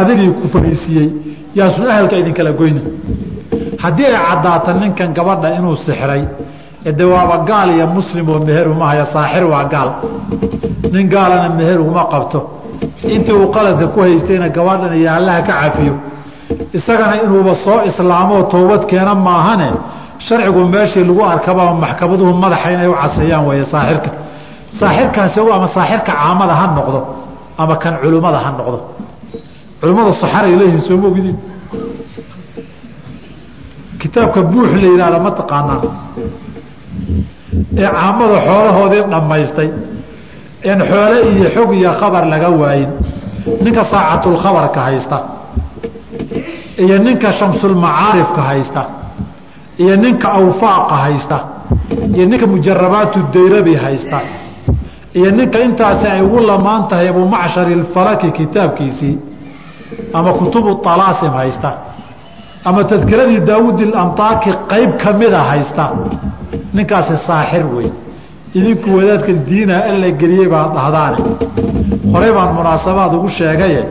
adigii 0.00 0.30
ku 0.40 0.46
fadhiisiiyey 0.54 1.08
yaasun 1.58 1.86
ahalka 1.92 2.16
idinkala 2.22 2.52
goyni. 2.60 2.82
Haddii 3.82 4.06
ay 4.10 4.16
caddaato 4.28 4.70
ninkan 4.80 5.10
gabadha 5.18 5.48
inuu 5.58 5.76
sixray 5.86 6.22
de 6.98 7.04
waaba 7.12 7.36
gaal 7.48 7.68
iyo 7.76 7.86
muslim 7.96 8.26
oo 8.32 8.38
meher 8.48 8.66
uma 8.74 8.86
haya 8.90 9.06
saaxir 9.14 9.44
waa 9.52 9.64
gaal. 9.74 9.90
Nin 10.92 11.06
gaalana 11.14 11.48
meher 11.58 11.78
uma 11.88 12.04
qabto. 12.12 12.38
Intii 13.14 13.32
uu 13.40 13.48
qaladka 13.54 13.86
ku 13.94 13.98
haystayna 14.04 14.48
gabadhan 14.56 14.92
iyo 15.00 15.10
allaha 15.18 15.40
ka 15.48 15.52
cafiyo 15.62 15.94
isagana 16.78 17.14
inuuba 17.24 17.54
soo 17.64 17.78
islaamoo 17.88 18.42
toobad 18.52 18.82
keena 18.90 19.14
maahane 19.26 19.68
sharcigu 20.26 20.60
meeshii 20.74 21.04
lagu 21.08 21.22
arkaba 21.32 21.62
maxkamaduhu 21.82 22.32
madaxa 22.44 22.68
inay 22.74 22.88
u 22.88 22.94
caseeyaan 23.02 23.44
weeye 23.48 23.64
saaxirka. 23.72 24.10
Saaxirkaasi 24.80 25.38
ama 25.56 25.68
saaxirka 25.76 26.12
caamada 26.12 26.54
ha 26.60 26.66
noqdo 26.78 27.00
ama 27.62 27.74
kan 27.82 27.94
culimmada 28.02 28.38
ha 28.44 28.50
noqdo 28.58 28.78
culimmada 29.80 30.12
saxaray 30.22 30.52
leeyihiin 30.60 30.82
sooma 30.88 31.06
ogdiin 31.10 31.36
kitaabka 34.00 34.40
buux 34.52 34.70
la 34.82 34.88
yihahda 34.92 35.18
ma 35.24 35.30
taqaanaan. 35.40 35.80
Ee 37.82 37.88
caamada 37.96 38.38
xoolahoodii 38.46 39.02
dhammaystay 39.12 39.68
en 40.70 40.78
xoole 40.90 41.18
iyo 41.34 41.48
xog 41.54 41.70
iyo 41.80 41.90
khabar 42.00 42.24
laga 42.32 42.48
waayin. 42.60 42.90
Ninka 43.64 43.82
saacatulkhabarka 43.92 44.80
haysta 44.86 45.16
iyo 46.84 46.96
ninka 47.06 47.28
shamsulmacaarifka 47.38 48.42
haysta 48.50 48.82
iyo 49.82 49.94
ninka 50.04 50.28
awfaaqa 50.38 50.94
haysta 51.04 51.36
iyo 52.16 52.24
ninka 52.30 52.46
mujarabaatu 52.52 53.18
dayrabi 53.34 53.74
haysta 53.84 54.18
iyo 55.18 55.30
ninka 55.38 55.58
intaasi 55.66 56.06
ay 56.14 56.20
ugu 56.26 56.38
lamaan 56.50 56.82
tahay 56.88 57.08
abumacshari 57.12 57.72
alfalaki 57.80 58.28
kitaabkiisii 58.38 59.14
ama 60.18 60.32
kutubu 60.38 60.70
alaasim 60.92 61.32
haysta 61.40 61.70
ama 62.64 62.84
tadkiradii 62.90 63.40
daawud 63.50 63.80
ilantaaki 63.80 64.50
qayb 64.72 64.90
kamida 65.02 65.40
haysta. 65.50 65.84
Ninkaasi 66.76 67.14
saaxir 67.26 67.64
wey 67.76 67.88
idinku 68.58 68.88
wadaadka 68.98 69.32
diina 69.48 69.76
alla 69.90 70.08
geliyey 70.20 70.48
baad 70.54 70.70
dhahdaane 70.76 71.18
horey 72.12 72.32
baan 72.36 72.50
munaasabaad 72.58 73.12
ugu 73.18 73.28
sheegaye 73.38 73.82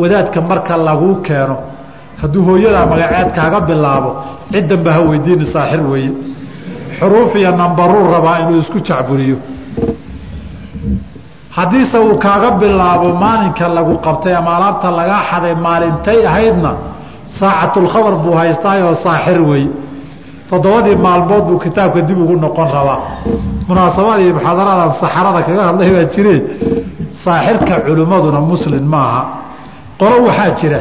wadaadka 0.00 0.38
marka 0.50 0.74
laguu 0.88 1.14
keeno. 1.26 1.56
Hadduu 2.20 2.42
hooyadaa 2.48 2.86
magaceed 2.92 3.28
kaaga 3.36 3.60
bilaabo 3.68 4.10
ciddanba 4.52 4.90
ha 4.96 5.00
weydiini 5.10 5.46
saaxir 5.54 5.80
weeye 5.92 6.10
xuruuf 6.98 7.32
iyo 7.40 7.50
nambaruu 7.60 8.04
rabaa 8.14 8.36
inuu 8.42 8.58
isku 8.64 8.78
jacburiyo 8.88 9.36
haddiise 11.56 11.98
uu 12.06 12.16
kaaga 12.24 12.50
bilaabo 12.60 13.08
maalinka 13.22 13.64
lagu 13.76 13.94
qabtay 14.06 14.34
ama 14.40 14.50
alaabta 14.56 14.88
lagaa 14.98 15.22
xaday 15.30 15.54
maalintay 15.66 16.18
ahaydna 16.30 16.70
saacatulkhabar 17.38 18.14
buu 18.24 18.34
haystaayoo 18.40 18.94
saaxir 19.04 19.40
wey 19.50 19.64
toddobadii 20.50 20.96
maalmood 21.06 21.44
buu 21.48 21.58
kitaabka 21.64 22.00
dib 22.08 22.18
ugu 22.24 22.34
noqon 22.44 22.68
rabaa. 22.76 22.98
Munaasabadii 23.68 24.30
muxaadaradan 24.36 24.90
saxarada 25.00 25.40
kaga 25.46 25.62
hadlay 25.68 25.88
baa 25.96 26.06
jire 26.14 26.34
saaxirka 27.24 27.74
culimmaduna 27.86 28.40
muslin 28.50 28.84
maaha 28.94 29.20
qolo 30.00 30.16
waxaa 30.28 30.50
jira 30.60 30.80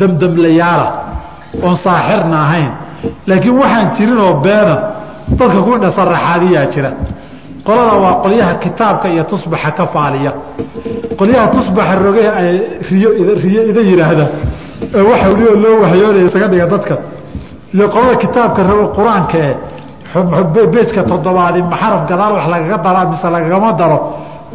damdamlayaala 0.00 0.86
oon 1.66 1.76
saaxirna 1.86 2.36
ahayn 2.46 2.70
laakiin 3.28 3.56
waxaan 3.62 3.86
jirin 3.96 4.18
oo 4.26 4.34
beena 4.44 4.76
dadka 5.38 5.58
ku 5.66 5.72
dhasaraxaadiyaa 5.84 6.66
jira 6.74 6.90
qolada 7.66 7.94
waa 8.04 8.14
qolyaha 8.24 8.54
kitaabka 8.64 9.06
iyo 9.14 9.24
tusbaxa 9.30 9.70
ka 9.78 9.84
faaliya. 9.94 10.32
Qolyaha 11.18 11.46
tusbaxa 11.54 11.94
roge 12.04 12.22
riyo 12.90 13.10
ida 13.70 13.80
yidhaahda 13.90 14.26
ee 14.96 15.02
waxa 15.10 15.26
welioo 15.32 15.56
loo 15.64 15.76
waxyoonaya 15.84 16.24
isaga 16.28 16.48
dhiga 16.52 16.66
dadka. 16.72 16.94
Iyo 17.74 17.86
qolada 17.94 18.16
kitaabka 18.22 18.60
rabo 18.68 18.84
qur'aanka 18.96 19.38
ee 19.38 20.66
beejka 20.74 21.02
toddobaadi 21.10 21.60
maxaraf 21.72 22.02
gadaal 22.10 22.32
wax 22.36 22.46
lagaga 22.52 22.76
dara 22.84 23.00
mise 23.10 23.26
lagagama 23.34 23.70
daro 23.80 23.98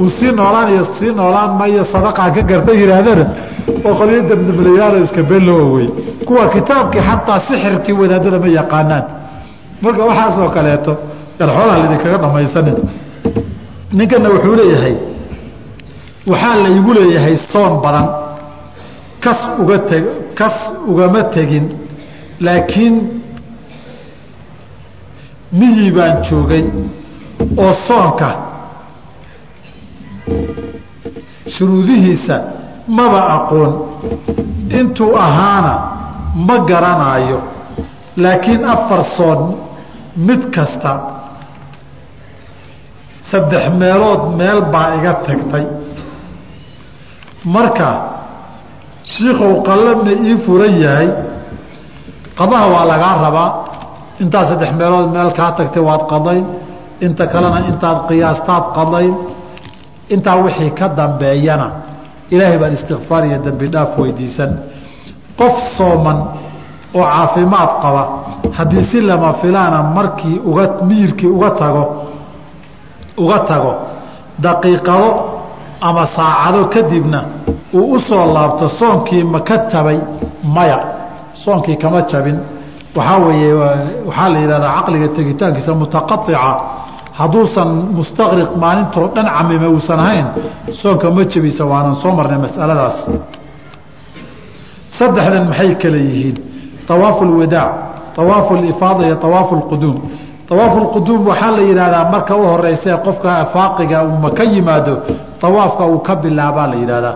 uu 0.01 0.09
sii 0.17 0.31
noolaan 0.39 0.69
iyo 0.73 0.83
sii 0.99 1.11
noolaan 1.19 1.51
mayo 1.59 1.83
sadaqaan 1.93 2.31
ka 2.35 2.41
garta 2.49 2.71
yihaahdana 2.79 3.25
oo 3.87 3.93
qolyo 3.99 4.19
damdamlayaalo 4.29 4.97
iska 5.05 5.21
bellowa 5.29 5.65
wey 5.75 5.87
kuwa 6.27 6.43
kitaabkii 6.55 6.99
xataa 7.09 7.39
sixirkii 7.47 7.93
wadaadada 8.01 8.39
ma 8.43 8.47
yaqaanaan. 8.59 9.03
Marka 9.83 10.03
waxaasoo 10.09 10.49
kaleeto 10.55 10.91
yar 11.39 11.49
xoolaha 11.55 11.77
laidinkaga 11.81 12.17
dhamaysanin. 12.23 12.77
Ninkana 13.97 14.29
wuxuu 14.33 14.55
leeyahay 14.59 14.95
waxaa 16.31 16.55
la 16.63 16.69
igu 16.77 16.91
leeyahay 16.97 17.35
soon 17.51 17.73
badan. 17.83 18.07
Kas 19.23 19.39
uga 19.61 19.77
teg 19.89 20.03
kas 20.39 20.57
ugama 20.91 21.21
tegin 21.35 21.65
laakiin 22.45 22.95
miyii 25.59 25.91
baan 25.97 26.15
joogay 26.29 26.63
oo 27.63 27.73
soonka 27.87 28.29
shuruudihiisa 31.57 32.35
maba 32.87 33.21
aqoon. 33.35 33.71
Intuu 34.79 35.15
ahaana 35.25 35.73
ma 36.47 36.55
garanaayo 36.69 37.39
laakiin 38.23 38.61
afar 38.73 39.01
soon 39.17 39.39
mid 40.27 40.41
kasta 40.55 40.91
saddex 43.35 43.65
meelood 43.81 44.21
meel 44.39 44.61
baa 44.73 44.95
iga 44.97 45.13
tagtay. 45.27 45.65
Marka 47.45 47.89
shiikow 49.13 49.53
qalladna 49.67 50.11
ii 50.27 50.35
furan 50.45 50.75
yahay. 50.85 51.07
Qadaha 52.37 52.65
waa 52.73 52.85
lagaa 52.91 53.15
rabaa. 53.25 53.49
Intaad 54.23 54.45
saddex 54.49 54.71
meelood 54.79 55.07
meel 55.15 55.31
kaa 55.37 55.51
tagtay 55.57 55.83
waad 55.89 56.03
qadayn. 56.11 56.43
Inta 57.05 57.23
kalena 57.33 57.59
intaad 57.71 57.99
qiyaastaad 58.09 58.65
qadayn. 58.77 59.13
Intaa 60.13 60.35
wixii 60.43 60.71
ka 60.79 60.87
dambeeyana 60.99 61.67
ilaahay 62.33 62.57
baad 62.61 62.73
istikfaar 62.77 63.23
iyo 63.29 63.37
dembi 63.45 63.67
dhaaf 63.73 63.91
weydiisan. 63.99 64.51
Qof 65.39 65.55
sooman 65.77 66.17
oo 66.97 67.03
caafimaad 67.13 67.71
qaba 67.83 68.03
haddii 68.57 68.83
si 68.91 69.01
lama 69.01 69.33
filaana 69.41 69.79
markii 69.97 70.37
uga 70.49 70.65
miyirkii 70.87 71.27
uga 71.37 71.49
tago 71.61 71.83
uga 73.17 73.39
tago 73.49 73.73
daqiiqado 74.39 75.09
ama 75.81 76.03
saacado 76.15 76.65
kadibna 76.73 77.19
uu 77.73 77.95
u 77.95 77.99
laabto 78.35 78.69
soonkii 78.79 79.23
ma 79.23 79.39
ka 79.39 79.57
jabay 79.71 79.99
maya. 80.43 80.79
Soonkii 81.43 81.75
kama 81.77 82.01
jabin. 82.11 82.39
Waxaa 82.95 83.17
weeye 83.25 83.53
waxaa 84.07 84.29
la 84.29 84.39
yidhahdaa 84.39 84.75
caqliga 84.77 85.07
tegitaankiisa 85.17 85.73
mutaqaica 85.73 86.39
hadduusan 87.19 87.69
mustaqriq 87.97 88.49
maalintoo 88.63 89.07
dhan 89.15 89.27
camime 89.37 89.67
uusan 89.67 89.99
ahayn 89.99 90.27
soonka 90.81 91.11
ma 91.11 91.23
jebisa 91.31 91.63
waanan 91.71 91.95
soo 92.01 92.11
marnay 92.17 92.39
masaladaas. 92.45 92.97
Saddexdan 94.97 95.47
maxay 95.51 95.75
kale 95.81 95.99
yihiin? 96.07 96.37
Awaafu 96.89 97.25
lwadaac 97.25 97.71
awaafu 98.17 98.55
lifaada 98.55 99.05
iyo 99.07 99.17
awaafu 99.27 99.55
lquduum 99.55 99.97
awaafu 100.51 100.77
lquduum 100.85 101.21
waxaa 101.27 101.51
la 101.57 101.61
yidhahdaa 101.69 102.09
marka 102.13 102.33
u 102.35 102.43
horeysa 102.51 102.97
qofka 103.05 103.31
faaqiga 103.53 103.97
uma 104.03 104.29
ka 104.37 104.43
yimaado 104.43 104.93
awaafka 105.47 105.83
uu 105.85 105.99
ka 106.07 106.13
bilaabaa 106.23 106.67
la 106.71 106.75
yidhahdaa 106.81 107.15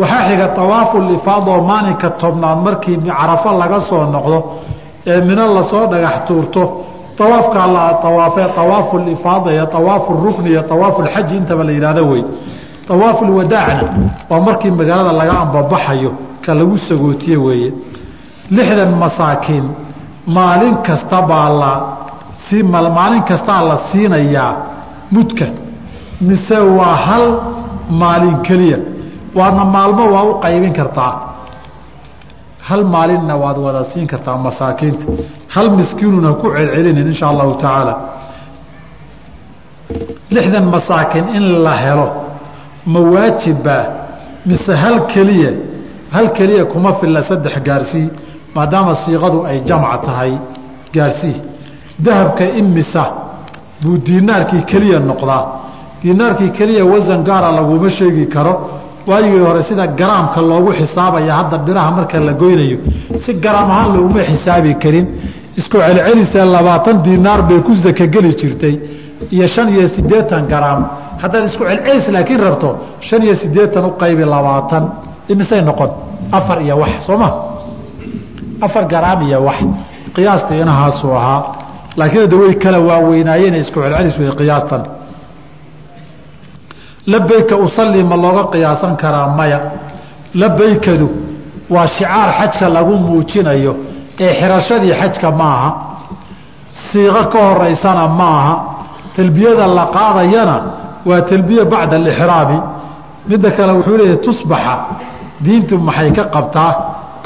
waxaa 0.00 0.22
xiga 0.28 0.46
awaafu 0.64 0.96
lifaada 1.10 1.50
oo 1.56 1.62
maalinka 1.70 2.08
tobnaad 2.22 2.58
markii 2.66 2.96
carafo 3.18 3.50
laga 3.60 3.80
soo 3.88 4.04
noqdo 4.14 4.38
ee 5.06 5.20
mino 5.28 5.44
la 5.54 5.62
soo 5.70 5.86
dhagax 5.92 6.16
tuurto. 6.26 6.62
Awaafkaa 7.26 7.66
la 7.66 7.82
awaafe 8.08 8.42
awaafu 8.62 8.98
lifaada 8.98 9.52
iyo 9.52 9.68
awaafu 9.78 10.12
rukni 10.24 10.50
iyo 10.50 10.62
awaafu 10.74 11.02
lxaji 11.02 11.36
intaba 11.36 11.64
la 11.64 11.72
yidhahdo 11.72 12.02
wey. 12.10 12.22
Awaafu 12.92 13.24
lwadaacna 13.24 13.88
waa 14.30 14.40
markii 14.40 14.70
magaalada 14.70 15.12
laga 15.12 15.34
ambabaxayo 15.44 16.12
ka 16.44 16.54
lagu 16.54 16.78
sagootiye 16.88 17.36
weeye. 17.36 17.72
Lixdan 18.50 18.90
masaakiin 19.02 19.64
maalin 20.26 20.76
kasta 20.86 21.22
baa 21.30 21.48
la 21.60 21.72
si 22.50 22.62
maalin 22.62 23.22
kastaa 23.30 23.62
la 23.68 23.76
siinayaa 23.92 24.52
mudka. 25.14 25.46
Mise 26.28 26.58
waa 26.78 26.94
hal 27.06 27.24
maalin 28.02 28.36
keliya. 28.46 28.78
Waadna 29.38 29.64
maalmo 29.74 30.04
waa 30.14 30.22
u 30.22 30.34
qaybin 30.44 30.72
kartaa. 30.78 31.12
Hal 32.68 32.82
maalinna 32.94 33.34
waad 33.42 33.58
wada 33.64 33.84
siin 33.92 34.06
kartaa 34.12 34.36
masaakiinta. 34.46 35.04
Hal 35.54 35.66
miskiinuna 35.78 36.30
ku 36.40 36.46
celcelinin 36.56 37.06
insha 37.12 37.26
allahu 37.32 37.52
tacaala. 37.62 37.94
Lixdan 40.34 40.64
masaakiin 40.74 41.26
in 41.36 41.44
la 41.64 41.74
helo 41.84 42.06
ma 42.92 43.00
waajibbaa 43.14 43.84
mise 44.46 44.72
hal 44.82 44.96
keliya 45.12 45.50
hal 46.14 46.26
keliya 46.36 46.64
kuma 46.72 46.90
filla 47.00 47.22
saddex 47.28 47.54
gaarsii 47.68 48.06
maadaama 48.56 48.94
siiqadu 49.04 49.38
ay 49.50 49.58
jamc 49.68 49.92
tahay 50.06 50.32
gaarsii 50.94 51.36
dahabka 52.04 52.44
imisa 52.60 53.04
buu 53.82 53.96
diinaarkii 54.06 54.62
keliya 54.70 54.98
noqdaa. 55.10 55.42
Diinaarkii 56.02 56.50
keliya 56.58 56.84
wasan 56.92 57.20
gaara 57.28 57.50
laguma 57.58 57.90
sheegi 57.98 58.26
karo. 58.34 58.54
Waayigii 59.08 59.38
hore 59.46 59.62
sida 59.68 59.86
garaamka 60.00 60.40
loogu 60.50 60.70
xisaabaya 60.78 61.32
hadda 61.38 61.58
biraha 61.66 61.90
marka 61.96 62.18
la 62.28 62.32
goynayo 62.42 62.78
si 63.24 63.30
garaam 63.44 63.70
ahaan 63.70 63.90
looguma 63.96 64.22
xisaabi 64.30 64.72
karin. 64.82 65.06
Isku 65.60 65.76
celcelisee 65.84 66.44
labaatan 66.54 66.96
dinaar 67.06 67.40
bay 67.48 67.60
ku 67.66 67.72
sakogeli 67.84 68.30
jirtay 68.40 68.74
iyo 69.34 69.46
shan 69.54 69.68
iyo 69.74 69.88
siddeetan 69.94 70.42
garaam. 70.52 70.80
Haddaad 71.22 71.44
isku 71.48 71.62
celcelis 71.70 72.06
laakiin 72.14 72.40
rabto 72.46 72.68
shan 73.08 73.20
iyo 73.26 73.34
siddeetan 73.42 73.84
u 73.84 73.90
qaybi 74.02 74.24
labaatan. 74.34 74.84
Imisay 75.32 75.62
noqon? 75.68 75.90
Afar 76.38 76.58
iyo 76.66 76.76
wax 76.82 76.92
soo 77.06 77.16
ma? 77.22 77.28
Afar 78.66 78.84
garaam 78.92 79.20
iyo 79.28 79.38
wax. 79.48 79.58
Qiyaastii 80.14 80.60
inahaasuu 80.64 81.12
ahaa 81.20 81.40
laakiin 82.00 82.32
way 82.40 82.54
kala 82.62 82.78
waaweynaayeen 82.88 83.54
isku 83.62 83.78
celcelis 83.84 84.16
wey 84.20 84.30
qiyaastan. 84.40 84.82
Labayka 87.12 87.56
usalli 87.66 88.02
ma 88.10 88.16
looga 88.24 88.44
qiyaasan 88.52 88.96
karaa 89.02 89.28
maya. 89.38 89.60
Labaykadu 90.34 91.08
waa 91.74 91.86
shicaar 91.96 92.30
xajka 92.38 92.66
lagu 92.76 92.94
muujinayo 93.04 93.72
ee 94.24 94.32
xirashadii 94.40 94.94
xajka 95.00 95.28
maaha 95.40 95.70
siiqo 96.90 97.22
ka 97.32 97.38
horeysana 97.48 98.04
maaha 98.20 98.54
talbiyada 99.16 99.66
la 99.78 99.84
qaadayana 99.96 100.56
waa 101.08 101.20
talbiye 101.30 101.64
bacda 101.72 101.96
alixraami 102.00 102.58
midda 103.30 103.50
kale 103.56 103.72
wuxuu 103.78 103.96
leeyahay 104.00 104.20
tusbaxa. 104.26 104.74
Diintu 105.44 105.74
maxay 105.88 106.10
ka 106.16 106.24
qabtaa? 106.34 106.72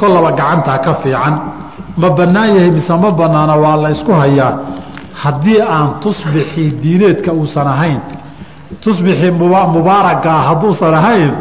Kollaba 0.00 0.30
gacantaa 0.38 0.78
ka 0.84 0.92
fiican 1.02 1.34
ma 2.00 2.08
bannaan 2.18 2.50
yahay 2.56 2.70
mise 2.76 2.92
ma 3.04 3.10
bannaana 3.20 3.54
waa 3.64 3.76
la 3.82 3.88
ysku 3.96 4.12
hayaa. 4.22 4.52
Haddii 5.22 5.60
aan 5.76 5.88
tusbixii 6.02 6.70
diineedka 6.82 7.30
uusan 7.38 7.66
ahayn 7.74 8.00
tusbixii 8.84 9.30
mubaaragaa 9.76 10.38
hadduusan 10.48 10.94
ahayn 11.00 11.32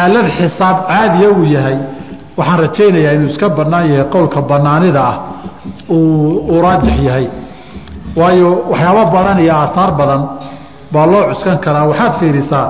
aalad 0.00 0.26
xisaab 0.38 0.76
caadiya 0.90 1.28
uu 1.36 1.44
yahay 1.56 1.76
waxaan 2.38 2.58
rajaynayaa 2.64 3.12
inuu 3.16 3.28
iska 3.32 3.48
bannaan 3.58 3.84
yahay 3.92 4.06
qowlka 4.14 4.40
bannaanida 4.50 5.00
ah 5.10 5.16
uu 5.96 6.60
raajix 6.64 6.96
yahay. 7.08 7.26
Waayo 8.18 8.50
waxyaabo 8.70 9.02
badan 9.14 9.38
iyo 9.44 9.52
aahaar 9.60 9.90
badan 10.00 10.22
baa 10.92 11.06
loo 11.12 11.22
cuskan 11.30 11.56
karaa. 11.64 11.84
Waxaad 11.90 12.12
fiirisaa 12.20 12.66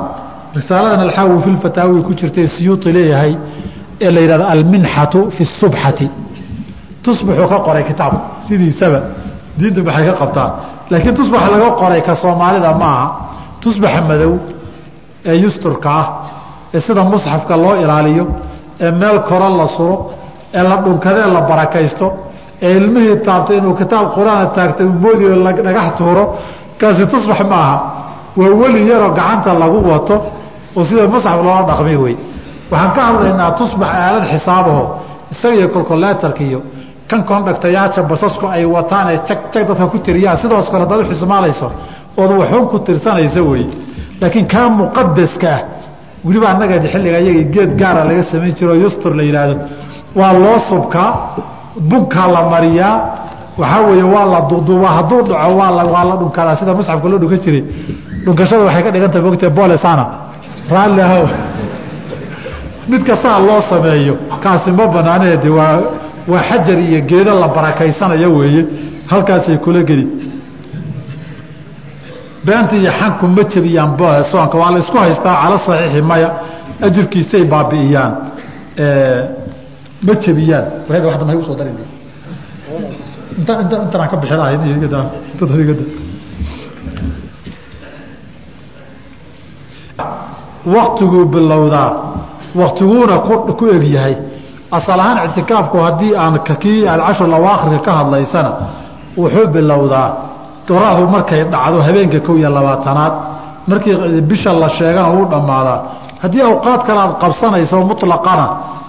risaaladan 0.56 1.00
alxaawi 1.06 1.36
fi 1.44 1.50
lfataawi 1.56 1.98
ku 2.06 2.12
jirtay 2.20 2.46
siyuuti 2.54 2.88
leeyahay 2.96 3.32
ee 4.04 4.10
la 4.14 4.20
yidhahdo 4.24 4.44
alminxatu 4.54 5.20
fi 5.36 5.42
subxati 5.60 6.06
tusbaxuu 7.06 7.48
ka 7.52 7.58
qoray 7.66 7.84
kitaabka 7.90 8.20
sidiisaba 8.46 8.98
diintu 9.58 9.80
maxay 9.88 10.04
ka 10.10 10.14
qabtaa. 10.22 10.48
Laakiin 10.90 11.14
tusbax 11.18 11.42
laga 11.54 11.68
qoray 11.80 12.00
ka 12.08 12.14
soomaalida 12.22 12.70
ma 12.80 12.86
aha 12.96 13.06
tusbaxa 13.62 14.00
madow 14.10 14.32
ee 15.30 15.36
yusturka 15.44 15.88
ah 16.00 16.06
ee 16.74 16.80
sida 16.86 17.02
musxafka 17.12 17.54
loo 17.64 17.74
ilaaliyo 17.82 18.24
ee 18.84 18.90
meel 19.00 19.18
koro 19.28 19.48
la 19.60 19.66
suro 19.76 19.96
ee 20.56 20.62
la 20.68 20.76
dhunkadee 20.84 21.26
la 21.36 21.40
barakaysto 21.50 22.06
ee 22.66 22.70
ilmihii 22.78 23.16
taabtay 23.26 23.56
inuu 23.60 23.74
kitaab 23.80 24.06
qur'aana 24.16 24.46
taagtay 24.56 24.86
moodiyo 25.02 25.30
dhagax 25.66 25.88
tuuro 25.98 26.24
kaasi 26.80 27.04
tusbax 27.12 27.40
ma 27.50 27.56
aha 27.64 27.76
waa 28.40 28.52
weli 28.60 28.80
yaroo 28.90 29.10
gacanta 29.18 29.50
lagu 29.62 29.78
wato 29.92 30.16
oo 30.76 30.82
sida 30.88 31.02
musxaf 31.14 31.38
loola 31.46 31.62
dhaqmay 31.70 31.96
wey. 32.04 32.14
Waxaan 32.72 32.90
ka 32.96 33.00
hadlaynaa 33.08 33.50
tusbax 33.60 33.88
aalad 34.04 34.24
xisaabaho 34.32 34.84
isaga 35.32 35.54
iyo 35.58 35.68
kolkoleetarka 35.74 36.42
iyo 36.48 36.58
kan 37.10 37.20
kondhagtayaasha 37.30 38.02
basasku 38.10 38.46
ay 38.56 38.64
wataan 38.74 39.06
ee 39.14 39.18
jag 39.28 39.38
jag 39.54 39.64
dadka 39.68 39.86
ku 39.92 39.98
tiriyaan 40.06 40.38
sidoos 40.42 40.68
kale 40.72 40.82
hadaad 40.84 41.00
u 41.00 41.08
xismaalayso 41.12 41.68
ood 42.20 42.30
waxuun 42.40 42.66
ku 42.72 42.78
tirsanaysa 42.86 43.40
wey. 43.50 43.64
Laakiin 44.20 44.46
kaa 44.54 44.68
muqadaska 44.78 45.48
ah 45.56 45.60
weliba 46.26 46.46
annaga 46.52 46.74
xilliga 46.92 47.18
iyaga 47.24 47.42
geed 47.54 47.70
gaara 47.80 48.02
laga 48.08 48.22
samayn 48.30 48.54
jiro 48.58 48.74
yustur 48.82 49.12
la 49.18 49.22
yidhaahdo. 49.28 49.54
Waa 50.18 50.32
loo 50.42 50.58
subkaa 50.70 51.10
bunkaa 51.90 52.26
la 52.34 52.40
mariyaa 52.52 52.94
waxaa 53.60 53.80
weeye 53.88 54.02
waa 54.14 54.26
la 54.32 54.40
duuduubaa 54.50 54.92
hadduu 54.98 55.20
dhaco 55.28 55.52
waa 55.60 56.04
la 56.10 56.14
dhunkadaa 56.20 56.56
sida 56.60 56.72
musxafka 56.78 57.08
loo 57.12 57.18
dhunkan 57.22 57.40
jiray. 57.44 57.62
Dhunkashada 58.24 58.62
waxay 58.68 58.82
ka 58.86 58.90
dhigan 58.94 59.10
tahay 59.12 59.24
mogtae 59.28 59.50
bolesana 59.58 60.04
raalli 60.74 61.00
ahow. 61.06 61.24
Midka 62.90 63.14
saa 63.22 63.38
loo 63.46 63.60
sameeyo 63.70 64.14
kaasi 64.42 64.70
ma 64.78 64.84
banaanede 64.94 65.48
waa 65.58 65.74
waa 66.28 66.42
xajar 66.48 66.78
iyo 66.78 67.00
geedo 67.06 67.32
la 67.40 67.48
barakaysanayo 67.48 68.28
weeye. 68.36 68.62
Halkaasay 69.10 69.58
kula 69.58 69.82
geli. 69.82 70.06
Beenta 72.44 72.76
iyo 72.76 72.90
xanku 72.98 73.26
ma 73.26 73.42
jebiyaan 73.52 73.96
soonka. 74.30 74.58
Waa 74.58 74.70
la 74.70 74.78
isku 74.78 74.96
haystaa 74.98 75.36
cala 75.42 75.58
saxiixi 75.58 76.02
maya. 76.02 76.30
Ajirkiisay 76.86 77.44
baabi'iyaan. 77.44 78.12
Ma 80.06 80.14
jebiyaan. 80.24 80.64
Waga 80.88 81.12
hadda 81.12 81.24
mahay 81.24 81.38
u 81.40 81.44
soo 81.44 81.54
darin? 81.58 81.76
Inta 83.38 83.52
inta 83.62 83.76
intanaan 83.84 84.08
ka 84.10 84.16
bixi 84.16 84.36
lahay 84.36 84.56
waktiguu 90.66 91.24
bilowdaa. 91.24 91.90
Waktiguuna 92.54 93.18
ku 93.58 93.66
eg 93.68 93.84
yahay 93.94 94.16
asal 94.76 95.00
ahaan 95.00 95.18
ictikaafku 95.26 95.76
haddii 95.86 96.12
aan 96.22 96.34
kii 96.62 96.80
alcashur 96.94 97.28
lawaakhirka 97.34 97.84
ka 97.86 97.92
hadlaysana 98.00 98.50
wuxuu 99.20 99.46
bilowdaa 99.54 100.08
doraadu 100.68 101.04
markay 101.14 101.42
dhacdo 101.52 101.78
habeenka 101.86 102.18
kow 102.26 102.34
iyo 102.40 102.50
labaatanaad. 102.56 103.12
Markii 103.70 104.20
bisha 104.30 104.52
la 104.62 104.68
sheegana 104.68 105.08
uu 105.16 105.24
dhammaadaa. 105.32 105.78
Haddii 106.22 106.42
awqaad 106.50 106.80
kale 106.86 107.00
aad 107.04 107.14
qabsanayso 107.22 107.76
muطlaqana 107.90 108.46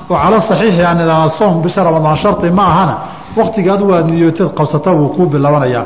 oo 0.10 0.18
cala 0.24 0.40
saxiixi 0.50 0.82
aan 0.90 1.00
idhaahna 1.04 1.30
soom 1.40 1.54
bisha 1.64 1.84
ramadaan 1.88 2.18
shardi 2.24 2.50
ma 2.58 2.64
ahana 2.72 2.96
waktiga 3.40 3.74
adigu 3.76 3.92
aad 4.00 4.10
qabsata 4.58 4.92
wuu 4.98 5.10
kuu 5.16 5.26
bilowanayaa 5.34 5.86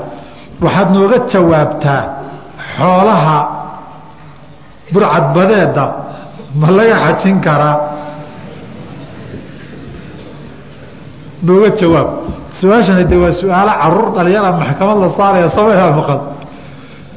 waxaad 0.63 0.87
nooga 0.95 1.17
jawaabtaa 1.31 2.01
xoolaha 2.77 3.37
burcadbadeeda 4.93 5.85
ma 6.59 6.67
laga 6.77 6.95
xajin 7.03 7.37
karaa 7.45 7.75
nooga 11.47 11.69
jawaab. 11.79 12.07
Su'aashani 12.59 13.03
de 13.11 13.15
waa 13.23 13.31
su'aalo 13.41 13.71
carruur 13.81 14.07
dhalinyara 14.15 14.49
maxkamad 14.61 14.97
la 15.03 15.09
saaraya 15.17 15.49
sameyaa 15.57 15.91
maqan. 15.99 16.19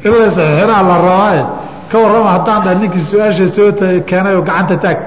In 0.04 0.10
la 0.20 0.28
saxiixinaa 0.36 0.82
la 0.90 0.96
rabaaye. 1.06 1.42
Ka 1.90 1.96
warrama 2.02 2.30
haddaan 2.36 2.60
dha 2.64 2.72
ninkii 2.80 3.04
su'aasha 3.10 3.46
soo 3.56 3.68
keenay 4.08 4.34
oo 4.38 4.42
gacanta 4.48 4.76
taag. 4.84 4.98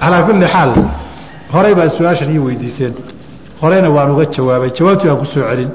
Calaa 0.00 0.22
kulli 0.26 0.46
xaal 0.54 0.70
horey 1.54 1.74
baa 1.78 1.88
su'aashan 1.96 2.30
ii 2.34 2.38
weydiiseen. 2.46 2.94
Horeyna 3.62 3.88
waan 3.96 4.10
uga 4.14 4.24
jawaabay. 4.36 4.70
Jawaabtii 4.78 5.08
waan 5.10 5.18
ku 5.22 5.26
soo 5.34 5.42
celin. 5.50 5.70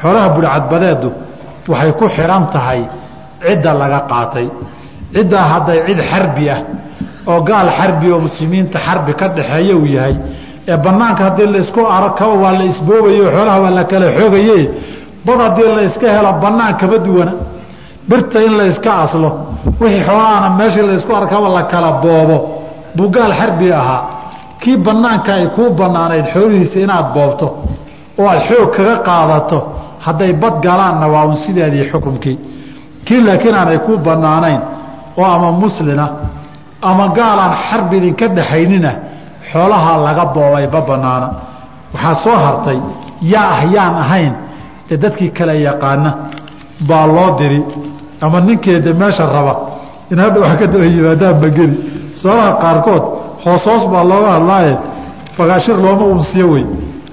Xoolaha 0.00 0.28
budhcadbadeedu 0.36 1.08
waxay 1.70 1.92
ku 1.98 2.04
xidhan 2.16 2.42
tahay 2.54 2.80
cidda 3.44 3.70
laga 3.80 4.00
qaatay. 4.10 4.46
Ciddaa 5.14 5.44
hadday 5.52 5.78
cid 5.86 6.00
xarbi 6.10 6.44
ah 6.54 6.60
oo 7.30 7.40
gaal 7.48 7.68
xarbi 7.78 8.06
oo 8.14 8.20
muslimiinta 8.26 8.78
xarbi 8.86 9.12
ka 9.20 9.26
dhaxeeya 9.36 9.74
uu 9.80 9.86
yahay 9.96 10.14
ee 10.68 10.76
banaanka 10.84 11.24
haddii 11.24 11.46
la 11.54 11.58
isku 11.64 11.80
arkaba 11.98 12.34
waa 12.42 12.52
la 12.58 12.64
isboobayo 12.72 13.24
xoolaha 13.34 13.58
waa 13.64 13.70
la 13.78 13.84
kala 13.90 14.06
xoogaye 14.18 14.58
bad 15.26 15.38
haddii 15.44 15.70
la 15.76 15.82
iska 15.88 16.06
helo 16.16 16.32
banaan 16.42 16.74
kama 16.80 16.98
duwana. 17.06 17.32
Birta 18.08 18.38
in 18.46 18.52
la 18.58 18.64
aslo 19.04 19.30
wixii 19.80 20.04
xoolahana 20.06 20.48
meeshii 20.58 20.82
laysku 20.88 21.12
arkaba 21.20 21.48
la 21.48 21.62
kala 21.62 21.90
boobo. 22.02 22.36
Buu 22.96 23.08
gaal 23.08 23.32
xarbi 23.32 23.72
ahaa. 23.72 24.02
Kii 24.60 24.76
banaanka 24.76 25.34
ay 25.34 25.46
kuu 25.56 25.70
banaanayd 25.70 26.26
xoolihiisa 26.34 26.78
inaad 26.84 27.06
boobto 27.14 27.46
oo 28.18 28.28
aad 28.28 28.40
xoog 28.48 28.70
kaga 28.76 28.96
qaadato 29.08 29.58
hadday 30.06 30.32
bad 30.32 30.54
galaanna 30.66 31.06
waa 31.14 31.24
un 31.24 31.36
sideedii 31.36 31.84
xukumkii. 31.90 32.38
Kii 33.04 33.20
laakiin 33.26 33.54
aanay 33.54 33.78
kuu 33.78 33.98
banaanayn 33.98 34.60
oo 35.16 35.24
ama 35.24 35.52
muslina 35.52 36.08
ama 36.82 37.08
gaalaan 37.08 37.52
xarbi 37.66 37.96
idinka 37.96 38.26
dhaxaynina 38.36 38.90
xoolahaa 39.50 39.96
laga 40.06 40.24
boobay 40.34 40.66
ma 40.74 40.80
banaana. 40.88 41.28
Waxaa 41.94 42.14
soo 42.24 42.36
hartay 42.44 42.78
yaa 43.32 43.48
ah 43.54 43.60
yaan 43.74 43.94
ahayn 44.04 44.32
ee 44.92 44.96
dadkii 45.02 45.30
kale 45.38 45.54
yaqaana 45.68 46.10
baa 46.88 47.06
loo 47.14 47.30
diri 47.38 47.60
ama 48.24 48.38
ninkeeda 48.46 48.90
meesha 49.00 49.24
raba 49.34 49.54
in 50.12 50.18
hadha 50.24 50.38
wax 50.44 50.52
ka 50.60 50.66
daba 50.72 50.84
yimaadaan 50.94 51.36
mageli 51.42 51.76
soolaha 52.22 52.52
qaarkood 52.62 53.04
hoos-hoos 53.44 53.84
baa 53.92 54.04
looga 54.10 54.30
hadlaaye 54.36 54.74
fagaashir 55.36 55.76
looma 55.84 56.04
unsiyo 56.14 56.46
wey 56.54 56.64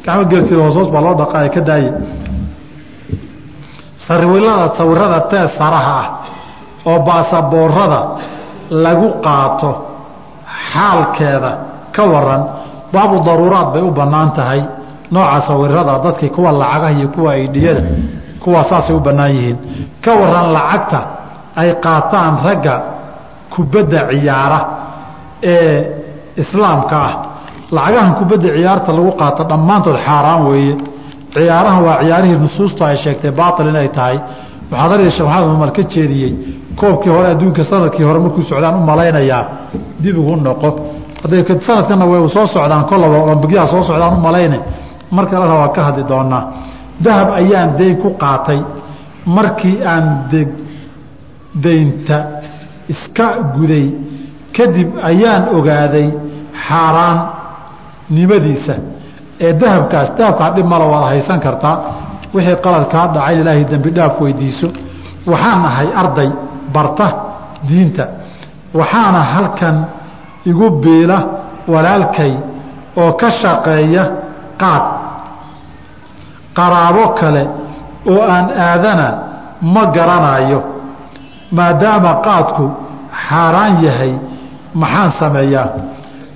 gacmo 0.06 0.24
geljir 0.32 0.58
hoos-hoos 0.64 0.90
baa 0.94 1.02
loo 1.06 1.16
dhaqaaye 1.22 1.50
ka 1.56 1.62
daaye. 1.70 1.92
Sariwilada 4.08 4.66
sawirada 4.78 5.20
tee 5.32 5.46
saraha 5.58 5.94
ah 6.02 6.08
oo 6.90 7.00
baasaboorada 7.08 8.00
lagu 8.84 9.08
qaato 9.26 9.72
xaalkeeda 10.72 11.52
ka 11.96 12.04
waran 12.14 12.42
baabu 12.94 13.16
daruuraad 13.28 13.68
bay 13.74 13.82
u 13.82 13.92
bannaan 14.00 14.32
tahay. 14.38 14.62
Nooca 15.12 15.42
sawirada 15.48 15.94
dadkii 16.04 16.30
kuwa 16.36 16.52
lacagaha 16.52 16.92
iyo 16.92 17.08
kuwa 17.08 17.32
aidhiyada 17.34 17.82
kuwaa 18.44 18.64
saasay 18.70 18.96
u 18.96 19.00
bannaan 19.00 19.32
yihiin. 19.36 19.58
Ka 20.04 20.12
waran 20.22 20.48
lacagta 20.56 21.00
ay 21.56 21.70
qaataan 21.84 22.34
ragga 22.46 22.76
kubadda 23.54 24.00
ciyaara 24.10 24.60
ee 25.44 25.78
islaamka 26.42 26.96
ah. 27.08 27.14
Lacagahan 27.76 28.14
kubadda 28.20 28.50
ciyaarta 28.58 28.92
lagu 28.98 29.12
qaato 29.22 29.44
dhammaantood 29.52 29.98
xaaraan 30.06 30.42
weeye. 30.48 30.74
Ciyaarahan 31.34 31.84
waa 31.88 31.98
ciyaarihii 32.04 32.40
nusuustu 32.44 32.80
ay 32.88 32.96
sheegtay 33.04 33.32
baail 33.40 33.68
inay 33.72 33.88
tahay. 33.98 34.18
Muxaadarihii 34.72 35.12
sheekh 35.16 35.28
maxamed 35.30 35.56
umar 35.58 35.72
ka 35.78 35.84
jeediyey. 35.94 36.32
Koobkii 36.80 37.10
hore 37.16 37.28
adduunka 37.34 37.64
sannadkii 37.70 38.04
hore 38.08 38.20
markuu 38.26 38.44
socdaan 38.50 38.76
u 38.80 38.84
malaynayaa 38.92 39.44
dib 40.04 40.16
ugu 40.22 40.36
noqo 40.48 40.70
hadday 41.24 41.42
sanadkana 41.68 42.06
way 42.12 42.22
soo 42.36 42.48
socdaan 42.56 42.84
kolaba 42.92 43.18
olambigyaha 43.26 43.68
soo 43.74 43.84
socdaan 43.90 44.14
u 44.18 44.22
malayne. 44.28 44.60
Mar 45.16 45.26
kalena 45.32 45.56
waa 45.62 45.68
ka 45.76 45.82
hadli 45.88 46.04
doonaa 46.12 46.44
dahab 47.06 47.30
ayaan 47.42 47.70
dayn 47.80 47.96
ku 48.04 48.10
qaatay 48.24 48.60
markii 49.26 49.76
aan 49.86 50.06
daynta 51.64 52.18
iska 52.94 53.28
guday. 53.58 53.88
Kadib 54.58 54.90
ayaan 55.10 55.44
ogaaday 55.58 56.08
xaaraan 56.68 57.18
nimadiisa 58.16 58.76
ee 59.46 59.54
dahabkaas. 59.62 60.10
Dahabkaa 60.18 60.50
dhib 60.56 60.66
mala 60.74 60.86
waad 60.94 61.06
haysan 61.12 61.40
kartaa. 61.46 61.76
Wixii 62.34 62.56
qalad 62.66 62.86
kaa 62.94 63.08
dhacay 63.16 63.36
ilaahay 63.42 63.64
dembi 63.72 63.90
dhaaf 63.98 64.16
weydiiso. 64.24 64.68
Waxaan 65.32 65.66
ahay 65.70 65.88
arday 66.02 66.30
barta 66.76 67.08
diinta. 67.70 68.06
Waxaana 68.80 69.22
halkan 69.34 69.76
igu 70.50 70.68
biila 70.84 71.18
walaalkay 71.74 72.34
oo 73.02 73.12
ka 73.20 73.30
shaqeeya 73.42 74.04
qaad. 74.62 74.84
Qaraabo 76.58 77.06
kale 77.20 77.44
oo 78.12 78.22
aan 78.36 78.48
aadana 78.68 79.08
ma 79.74 79.84
garanayo 79.96 80.60
maadaama 81.58 82.12
qaadku 82.26 82.66
xaaraan 83.28 83.74
yahay 83.86 84.14
maxaan 84.82 85.12
sameeyaa? 85.20 85.68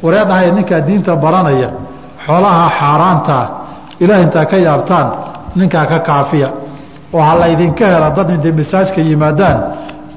Waree 0.03 0.25
dhahay 0.29 0.51
ninkaa 0.57 0.81
diinta 0.88 1.13
baranaya 1.24 1.69
xoolaha 2.25 2.65
xaaraantaa 2.79 3.45
ilaah 4.03 4.21
intaa 4.25 4.45
ka 4.51 4.57
yaabtaan 4.67 5.07
ninkaa 5.59 5.85
ka 5.91 6.00
kaafiya. 6.07 6.50
Oo 7.13 7.21
ha 7.27 7.33
laydinka 7.41 7.85
hela 7.93 8.09
dad 8.17 8.29
intay 8.35 8.51
masaajka 8.59 9.01
yimaadaan 9.09 9.57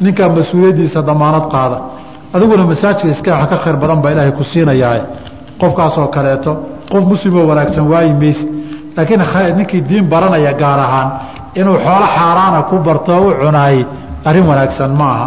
ninkaa 0.04 0.28
mas'uuliyaddiisa 0.37 1.00
damaanad 1.09 1.47
qaada 1.54 1.78
adiguna 2.35 2.65
masaajka 2.71 3.09
iska 3.15 3.31
wax 3.41 3.49
ka 3.51 3.57
khayr 3.65 3.77
badan 3.83 3.99
baa 4.03 4.11
ilaahay 4.13 4.33
ku 4.39 4.45
siinayaa 4.45 5.01
qofkaasoo 5.61 6.07
kaleeto 6.17 6.53
qof 6.91 7.05
muslimoo 7.13 7.47
wanaagsan 7.51 7.85
waayi 7.93 8.13
mayse. 8.23 8.45
Laakiin 8.97 9.23
ninkii 9.57 9.81
diin 9.89 10.05
baranaya 10.13 10.53
gaar 10.63 10.79
ahaan 10.87 11.09
inuu 11.61 11.77
xoolo 11.85 12.07
xaaraana 12.17 12.61
ku 12.71 12.77
barto 12.87 13.13
u 13.27 13.31
cunaay 13.41 13.77
arrin 14.29 14.47
wanaagsan 14.51 14.91
ma 15.01 15.07
aha. 15.15 15.27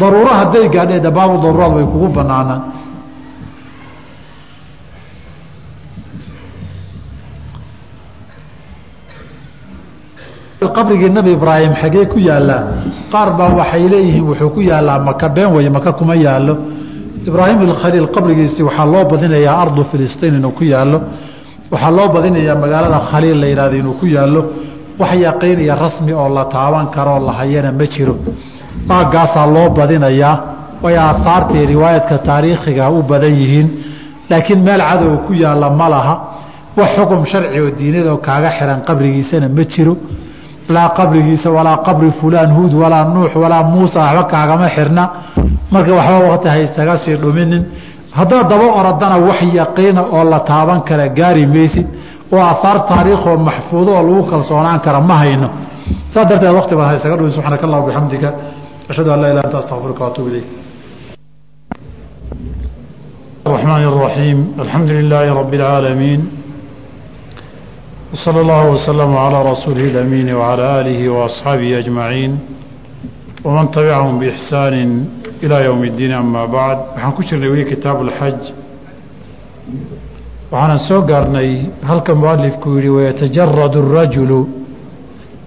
Daruuro 0.00 0.32
hadday 0.40 0.68
gaadhee 0.68 1.00
dabaabu 1.06 1.34
daruuraad 1.42 1.72
way 1.76 1.84
kugu 1.92 2.08
banaanaan 2.16 2.60
qabrigii 10.66 11.10
nabi 11.10 11.32
ibraahim 11.32 11.72
xagee 11.80 12.06
ku 12.12 12.18
yaalaa 12.18 12.62
qaar 13.12 13.36
baa 13.38 13.54
waxay 13.54 13.88
leeyihiin 13.88 14.24
wuxuu 14.28 14.50
ku 14.50 14.60
yaalaa 14.60 14.98
maka 14.98 15.28
been 15.28 15.52
weye 15.54 15.70
maka 15.70 15.92
kuma 15.92 16.14
yaalo 16.16 16.54
ibraahim 17.26 17.60
alkhaliil 17.70 18.08
qabrigiisi 18.08 18.62
waxaa 18.62 18.86
loo 18.86 19.04
badinayaa 19.04 19.56
ardu 19.62 19.84
filistiin 19.90 20.34
inuu 20.34 20.50
ku 20.58 20.64
yaalo 20.64 20.98
waxaa 21.70 21.90
loo 21.90 22.08
badinayaa 22.08 22.56
magaalada 22.62 22.98
khaliil 23.10 23.38
la 23.40 23.46
yihahdo 23.46 23.76
inuu 23.76 23.94
ku 24.00 24.06
yaalo 24.06 24.40
wax 24.98 25.14
yaqiiniya 25.14 25.74
rasmi 25.76 26.12
oo 26.12 26.28
la 26.28 26.44
taaban 26.44 26.86
karoo 26.90 27.20
la 27.26 27.32
ma 27.78 27.86
jiro. 27.86 28.16
Aagaasaa 28.90 29.46
loo 29.46 29.70
badinayaa. 29.70 30.36
Way 30.82 30.96
aahaartii 30.96 31.66
riwaayadka 31.66 32.18
taariikhiga 32.18 32.90
u 32.90 33.02
badan 33.02 33.34
yihiin. 33.40 33.68
Laakiin 34.30 34.60
meel 34.62 34.80
cadow 34.80 35.18
ku 35.26 35.32
yaalla 35.34 35.70
ma 35.70 35.88
laha. 35.88 36.14
Wax 36.76 36.88
xukum 36.96 37.24
sharci 37.26 37.60
oo 37.60 37.70
diinadoo 37.78 38.16
kaaga 38.26 38.50
xiran 38.58 38.80
qabrigiisana 38.88 39.48
ma 39.48 39.64
jiro 39.64 39.96
laa 40.75 40.89
qabrigiisa 40.97 41.49
walaa 41.57 41.77
qabri 41.87 42.09
fulaan 42.19 42.49
huud 42.57 42.73
walaa 42.81 43.03
nuux 43.13 43.31
walaa 43.43 43.63
muusa 43.73 43.99
waxba 44.05 44.23
kaagama 44.33 44.67
xirna 44.75 45.03
marka 45.73 45.91
waxba 45.99 46.17
waqti 46.31 46.47
haysaga 46.55 46.93
sii 47.03 47.15
dhuminin 47.23 47.63
haddaad 48.17 48.45
daba 48.51 48.65
oradana 48.79 49.17
wax 49.27 49.39
yaqiina 49.61 50.01
oo 50.15 50.23
la 50.31 50.39
taaban 50.49 50.79
kara 50.87 51.05
gaari 51.17 51.43
maysid 51.55 51.87
oo 52.33 52.39
aahaar 52.49 52.77
taariikhoo 52.89 53.37
maxfuudo 53.47 53.91
oo 53.97 54.03
lagu 54.07 54.23
kalsoonaan 54.31 54.79
kara 54.85 54.99
ma 55.09 55.15
hayno 55.21 55.47
saa 56.13 56.23
darteed 56.29 56.53
waqti 56.59 56.73
baad 56.79 56.87
haysaga 56.93 57.15
dhumin 57.17 57.31
subxaanaka 57.35 57.63
allah 57.67 57.79
bixamdika 57.87 58.29
ashhadu 58.89 59.09
an 59.13 59.19
laa 59.21 59.29
ilah 59.33 59.43
anta 59.47 59.57
astaqfiruka 59.61 60.01
waatuub 60.05 60.27
ilayk 60.31 60.47
الرحمن 63.47 63.83
الرحيم 63.91 64.37
الحمد 64.65 64.89
لله 64.97 65.25
رب 65.39 65.53
العالمين 65.59 66.19
وصلى 68.13 68.41
الله 68.41 68.63
وسلم 68.71 69.11
على 69.17 69.37
رسوله 69.51 69.85
الأمين 69.93 70.33
وعلى 70.33 70.63
آله 70.81 71.09
وأصحابه 71.09 71.79
أجمعين 71.79 72.31
ومن 73.43 73.71
تبعهم 73.71 74.19
بإحسان 74.19 74.75
إلى 75.43 75.65
يوم 75.65 75.81
الدين 75.83 76.11
أما 76.11 76.45
بعد 76.45 76.77
waxaan 76.93 77.11
ku 77.17 77.21
jirnay 77.25 77.49
weli 77.49 77.65
kitaaب 77.65 78.01
الحج 78.07 78.41
waxaanan 80.51 80.79
soo 80.87 81.01
gaarnay 81.09 81.49
halka 81.89 82.13
mualifku 82.15 82.69
yihi 82.77 82.89
ويتجرد 82.89 83.73
الرجل 83.83 84.31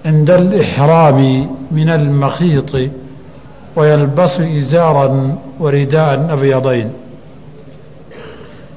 عند 0.06 0.30
الإحرام 0.30 1.18
من 1.70 1.88
المخيط 1.90 2.72
ويلبس 3.76 4.34
إزاarا 4.58 5.08
ورداء 5.60 6.10
أبيضين 6.34 6.88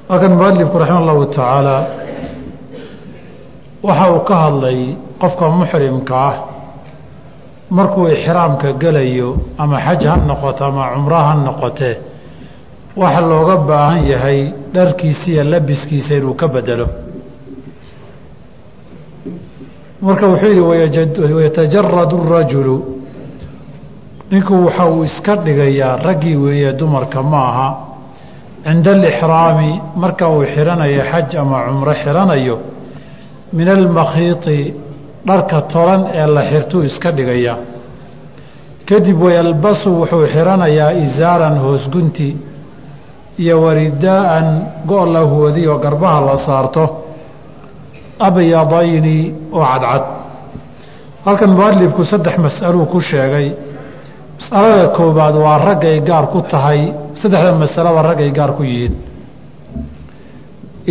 halkan 0.09 0.31
mualifku 0.37 0.75
raximah 0.81 1.01
الlahu 1.03 1.25
taعaalى 1.37 1.77
waxa 3.86 4.06
uu 4.12 4.20
ka 4.28 4.34
hadlay 4.44 4.80
qofka 5.20 5.44
muxrimka 5.58 6.14
ah 6.30 6.36
markuu 7.76 8.06
ixraamka 8.16 8.68
gelayo 8.82 9.28
ama 9.62 9.76
xaj 9.86 10.02
ha 10.10 10.16
noqoto 10.28 10.62
ama 10.70 10.84
cumro 10.94 11.16
ha 11.26 11.32
noqotee 11.46 11.94
waxa 13.02 13.20
looga 13.30 13.56
baahan 13.68 14.00
yahay 14.12 14.40
dharkiisa 14.74 15.26
iyo 15.32 15.42
labiskiisa 15.52 16.14
inuu 16.18 16.34
ka 16.40 16.46
bedelo. 16.54 16.86
Marka 20.02 20.26
wuxuu 20.26 20.48
yihi 20.48 20.60
wayatajaradu 21.34 22.16
rajulu 22.34 22.76
ninku 24.30 24.54
waxa 24.66 24.84
uu 24.86 25.04
iska 25.04 25.36
dhigayaa 25.36 25.96
raggii 25.96 26.36
weeye 26.36 26.72
dumarka 26.72 27.22
ma 27.22 27.40
aha. 27.50 27.68
Cinda 28.64 28.90
alixraami 28.92 29.70
marka 29.96 30.28
uu 30.28 30.44
xiranayo 30.54 31.02
xaj 31.10 31.36
ama 31.36 31.56
cumro 31.66 31.92
xiranayo 32.02 32.56
min 33.56 33.68
almakhiiti 33.76 34.58
dharka 35.28 35.58
tolan 35.72 36.02
ee 36.20 36.26
la 36.36 36.42
xirtuu 36.50 36.82
iska 36.88 37.10
dhigaya. 37.16 37.54
Kadib 38.88 39.18
wayalbasu 39.26 39.88
wuxuu 40.00 40.26
xiranayaa 40.34 40.92
isaaran 41.04 41.56
hoosgunti 41.64 42.28
iyo 43.42 43.56
waridaa'an 43.64 44.46
go' 44.90 45.06
la 45.14 45.20
huwadiy 45.30 45.66
oo 45.72 45.78
garbaha 45.84 46.18
la 46.28 46.36
saarto 46.46 46.84
abyadayni 48.26 49.18
oo 49.52 49.64
cadcad. 49.72 50.02
Halkan 51.24 51.50
mualifku 51.58 52.02
saddex 52.12 52.36
mas'aluu 52.46 52.86
ku 52.92 53.00
sheegay. 53.00 53.46
Mas'alada 54.38 54.86
koowaad 54.96 55.34
waa 55.44 55.58
raggay 55.66 55.96
gaar 56.08 56.26
ku 56.32 56.40
tahay 56.52 56.80
saddexda 57.20 57.52
masalaba 57.64 58.00
raggay 58.08 58.30
gaar 58.38 58.52
ku 58.58 58.62
yihiin 58.62 58.94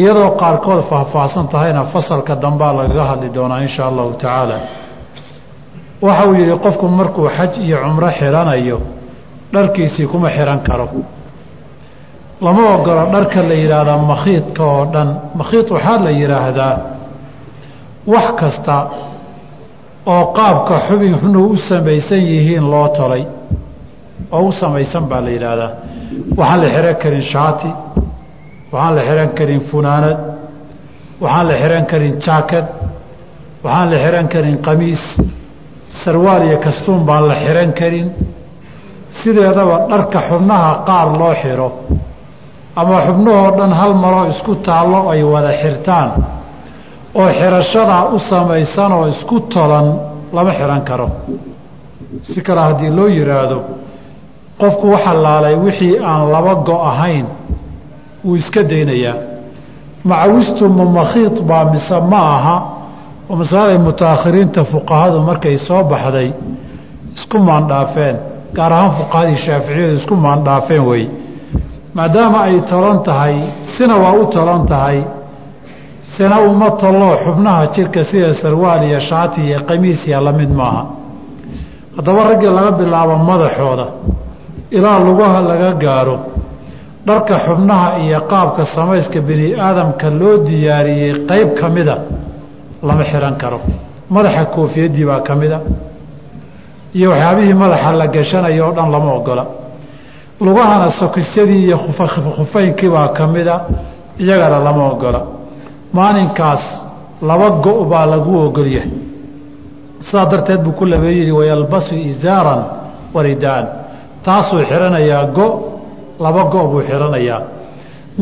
iyadoo 0.01 0.29
qaarkood 0.41 0.81
faahfaahsan 0.89 1.47
tahayna 1.53 1.81
fasalka 1.93 2.33
dambaa 2.43 2.73
lagaga 2.79 3.03
hadli 3.11 3.29
doonaa 3.35 3.59
insha 3.65 3.83
allahu 3.89 4.11
tacaala. 4.21 4.57
Waxa 6.05 6.23
uu 6.29 6.33
yidhi 6.39 6.55
qofku 6.65 6.85
markuu 6.99 7.27
xaj 7.37 7.53
iyo 7.65 7.77
cumro 7.83 8.09
xiranayo 8.19 8.77
dharkiisii 9.53 10.07
kuma 10.11 10.29
xihan 10.35 10.59
karo. 10.67 10.87
Lama 12.45 12.63
ogolo 12.75 13.03
dharka 13.13 13.39
la 13.49 13.53
yidhaahdaa 13.61 13.97
makhiidka 14.11 14.63
oo 14.73 14.85
dhan 14.93 15.09
makhiid 15.39 15.67
waxaa 15.75 15.97
la 16.05 16.11
yidhaahdaa 16.21 16.73
wax 18.13 18.27
kasta 18.39 18.75
oo 20.13 20.23
qaabka 20.37 20.75
xubin 20.87 21.13
xunuu 21.21 21.47
u 21.53 21.57
samaysan 21.69 22.21
yihiin 22.31 22.65
loo 22.71 22.87
tolay 22.97 23.23
oo 24.35 24.41
u 24.47 24.51
samaysan 24.61 25.03
baa 25.09 25.21
la 25.25 25.29
yidhaahdaa. 25.35 25.69
Waxaan 26.39 26.59
la 26.61 26.67
xihan 26.73 26.95
karin 27.03 27.21
shaati 27.33 27.69
waxaan 28.73 28.93
la 28.97 29.01
xihan 29.07 29.29
karin 29.37 29.61
funaanad 29.71 30.17
waxaan 31.23 31.45
la 31.49 31.55
xihan 31.61 31.85
karin 31.91 32.13
jaakad 32.25 32.65
waxaan 33.65 33.87
la 33.91 33.97
xihan 34.03 34.27
karin 34.33 34.57
qamiis 34.67 35.03
sarwaal 36.03 36.41
iyo 36.47 36.57
kastuun 36.65 37.01
baan 37.07 37.23
la 37.31 37.35
xihan 37.43 37.71
karin. 37.79 38.07
Sideedaba 39.19 39.75
dharka 39.91 40.19
xubnaha 40.29 40.71
qaar 40.87 41.07
loo 41.21 41.33
xiro 41.41 41.69
ama 42.81 42.97
xubnahoo 43.07 43.51
dhan 43.57 43.71
hal 43.79 43.93
maroo 44.03 44.25
isku 44.33 44.53
taallo 44.67 44.99
ay 45.13 45.21
wada 45.33 45.51
xirtaan 45.61 46.09
oo 47.19 47.27
xirashadaa 47.39 48.03
u 48.15 48.17
samaysan 48.29 48.91
oo 48.97 49.05
isku 49.13 49.35
tolan 49.53 49.87
lama 50.35 50.51
xihan 50.59 50.81
karo. 50.89 51.07
Si 52.29 52.39
kale 52.45 52.61
haddii 52.67 52.91
loo 52.97 53.07
yidhaahdo 53.17 53.57
qofku 54.61 54.85
waxa 54.93 55.13
laalay 55.25 55.55
wixii 55.65 55.93
aan 56.09 56.21
laba 56.33 56.53
go 56.67 56.75
ahayn 56.91 57.25
wuu 58.25 58.35
iska 58.41 58.61
daynayaa 58.71 59.15
macawistu 60.09 60.63
ma 60.77 60.85
makhiid 60.97 61.35
baa 61.49 61.65
mise 61.73 61.97
ma 62.11 62.21
aha 62.35 62.55
oo 63.29 63.35
masalada 63.41 63.77
mutaakhiriinta 63.87 64.61
fuqahadu 64.71 65.19
markay 65.29 65.57
soo 65.67 65.81
baxday 65.91 66.29
isku 67.17 67.37
maandhaafeen 67.47 68.15
gaar 68.57 68.71
ahaan 68.77 68.91
fuqahadii 68.99 69.37
shaaficiyadu 69.45 69.95
isku 70.01 70.15
maandhaafeen 70.25 70.83
wey 70.89 71.03
maadaama 71.97 72.39
ay 72.47 72.57
tolan 72.71 72.99
tahay 73.07 73.35
sina 73.77 73.95
waa 74.03 74.13
u 74.21 74.25
tolan 74.35 74.63
tahay. 74.71 74.99
Sina 76.17 76.37
uma 76.49 76.69
toloo 76.81 77.15
xubnaha 77.25 77.61
jirka 77.73 78.01
sida 78.09 78.33
sarwaal 78.41 78.83
iyo 78.89 78.99
shaati 79.09 79.41
iyo 79.47 79.59
qamiisiya 79.69 80.19
la 80.25 80.31
mid 80.39 80.49
maaha. 80.59 80.83
Haddaba 81.95 82.21
raggii 82.29 82.51
laga 82.57 82.71
bilaabo 82.79 83.15
madaxooda 83.29 83.85
ilaa 84.77 84.99
lugaha 85.07 85.39
laga 85.49 85.69
gaaro 85.83 86.15
dharka 87.07 87.35
xubnaha 87.45 87.87
iyo 88.03 88.19
qaabka 88.31 88.63
samayska 88.75 89.19
bini 89.27 89.47
aadamka 89.65 90.07
loo 90.19 90.37
diyaariyey 90.47 91.13
qayb 91.29 91.49
ka 91.59 91.67
mida 91.75 91.95
lama 92.87 93.03
xihan 93.09 93.35
karo. 93.41 93.59
Madaxa 94.13 94.45
koofiyaddii 94.55 95.05
baa 95.09 95.19
ka 95.27 95.33
mida. 95.41 95.59
Iyo 96.97 97.07
waxyaabihii 97.11 97.53
madaxa 97.63 97.91
la 98.01 98.07
gashanayo 98.15 98.63
oo 98.67 98.71
dhan 98.77 98.89
lama 98.95 99.11
ogola. 99.19 99.43
Lugahana 100.45 100.87
sokisyadii 100.99 101.61
iyo 101.67 101.77
khufaynkii 102.37 102.89
baa 102.95 103.07
ka 103.17 103.23
mida 103.27 103.55
iyagana 104.23 104.59
lama 104.67 104.83
ogola. 104.93 105.21
Maalinkaas 105.97 106.63
laba 107.29 107.49
go' 107.63 107.83
baa 107.91 108.05
lagu 108.11 108.31
ogolyahay. 108.45 108.91
Sidaa 110.07 110.25
darteed 110.31 110.61
buu 110.63 110.71
ku 110.79 110.85
labee 110.85 111.11
yidhi 111.17 111.31
wayalbasu 111.39 111.95
isaaran 112.11 112.61
waridaan 113.15 113.65
taasuu 114.25 114.59
xihanayaa 114.69 115.25
go 115.37 115.45
laba 116.19 116.43
go' 116.51 116.67
buu 116.71 116.81
xihanayaa 116.87 117.41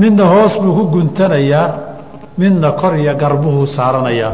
midna 0.01 0.25
hoos 0.33 0.53
buu 0.63 0.73
ku 0.77 0.83
guntanayaa 0.95 1.65
midna 2.37 2.71
kor 2.71 2.93
iyo 3.01 3.13
garbuhuu 3.21 3.65
saaranayaa. 3.75 4.33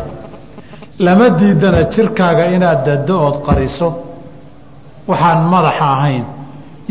Lama 1.00 1.30
diidana 1.40 1.84
jirkaaga 1.94 2.46
inaad 2.56 2.86
dado 2.86 3.16
ood 3.28 3.38
qariso. 3.48 3.90
Waxaan 5.10 5.42
madaxa 5.54 5.86
ahayn 5.96 6.24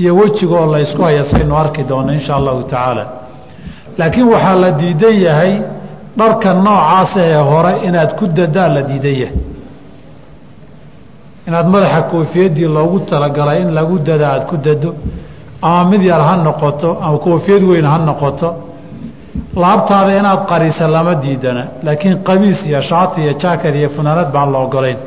iyo 0.01 0.11
wejigaoo 0.17 0.67
la 0.73 0.79
ysku 0.85 1.03
haya 1.03 1.25
saynu 1.31 1.55
arki 1.63 1.83
doona 1.91 2.13
insha 2.13 2.33
allahu 2.39 2.63
tacaala. 2.63 3.05
Laakiin 3.99 4.29
waxaa 4.35 4.55
la 4.63 4.71
diidan 4.81 5.17
yahay 5.27 5.53
dharka 6.19 6.51
noocaasa 6.55 7.21
ee 7.33 7.43
hore 7.51 7.73
inaad 7.89 8.11
ku 8.19 8.25
dadaan 8.39 8.75
la 8.75 8.83
diidan 8.91 9.17
yahay. 9.23 9.39
Inaad 11.49 11.67
madaxa 11.75 12.03
koofiyaddii 12.11 12.69
loogu 12.77 12.99
talagalay 13.11 13.59
in 13.63 13.71
lagu 13.79 13.99
dada 13.99 14.27
aad 14.33 14.45
ku 14.51 14.57
dado 14.57 14.91
ama 15.63 15.85
mid 15.91 16.03
yar 16.03 16.21
ha 16.29 16.37
noqoto 16.37 16.99
ama 17.03 17.19
koofiyad 17.19 17.63
weyn 17.71 17.87
ha 17.93 17.99
noqoto 17.99 18.49
laabtaada 19.63 20.13
inaad 20.21 20.41
qarisa 20.51 20.85
lama 20.95 21.15
diidana 21.23 21.63
laakiin 21.87 22.15
qamiis 22.29 22.59
iyo 22.67 22.81
shaati 22.91 23.19
iyo 23.25 23.33
jaakad 23.43 23.75
iyo 23.81 23.89
funaanad 23.97 24.29
baan 24.35 24.53
la 24.53 24.59
ogolayn. 24.67 24.99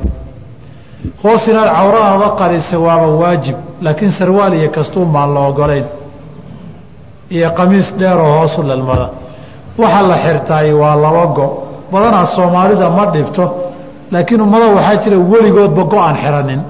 Hoos 1.23 1.43
inaad 1.51 1.69
cawradaada 1.77 2.29
qarisa 2.41 2.75
waaba 2.85 3.07
waajib 3.21 3.55
laakiin 3.85 4.11
sarwaal 4.19 4.53
iyo 4.59 4.69
kastuun 4.77 5.09
baan 5.15 5.29
la 5.35 5.39
ogolayn. 5.49 5.85
Iyo 7.35 7.49
qamiis 7.57 7.87
dheeroo 7.99 8.31
hoosu 8.39 8.61
lalmada. 8.69 9.07
Waxa 9.81 10.01
la 10.11 10.15
xirtaay 10.23 10.71
waa 10.81 10.95
laba 11.03 11.25
go. 11.37 11.45
Badanaa 11.91 12.25
soomaalida 12.35 12.89
ma 12.97 13.05
dhibto 13.13 13.43
laakiin 14.11 14.41
ummada 14.45 14.65
waxaa 14.77 14.97
jira 15.03 15.17
weligoodba 15.31 15.83
go'aan 15.93 16.15
xiranin. 16.23 16.61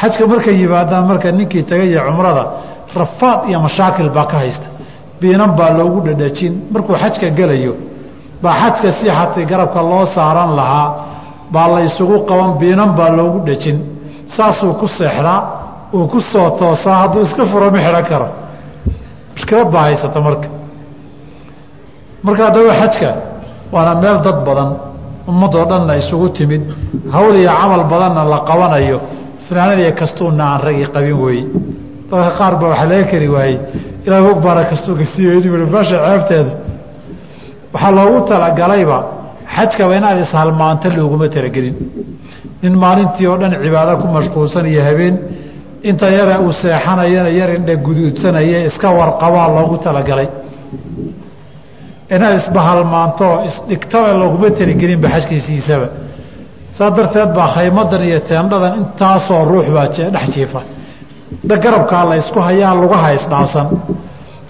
Xajka 0.00 0.24
markay 0.32 0.54
yimaadaan 0.60 1.04
marka 1.10 1.28
ninkii 1.38 1.62
tagaya 1.70 2.00
cumrada 2.06 2.44
rafaad 3.00 3.38
iyo 3.48 3.58
mashaakil 3.66 4.08
baa 4.16 4.26
ka 4.32 4.36
haysta. 4.42 4.66
Biinan 5.20 5.50
baa 5.58 5.70
loogu 5.78 5.98
dhadhajin. 6.06 6.52
Markuu 6.72 6.94
xajka 7.02 7.28
gelayo 7.38 7.74
baa 8.42 8.54
xajka 8.62 8.88
si 8.98 9.06
xatay 9.18 9.44
garabka 9.50 9.80
loo 9.90 10.04
saaran 10.14 10.50
lahaa 10.58 10.88
baa 11.54 11.68
la 11.74 11.80
isugu 11.88 12.16
qaban 12.28 12.50
biinan 12.60 12.90
baa 12.98 13.10
loogu 13.18 13.38
dhajin. 13.48 13.78
Saasuu 14.36 14.72
ku 14.80 14.86
seexdaa 14.98 15.40
uu 15.96 16.06
ku 16.12 16.18
soo 16.32 16.48
toosaa 16.58 16.96
hadduu 17.02 17.22
iska 17.26 17.44
furo 17.50 17.66
ma 17.74 17.78
xidhan 17.84 18.04
karo. 18.10 18.28
Mushkilad 19.34 19.68
baa 19.74 19.82
haysata 19.88 20.20
marka. 20.26 20.48
Marka 22.24 22.42
haddaba 22.48 22.72
xajka 22.80 23.10
waana 23.74 23.92
meel 24.02 24.18
dad 24.26 24.38
badan 24.46 24.70
ummadoo 25.30 25.64
dhanna 25.70 25.94
isugu 26.02 26.28
timid. 26.36 26.62
Hawl 27.14 27.34
iyo 27.42 27.50
camal 27.60 27.82
badanna 27.92 28.22
la 28.32 28.38
qabanayo. 28.48 28.98
Fanaanad 29.46 29.78
iyo 29.82 29.92
kastuunna 30.00 30.44
aan 30.52 30.60
ragii 30.66 30.86
qabin 30.94 31.16
weeye 31.24 31.44
dadka 32.12 32.30
qaar 32.38 32.54
baa 32.60 32.68
waxaa 32.72 32.88
laga 32.92 33.04
kari 33.12 33.28
waayey. 33.34 33.58
Ilaa 34.06 34.20
hog 34.26 34.38
baana 34.44 34.62
kastuunka 34.70 35.04
siiweyni 35.12 35.48
meesha 35.74 35.96
ceebteeda 36.06 36.52
waxaa 37.74 37.92
loogu 37.98 38.18
talagalayba 38.30 38.98
xajkaba 39.56 39.92
inaad 39.98 40.18
ishalmaanto 40.26 40.86
looguma 40.96 41.26
talagelin 41.36 41.76
nin 42.62 42.74
maalintii 42.82 43.26
oo 43.30 43.36
dhan 43.40 43.52
cibaado 43.64 43.92
ku 44.02 44.06
mashquulsan 44.16 44.64
iyo 44.72 44.82
habeen 44.88 45.14
inta 45.88 46.06
yare 46.18 46.34
uu 46.44 46.52
seexanayana 46.62 47.30
yar 47.40 47.50
indha 47.58 47.74
guduudsanaya 47.86 48.58
iska 48.68 48.88
warqabaa 48.98 49.46
loogu 49.56 49.76
talagalay 49.86 50.28
inaad 52.14 52.34
isbahalmaanto 52.42 53.26
isdhigtaba 53.48 54.10
looguma 54.20 54.48
talagelinba 54.58 55.08
xajkiisiisaba. 55.14 55.86
Saa 56.76 56.90
darteed 56.96 57.30
baa 57.36 57.48
khaymadan 57.56 58.02
iyo 58.08 58.18
teendhadan 58.28 58.72
intaasoo 58.80 59.42
ruux 59.50 59.66
baa 59.76 59.86
dhex 60.14 60.26
jiifa 60.34 60.60
garabkaa 61.64 62.04
la 62.10 62.14
ysku 62.22 62.38
hayaa 62.48 62.74
lugaha 62.82 63.08
isdhaafsan 63.18 63.66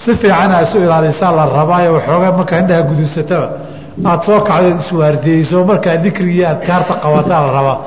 si 0.03 0.11
fiican 0.21 0.51
aa 0.57 0.63
isu 0.67 0.77
ilaalisaa 0.87 1.33
la 1.39 1.45
rabaayo 1.59 1.91
waxoogaa 1.97 2.33
markaa 2.39 2.59
indhaha 2.63 2.83
guduudsataba 2.91 3.47
aad 4.11 4.21
soo 4.27 4.41
kacdood 4.49 4.79
iswaardiyeyso 4.85 5.57
markaa 5.71 5.97
dikrigii 6.05 6.45
adkaarta 6.53 6.95
qabataa 7.05 7.41
la 7.47 7.51
rabaa. 7.59 7.79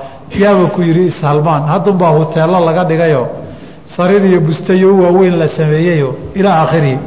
Yaaba 0.42 0.66
ku 0.76 0.80
yidhi 0.88 1.04
ishalmaan 1.12 1.64
haddunbaa 1.72 2.12
huteello 2.18 2.60
laga 2.68 2.84
dhigayo. 2.90 3.24
Sariir 3.96 4.24
iyo 4.30 4.40
bustayo 4.48 4.90
waaweyn 5.02 5.36
la 5.42 5.48
sameeyeyo 5.58 6.10
ilaa 6.40 6.56
aakhirihi 6.62 6.98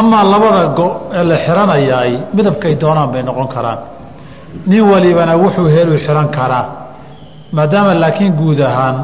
amaa 0.00 0.24
labada 0.32 0.66
go 0.78 0.86
ee 1.18 1.24
la 1.30 1.36
xiranayaay 1.44 2.12
midabkay 2.36 2.74
doonaan 2.82 3.08
bay 3.12 3.22
noqon 3.28 3.48
karaan. 3.54 3.78
Nin 4.70 4.82
walibana 4.92 5.34
wuxuu 5.42 5.68
helu 5.76 5.94
xihan 6.04 6.28
karaa 6.36 6.64
maadaama 7.56 7.92
laakiin 8.02 8.32
guud 8.40 8.60
ahaan 8.70 8.96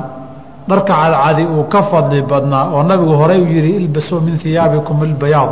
dharka 0.69 0.93
cadcadi 1.03 1.45
uu 1.55 1.65
ka 1.73 1.81
fadli 1.91 2.21
badnaa 2.31 2.65
oo 2.75 2.83
nabigu 2.91 3.15
horey 3.21 3.41
u 3.43 3.47
yihi 3.55 3.71
ilbasuu 3.81 4.21
min 4.27 4.35
iyaabikum 4.51 4.97
ilbayaad 5.09 5.51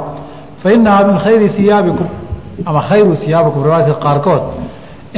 fa 0.63 0.67
inahaa 0.77 1.05
min 1.09 1.19
khayri 1.25 1.47
iyaabikum 1.65 2.09
ama 2.69 2.81
khayru 2.89 3.13
iyaabikum 3.29 3.61
riwaayadka 3.67 3.97
qaarkood 4.05 4.43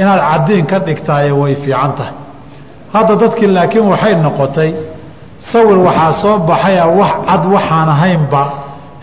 inaad 0.01 0.21
cadiin 0.31 0.65
ka 0.71 0.77
dhigtaaye 0.87 1.31
way 1.41 1.53
fiican 1.63 1.91
tahay. 1.97 2.13
Hadda 2.93 3.13
dadkii 3.21 3.47
laakiin 3.57 3.85
waxay 3.93 4.13
noqotay 4.25 4.69
sawir 5.51 5.77
waxaa 5.87 6.11
soo 6.21 6.35
baxaya 6.49 6.85
wax 6.99 7.11
cad 7.27 7.43
waxaan 7.55 7.89
ahaynba 7.95 8.41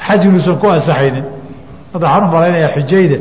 xaj 0.06 0.20
inuusan 0.28 0.56
ku 0.60 0.66
ansaxaynin. 0.74 1.24
Hadda 1.92 2.04
waxaan 2.06 2.24
u 2.28 2.32
malaynayaa 2.34 2.72
xujayda 2.76 3.18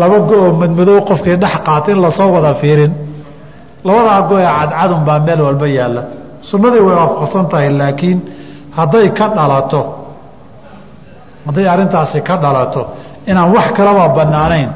laba 0.00 0.16
go-oo 0.28 0.50
madmadow 0.60 0.98
qofkii 1.08 1.36
dhex 1.42 1.54
qaata 1.66 1.88
in 1.92 1.98
la 2.04 2.10
soo 2.18 2.28
wada 2.34 2.52
fiirin. 2.60 2.92
Labadaa 3.86 4.20
go 4.28 4.34
ee 4.44 4.50
cadcadun 4.58 5.00
baa 5.08 5.18
meel 5.26 5.40
walba 5.46 5.66
yaalla 5.78 6.02
sunnadii 6.50 6.82
way 6.86 6.96
waafaqsan 7.00 7.44
tahay 7.52 7.68
laakiin 7.80 8.18
hadday 8.78 9.06
ka 9.18 9.26
dhalato 9.36 9.80
hadday 11.46 11.66
arrintaasi 11.74 12.18
ka 12.28 12.34
dhalato 12.44 12.82
inaan 13.30 13.48
wax 13.56 13.66
kalaba 13.78 14.04
bannaanayn 14.18 14.68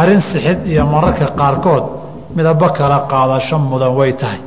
arrin 0.00 0.20
sixid 0.30 0.58
iyo 0.72 0.82
mararka 0.94 1.26
qaarkood 1.40 1.84
midabo 2.36 2.66
kala 2.78 2.98
qaadasho 3.12 3.56
mudan 3.70 3.92
way 3.98 4.12
tahay. 4.20 4.40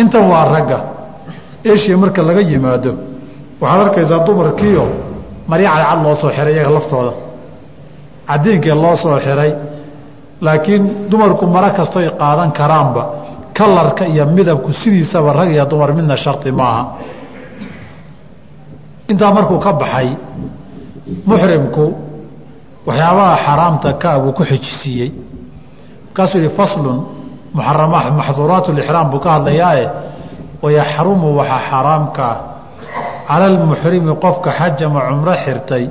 Intan 0.00 0.24
waa 0.32 0.44
ragga 0.54 0.78
eshiya 1.72 1.96
marka 2.02 2.20
laga 2.28 2.40
yimaado 2.50 2.90
waxaad 3.62 3.80
arkaysaa 3.86 4.20
dumarkiio 4.26 4.84
marya 5.50 5.68
cadcad 5.76 5.98
loo 6.04 6.14
soo 6.20 6.30
xihay 6.36 6.52
iyaga 6.56 6.70
laftooda. 6.76 7.12
Cadiinkii 8.28 8.74
loo 8.84 8.96
soo 9.02 9.16
xihay 9.24 9.50
laakiin 10.46 10.82
dumarku 11.10 11.44
maro 11.54 11.70
kastoy 11.78 12.06
qaadan 12.20 12.50
karaanba 12.58 13.02
kalarka 13.56 14.04
iyo 14.06 14.26
midabku 14.26 14.72
sidiisaba 14.72 15.32
rag 15.32 15.50
iyo 15.50 15.64
dumar 15.64 15.92
midna 15.96 16.16
shardi 16.16 16.52
maaha. 16.52 16.84
Intaa 19.08 19.32
markuu 19.32 19.58
ka 19.58 19.72
baxay 19.72 20.08
muxrimku 21.26 21.84
waxyaabaha 22.86 23.36
xaraamta 23.46 23.92
kaa 24.02 24.18
buu 24.18 24.32
ku 24.32 24.44
xijisiiyey. 24.44 25.10
Markaasuu 26.06 26.38
yihi 26.40 26.56
faslun 26.56 26.98
maxduuraat 27.54 28.68
lixraam 28.68 29.10
buu 29.10 29.20
ka 29.20 29.30
hadlayaae 29.40 29.84
wayaxrumu 30.62 31.36
waxaa 31.38 31.60
xaaraamkaa 31.70 32.34
cala 33.28 33.46
almuxrimi 33.46 34.12
qofka 34.24 34.50
xajama 34.58 35.00
cumro 35.08 35.34
xirtay 35.44 35.84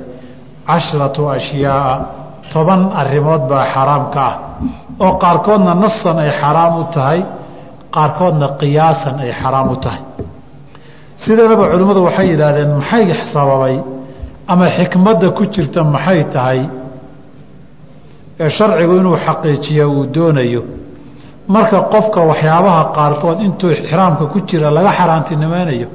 cashratu 0.66 1.28
ashyaaa 1.28 1.94
toban 2.52 2.90
arrimood 2.94 3.42
baa 3.50 3.64
xaraamka 3.74 4.20
ah. 4.20 4.34
Oo 5.00 5.18
qaarkoodna 5.22 5.74
nasan 5.74 6.18
ay 6.18 6.30
xaraam 6.40 6.74
u 6.80 6.84
tahay 6.94 7.20
qaarkoodna 7.96 8.46
qiyaasan 8.60 9.16
ay 9.24 9.30
xaraam 9.40 9.68
u 9.74 9.76
tahay. 9.84 10.02
Sideedaba 11.22 11.64
culimmadu 11.72 12.00
waxay 12.08 12.26
yidhaahdeen 12.32 12.70
maxay 12.80 13.04
sababay 13.32 13.76
ama 14.52 14.66
xikmadda 14.76 15.28
ku 15.36 15.42
jirta 15.54 15.80
maxay 15.94 16.20
tahay? 16.34 16.60
Ee 18.42 18.50
sharcigu 18.56 18.94
inuu 19.00 19.16
xaqiijiya 19.26 19.84
uu 19.94 20.04
doonayo. 20.14 20.62
Marka 21.54 21.78
qofka 21.92 22.20
waxyaabaha 22.30 22.82
qaarkood 22.96 23.38
intuu 23.46 23.70
ixraamka 23.76 24.24
ku 24.32 24.38
jira 24.48 24.68
laga 24.76 24.90
xaaraantinimaynayo 24.98 25.88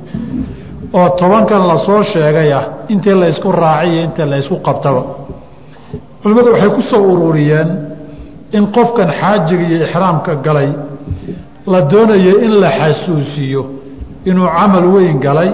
oo 1.00 1.10
tobankan 1.20 1.62
la 1.70 1.78
soo 1.86 2.02
ah 2.60 2.66
intii 2.94 3.16
la 3.22 3.28
ysku 3.34 3.52
raaciyo 3.52 4.02
inta 4.08 4.26
la 4.32 4.38
qabtaba. 4.68 5.02
Culimmadu 6.22 6.50
waxay 6.54 6.70
ku 6.78 6.82
soo 6.82 7.04
ururiyeen 7.14 7.70
in 8.58 8.64
qofkan 8.76 9.10
xaajiga 9.20 9.64
iyo 9.70 9.78
ixraamka 9.86 10.36
galay 10.46 10.70
la 11.68 11.82
doonayo 11.82 12.34
in 12.46 12.54
la 12.62 12.70
xasuusiyo 12.80 13.62
inuu 14.26 14.48
camal 14.58 14.86
weyn 14.94 15.20
galay 15.20 15.50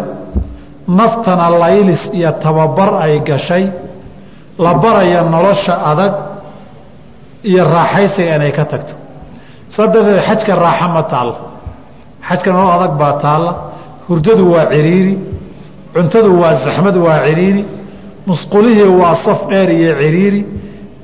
naftana 0.87 1.49
laylis 1.49 2.03
iyo 2.13 2.31
tababar 2.43 2.89
ay 3.05 3.19
gashay 3.29 3.65
la 4.59 4.73
baraya 4.73 5.21
nolosha 5.23 5.73
adag 5.91 6.13
iyo 7.43 7.63
raaxaysiga 7.63 8.35
inay 8.35 8.51
ka 8.51 8.65
tagto. 8.65 8.93
Saa 9.69 9.87
darteed 9.93 10.19
xajka 10.27 10.53
raaxa 10.55 10.87
ma 10.95 11.03
taalla 11.11 11.35
xajka 12.27 12.49
nolol 12.55 12.71
adag 12.77 12.93
baa 13.01 13.13
taalla. 13.23 13.51
Hurdadu 14.07 14.43
waa 14.53 14.65
ciriiri 14.71 15.13
cuntadu 15.93 16.31
waa 16.41 16.55
zaxmad 16.65 16.95
waa 17.05 17.19
ciriiri 17.27 17.63
musqulihii 18.27 18.87
waa 19.01 19.15
saf 19.25 19.39
dheer 19.49 19.69
iyo 19.79 19.91
ciriiri 20.01 20.41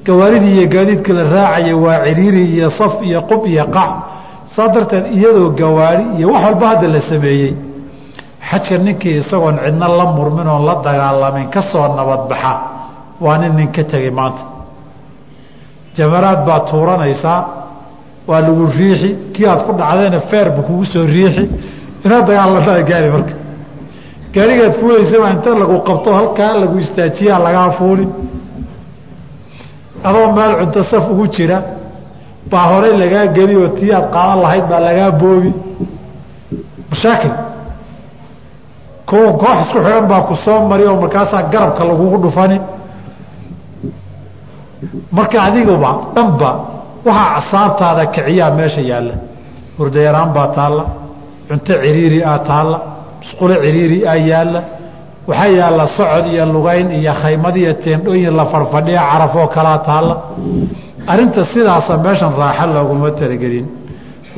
gawaaridii 0.05 0.53
iyo 0.57 0.67
gaadiidka 0.73 1.11
la 1.17 1.23
raacaya 1.35 1.75
waa 1.85 1.99
ciriiri 2.07 2.43
iyo 2.55 2.69
saf 2.79 2.93
iyo 3.07 3.19
qub 3.29 3.41
iyo 3.53 3.65
qac 3.75 3.91
saa 4.55 4.67
darteed 4.73 5.05
iyadoo 5.17 5.49
gawaari 5.59 6.03
iyo 6.17 6.27
wax 6.33 6.43
walba 6.45 6.65
hadda 6.71 6.87
la 6.95 7.01
sameeyey. 7.09 7.53
Xajka 8.49 8.77
ninkii 8.85 9.17
isagoon 9.21 9.57
cidna 9.65 9.87
la 9.99 10.05
murmin 10.15 10.47
oon 10.53 10.63
la 10.67 10.75
dagaalamin 10.85 11.47
ka 11.53 11.61
soo 11.71 11.87
nabadbaxa. 11.97 12.53
Waa 13.23 13.37
nin 13.41 13.53
nin 13.57 13.69
ka 13.75 13.83
tegey 13.91 14.11
maanta. 14.19 14.43
Jamaraad 15.97 16.39
baad 16.47 16.63
tuuranaysaa 16.69 17.39
waa 18.27 18.41
lagu 18.45 18.65
riixi. 18.77 19.09
Kii 19.33 19.45
aad 19.51 19.61
ku 19.65 19.71
dhacdayna 19.79 20.19
feerba 20.29 20.61
kugu 20.67 20.85
soo 20.93 21.05
riixi. 21.15 21.43
Inaad 22.05 22.25
dagaalanaa 22.27 22.81
gaari 22.89 23.09
marka. 23.15 23.33
Gaarigaad 24.35 24.73
fuulaysa 24.79 25.17
baa 25.21 25.31
inta 25.35 25.49
lagu 25.61 25.77
qabto 25.87 26.09
halkaa 26.17 26.53
lagu 26.61 26.75
istaajiyaa 26.83 27.39
lagaa 27.45 27.69
fuuli. 27.77 28.05
Adoo 30.07 30.27
meel 30.35 30.53
cunto 30.59 30.83
saf 30.91 31.05
ugu 31.11 31.25
jira 31.35 31.57
baa 32.51 32.65
horey 32.71 32.93
lagaa 33.01 33.25
geli 33.36 33.56
oo 33.62 33.67
tii 33.77 33.91
aad 33.97 34.08
qaadan 34.15 34.39
lahayd 34.43 34.65
baa 34.71 34.79
lagaa 34.88 35.12
boobi. 35.21 35.51
Mashaakil. 36.89 37.34
Kuwa 39.10 39.32
koox 39.41 39.58
isku 39.65 39.79
xidhan 39.86 40.06
baa 40.12 40.21
ku 40.27 40.36
soo 40.45 40.60
mari 40.69 40.84
oo 40.89 40.95
markaasaa 41.03 41.41
garabka 41.53 41.84
lagugu 41.89 42.17
dhufani. 42.23 42.58
Marka 45.15 45.38
adiguba 45.47 45.91
dhanba 46.15 46.49
waxaa 47.06 47.29
casaabtaada 47.36 48.03
kiciyaa 48.13 48.51
meesha 48.58 48.82
yaalla. 48.91 49.13
Hurdayaraan 49.77 50.29
baa 50.36 50.47
taalla. 50.58 50.84
Cunto 51.47 51.73
ciriiri 51.84 52.19
ah 52.32 52.39
taalla. 52.49 52.77
Musqulo 53.21 53.56
ciriiri 53.63 53.97
ah 54.12 54.17
yaalla. 54.32 54.62
Waxaa 55.29 55.47
yaalla 55.60 55.86
socod 55.97 56.25
iyo 56.34 56.45
lugayn 56.56 56.88
iyo 56.99 57.13
khaymad 57.21 57.56
iyo 57.62 57.73
teendhooyin 57.84 58.34
la 58.39 58.45
fadhfadhiya 58.51 59.01
carafoo 59.12 59.47
kalaa 59.56 59.77
taalla 59.88 60.15
arrinta 61.11 61.41
sidaasa 61.53 61.97
meeshan 62.05 62.31
raaxo 62.41 62.65
looguma 62.75 63.09
talagelin 63.19 63.65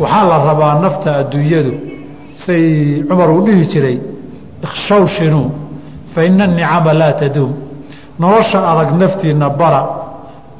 waxaa 0.01 0.23
la 0.31 0.37
rabaa 0.49 0.73
nafta 0.83 1.09
adduunyadu. 1.21 1.73
Say 2.45 2.63
cumar 3.07 3.29
uu 3.31 3.41
dhihi 3.47 3.63
jiray 3.73 3.97
ikshawshinuu 4.65 5.47
fa 6.13 6.19
ina 6.27 6.43
anicama 6.43 6.93
laa 7.01 7.13
taduum 7.21 7.51
nolosha 8.19 8.59
adag 8.71 8.89
naftiinna 9.01 9.49
bara. 9.59 9.81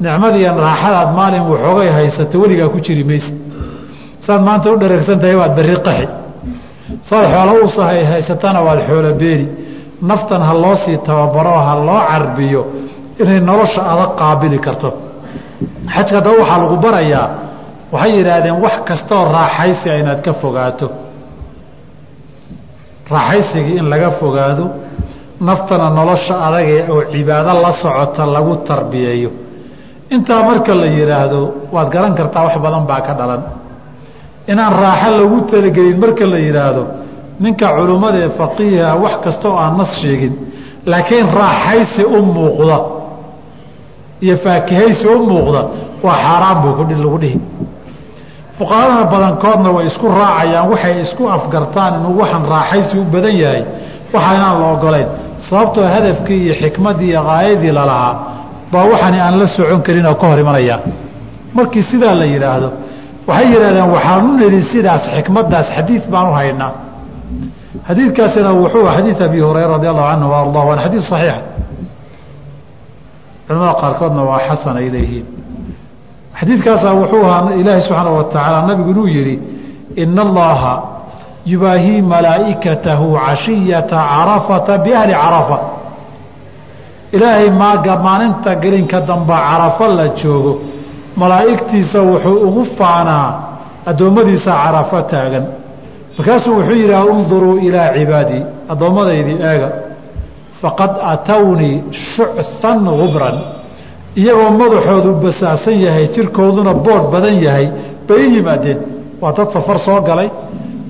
Nicmadiian 0.04 0.58
raaxadaad 0.68 1.10
maalin 1.18 1.44
waxoogay 1.52 1.90
haysato 1.98 2.36
weligaa 2.42 2.70
ku 2.74 2.80
jiri 2.86 3.04
maysa. 3.10 3.34
Saad 4.26 4.42
maanta 4.48 4.68
u 4.74 4.78
dhareegsan 4.82 5.20
tahay 5.22 5.36
waad 5.42 5.54
berri 5.58 5.76
qaxi. 5.88 6.06
Saad 7.10 7.26
xoolo 7.34 7.54
usahay 7.68 8.02
haysatana 8.12 8.60
waad 8.68 8.80
xoolo 8.88 9.12
beeri. 9.22 9.48
Naftan 10.10 10.42
ha 10.48 10.54
loo 10.64 10.76
sii 10.84 10.98
tababaro 11.08 11.56
ha 11.68 11.74
loo 11.88 12.02
carbiyo. 12.10 12.62
Inay 13.22 13.40
nolosha 13.50 13.82
adag 13.92 14.12
qaabili 14.20 14.60
karto 14.66 14.90
xajka 15.96 16.18
daba 16.26 16.38
waxaa 16.42 16.60
lagu 16.64 16.76
barayaa 16.86 17.28
waxay 17.94 18.12
yidhaahdeen 18.18 18.58
wax 18.66 18.76
kastaoo 18.90 19.24
raaxaysi 19.38 19.88
a 19.90 19.96
inaad 20.02 20.22
ka 20.26 20.34
fogaato. 20.42 20.88
Raaxaysigii 23.14 23.78
in 23.82 23.90
laga 23.90 24.12
fogaado 24.20 24.66
naftana 25.48 25.88
nolosha 25.98 26.36
adagee 26.48 26.82
oo 26.94 27.02
cibaado 27.12 27.52
la 27.64 27.72
socota 27.82 28.24
lagu 28.36 28.54
tarbiyeeyo. 28.70 29.30
Intaa 30.16 30.42
marka 30.50 30.74
la 30.82 30.86
yidhaahdo 30.98 31.40
waad 31.76 31.90
garan 31.94 32.14
kartaa 32.20 32.44
wax 32.48 32.56
badan 32.66 32.84
baa 32.90 33.02
ka 33.08 33.14
dhalan. 33.20 33.42
Inaan 34.52 34.74
raaxo 34.84 35.10
lagu 35.20 35.38
talagelin 35.52 35.98
marka 36.04 36.26
la 36.34 36.38
yidhaahdo 36.48 36.84
ninka 37.44 37.68
culummada 37.78 38.18
ee 38.26 38.30
faqiiha 38.40 38.90
wax 39.04 39.14
kastaoo 39.26 39.58
aan 39.64 39.74
nas 39.80 39.92
sheegin 40.02 40.34
laakiin 40.92 41.28
raaxaysi 41.42 42.04
u 42.04 42.20
muuqda 42.36 42.78
iyo 44.26 44.36
faakihaysi 44.46 45.06
u 45.08 45.18
muuqda 45.30 45.62
waa 46.06 46.18
xaaraan 46.26 46.58
buu 46.64 46.74
lagu 47.04 47.18
dhihi. 47.24 47.40
Fuqahadana 48.58 49.04
badankoodna 49.12 49.70
way 49.76 49.86
isku 49.92 50.08
raacayaan 50.20 50.70
waxay 50.72 50.96
isku 51.06 51.24
afgartaan 51.38 51.92
inuu 52.00 52.14
waxaan 52.22 52.44
raaxaysi 52.54 52.94
u 52.98 53.04
badan 53.14 53.36
yahay 53.44 53.64
waxa 54.14 54.32
inaan 54.38 54.56
la 54.62 54.68
ogolayn. 54.76 55.08
Sababtoo 55.50 55.84
hadafkii 55.96 56.40
iyo 56.46 56.56
xikmaddii 56.62 57.10
iyo 57.12 57.22
qaayadii 57.30 57.72
lalahaa 57.78 58.14
baa 58.72 58.86
waxaani 58.92 59.20
aan 59.26 59.36
la 59.40 59.48
socon 59.56 59.82
karin 59.86 60.06
oo 60.12 60.16
ka 60.22 60.26
hor 60.30 60.40
imanaya. 60.44 60.76
Markii 61.58 61.84
sidaa 61.92 62.16
la 62.22 62.26
yidhaahdo 62.34 62.70
waxay 63.28 63.48
yidhahdeen 63.54 63.90
waxaanu 63.96 64.30
nidhi 64.42 64.62
sidaas 64.72 65.04
xikmaddaas 65.16 65.68
xadiid 65.78 66.04
baan 66.14 66.28
u 66.32 66.34
haynaa. 66.40 66.72
Xadiidkaasina 67.88 68.50
wuxuu 68.62 68.88
xadiid 68.96 69.20
abi 69.28 69.40
hurayra 69.48 69.72
radi 69.78 69.88
allahu 69.92 70.08
canhu 70.12 70.28
wa 70.34 70.38
ardah 70.44 70.64
waana 70.68 70.82
xadiid 70.86 71.04
saxiixa 71.12 71.38
culamada 73.48 73.74
qaarkoodna 73.82 74.22
waa 74.30 74.40
xasan 74.48 74.76
ay 74.82 74.88
leeyihiin. 74.96 75.26
Xadiidkaasaa 76.40 76.94
wuxuu 77.00 77.24
ahaa 77.30 77.54
ilaahi 77.62 77.82
subxaana 77.88 78.10
wa 78.18 78.24
tacaala 78.24 78.60
nabigu 78.68 78.90
inuu 78.94 79.08
yidhi 79.16 79.36
ina 80.04 80.22
allaha 80.28 80.74
yubaahii 81.52 82.02
malaa'ikatahu 82.14 83.08
cashiyata 83.26 83.98
carafata 84.14 84.74
biahli 84.84 85.14
carafa. 85.24 85.58
Ilaahay 87.16 87.50
maaga 87.62 87.94
maalinta 88.06 88.52
gelinka 88.64 88.98
damba 89.10 89.36
carafo 89.48 89.86
la 89.98 90.08
joogo 90.20 90.54
malaa'igtiisa 91.22 92.00
wuxuu 92.10 92.38
ugu 92.48 92.64
faanaa 92.78 93.28
addoommadiisa 93.90 94.52
carafo 94.64 94.98
taagan. 95.12 95.46
Markaasuu 96.18 96.54
wuxuu 96.58 96.76
yidhaha 96.82 97.06
unduruu 97.14 97.58
ilaa 97.68 97.90
cibaadii 97.98 98.42
addoomadaydii 98.72 99.38
eega 99.50 99.70
faqad 100.62 100.92
atawnii 101.14 101.76
shucsan 102.14 102.78
gubran 103.00 103.36
iyagoo 104.22 104.50
madaxoodu 104.62 105.10
basaasan 105.24 105.76
yahay 105.86 106.06
jirkooduna 106.16 106.74
boodh 106.86 107.06
badan 107.14 107.36
yahay 107.46 107.68
bay 108.08 108.22
i 108.28 108.36
yimaadeen. 108.36 108.80
Waa 109.22 109.32
dad 109.38 109.50
safar 109.56 109.80
soo 109.86 110.00
galay 110.08 110.30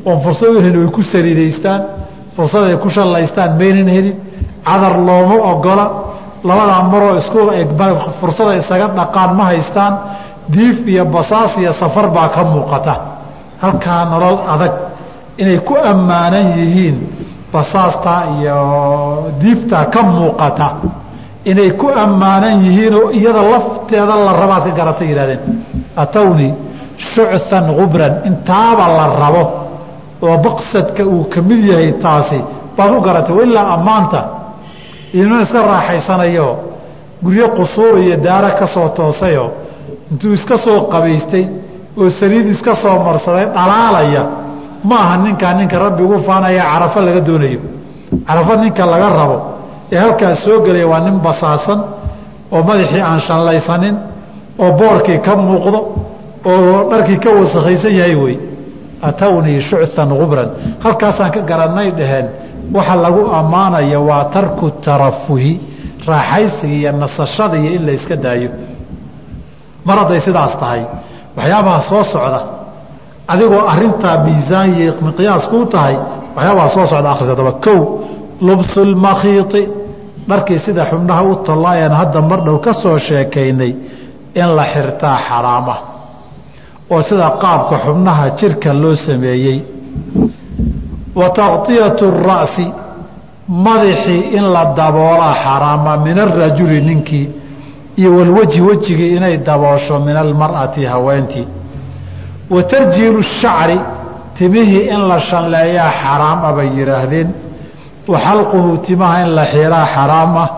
oon 0.05 0.19
fursad 0.23 0.49
u 0.57 0.61
helin 0.65 0.79
way 0.83 0.91
ku 0.95 1.01
saliidaystaan 1.11 1.81
fursad 2.35 2.63
ay 2.69 2.77
ku 2.83 2.89
shallaystaan 2.95 3.51
maynan 3.59 3.89
helin. 3.95 4.17
Cadar 4.67 4.95
looma 5.07 5.35
ogola 5.51 5.85
labadaa 6.47 6.81
maroo 6.91 7.13
isku 7.21 7.39
fursada 8.19 8.51
isaga 8.61 8.87
dhaqaan 8.97 9.31
ma 9.37 9.43
haystaan. 9.51 9.93
Diif 10.53 10.77
iyo 10.91 11.03
basaas 11.15 11.51
iyo 11.61 11.73
safar 11.81 12.05
baa 12.15 12.29
ka 12.35 12.41
muuqata. 12.51 12.93
Halkaa 13.63 14.01
nolol 14.11 14.37
adag 14.53 14.73
inay 15.41 15.57
ku 15.67 15.73
ammaanan 15.91 16.47
yihiin 16.59 16.95
basaastaa 17.55 18.21
iyo 18.37 18.57
diiftaa 19.41 19.85
ka 19.93 20.01
muuqata 20.11 20.67
inay 21.51 21.71
ku 21.81 21.87
ammaanan 22.03 22.55
yihiinoo 22.65 23.07
iyada 23.19 23.41
lafteeda 23.53 24.15
la 24.25 24.31
rabaad 24.41 24.63
ka 24.69 24.71
garatay 24.79 25.07
yihahdeen 25.11 25.41
atowni 26.03 26.47
shucsan 27.11 27.65
gubran 27.79 28.13
intaaba 28.29 28.85
la 28.97 29.05
rabo 29.21 29.43
oo 30.25 30.37
baqsadka 30.45 31.03
uu 31.13 31.23
ka 31.33 31.39
mid 31.49 31.61
yahay 31.71 31.91
taasi 32.03 32.39
baad 32.77 32.91
u 32.97 33.01
garatay 33.07 33.35
ilaa 33.45 33.67
ammaanta 33.75 34.19
ilman 35.19 35.41
iska 35.45 35.59
raaxaysanayo 35.73 36.47
guryo 37.23 37.47
qusuur 37.57 37.93
iyo 38.05 38.15
daara 38.25 38.49
ka 38.59 38.65
soo 38.73 38.87
toosayoo 38.97 39.49
intuu 40.11 40.33
iska 40.37 40.57
soo 40.65 40.79
qabaystay 40.93 41.45
oo 41.99 42.09
saliid 42.19 42.47
iska 42.55 42.73
soo 42.83 42.95
marsaday 43.07 43.45
dhalaalaya 43.55 44.23
ma 44.89 44.95
aha 45.03 45.15
ninkaa 45.25 45.53
ninka 45.59 45.77
rabbi 45.85 46.01
ugu 46.07 46.17
faanaya 46.27 46.63
carafo 46.71 46.99
laga 47.07 47.21
doonayo. 47.27 47.59
Carafo 48.27 48.53
ninka 48.63 48.83
laga 48.93 49.09
rabo 49.19 49.37
ee 49.91 49.97
halkaas 50.03 50.39
soo 50.45 50.57
gelaya 50.65 50.87
waa 50.91 50.99
nin 51.05 51.17
basaasan 51.25 51.79
oo 52.55 52.61
madaxii 52.69 53.01
aan 53.09 53.19
shallaysanin 53.27 53.95
oo 54.63 54.71
boorkii 54.79 55.19
ka 55.25 55.33
muuqdo 55.45 55.79
oo 56.51 56.89
dharkii 56.91 57.17
ka 57.23 57.29
wasakhaysan 57.39 57.93
yahay 57.99 58.15
wey 58.23 58.35
atawnii 59.09 59.59
shucsan 59.69 60.09
gubran 60.19 60.49
halkaasaan 60.83 61.31
ka 61.35 61.41
garannay 61.49 61.89
dhaheen 61.99 62.27
waxa 62.75 62.95
lagu 63.05 63.21
ammaanaya 63.39 63.99
waa 64.09 64.23
tarku 64.33 64.65
tarafuhi 64.85 65.51
raaxaysiga 66.09 66.73
iyo 66.79 66.91
nasashada 67.01 67.55
iyo 67.61 67.71
in 67.77 67.83
la 67.87 67.91
yska 67.97 68.15
daayo. 68.25 68.49
Mar 69.87 69.97
hadday 70.01 70.19
sidaas 70.27 70.53
tahay 70.61 70.81
waxyaabaha 71.37 71.79
soo 71.89 72.03
socda 72.13 72.39
adigoo 73.33 73.61
arintaa 73.73 74.17
miisaan 74.25 74.69
iyo 74.81 74.91
qiyaas 75.17 75.45
kuu 75.51 75.65
tahay 75.73 75.95
waxyaabaa 76.35 76.69
soo 76.75 76.85
socda 76.91 77.09
akhrisa 77.13 77.35
daba 77.39 77.51
kow 77.65 77.79
lubsulmakhiiti 78.47 79.61
dharkii 80.29 80.59
sida 80.65 80.83
xubnaha 80.89 81.21
u 81.23 81.35
tallaayeen 81.47 81.93
hadda 82.01 82.21
mardhow 82.29 82.57
ka 82.65 82.73
soo 82.81 82.97
sheekaynay 83.07 83.71
in 84.41 84.49
la 84.57 84.63
xirtaa 84.73 85.17
xaraama 85.27 85.75
oo 86.93 87.01
sida 87.09 87.27
qaabka 87.43 87.75
xubnaha 87.85 88.25
jirka 88.39 88.71
loo 88.81 88.95
sameeyey. 89.07 89.57
Wa 91.19 91.27
taqtiyatu 91.39 92.05
ra'si 92.29 92.65
madaxii 93.65 94.21
in 94.37 94.45
la 94.53 94.63
daboolaa 94.79 95.33
xaraama 95.43 95.93
min 96.05 96.17
arajuli 96.25 96.79
ninkii 96.89 97.25
iyo 97.99 98.09
walwejhi 98.17 98.61
wejigii 98.67 99.15
inay 99.17 99.35
daboosho 99.47 99.95
min 100.05 100.15
almar'ati 100.23 100.81
haweentii 100.91 101.47
wa 102.49 102.63
tarjiilu 102.63 103.21
shacri 103.41 103.79
timihii 104.37 104.87
in 104.93 105.01
la 105.07 105.19
shanleeyaa 105.19 105.91
xaraam 106.01 106.39
ah 106.45 106.53
bay 106.57 106.69
yidhaahdeen 106.77 107.29
wa 108.07 108.17
xalquhu 108.25 108.77
timaha 108.87 109.21
in 109.25 109.29
la 109.35 109.45
xiraa 109.45 109.85
xaraam 109.95 110.37
ah. 110.37 110.49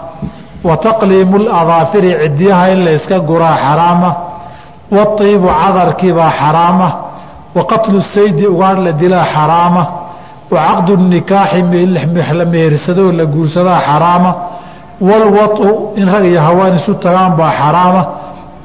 Wa 0.63 0.77
taqliimu 0.77 1.37
ladaafiri 1.37 2.15
ciddiyaha 2.21 2.71
in 2.71 2.83
layska 2.83 3.19
guraa 3.19 3.55
xaraamah 3.55 4.15
waiibu 4.91 5.47
cadarkiibaa 5.47 6.31
xaraamah 6.31 6.91
wa 7.55 7.63
qatlu 7.65 8.01
saydi 8.13 8.47
ugaadh 8.47 8.79
la 8.79 8.91
dilaa 8.91 9.25
xaraama 9.33 9.81
ah. 9.81 9.87
wa 10.51 10.59
caqdu 10.67 10.97
nikaaxi 10.97 11.61
la 12.33 12.45
mehersadoo 12.45 13.11
la 13.11 13.25
guursadaa 13.25 13.79
xaraama 13.79 14.29
ah. 14.29 14.35
walwau 15.01 15.93
in 15.95 16.05
rag 16.09 16.25
iyo 16.25 16.41
haween 16.41 16.75
isu 16.75 16.93
tagaan 16.95 17.35
baa 17.37 17.51
xaraama 17.51 17.99
ah 17.99 18.07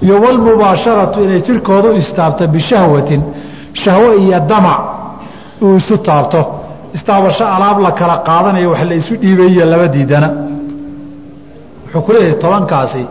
iyo 0.05 0.15
walmubaasharatu 0.25 1.19
inay 1.25 1.41
jirkooda 1.47 1.89
u 1.91 1.97
istaabto 2.03 2.45
bishahwatin 2.55 3.23
shahwo 3.83 4.09
iyo 4.25 4.39
damac 4.51 4.81
uu 5.65 5.77
isu 5.81 5.97
taabto. 6.07 6.41
Istaabasho 6.97 7.45
alaab 7.57 7.79
la 7.87 7.93
kala 8.01 8.17
qaadanayo 8.29 8.71
wax 8.71 8.83
la 8.91 8.95
isu 9.01 9.15
dhiibaiyo 9.23 9.65
laba 9.73 9.87
diidana. 9.95 10.29
Wuxuu 11.85 12.03
ku 12.07 12.11
leeyahay 12.13 12.39
tobankaasi 12.43 13.03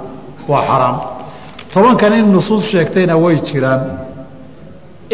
waa 0.52 0.62
xaraam. 0.70 0.98
Tobankan 1.74 2.14
in 2.20 2.26
nusuus 2.34 2.64
sheegtayna 2.72 3.16
way 3.24 3.36
jiraan. 3.48 3.82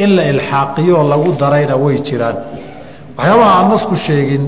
In 0.03 0.09
la 0.17 0.23
ilxaaqiyoo 0.31 1.03
lagu 1.11 1.29
darayna 1.41 1.75
way 1.83 1.95
jiraan. 2.07 2.35
Waxyaabaha 3.17 3.51
aan 3.59 3.67
nasku 3.73 3.95
sheegin 4.05 4.43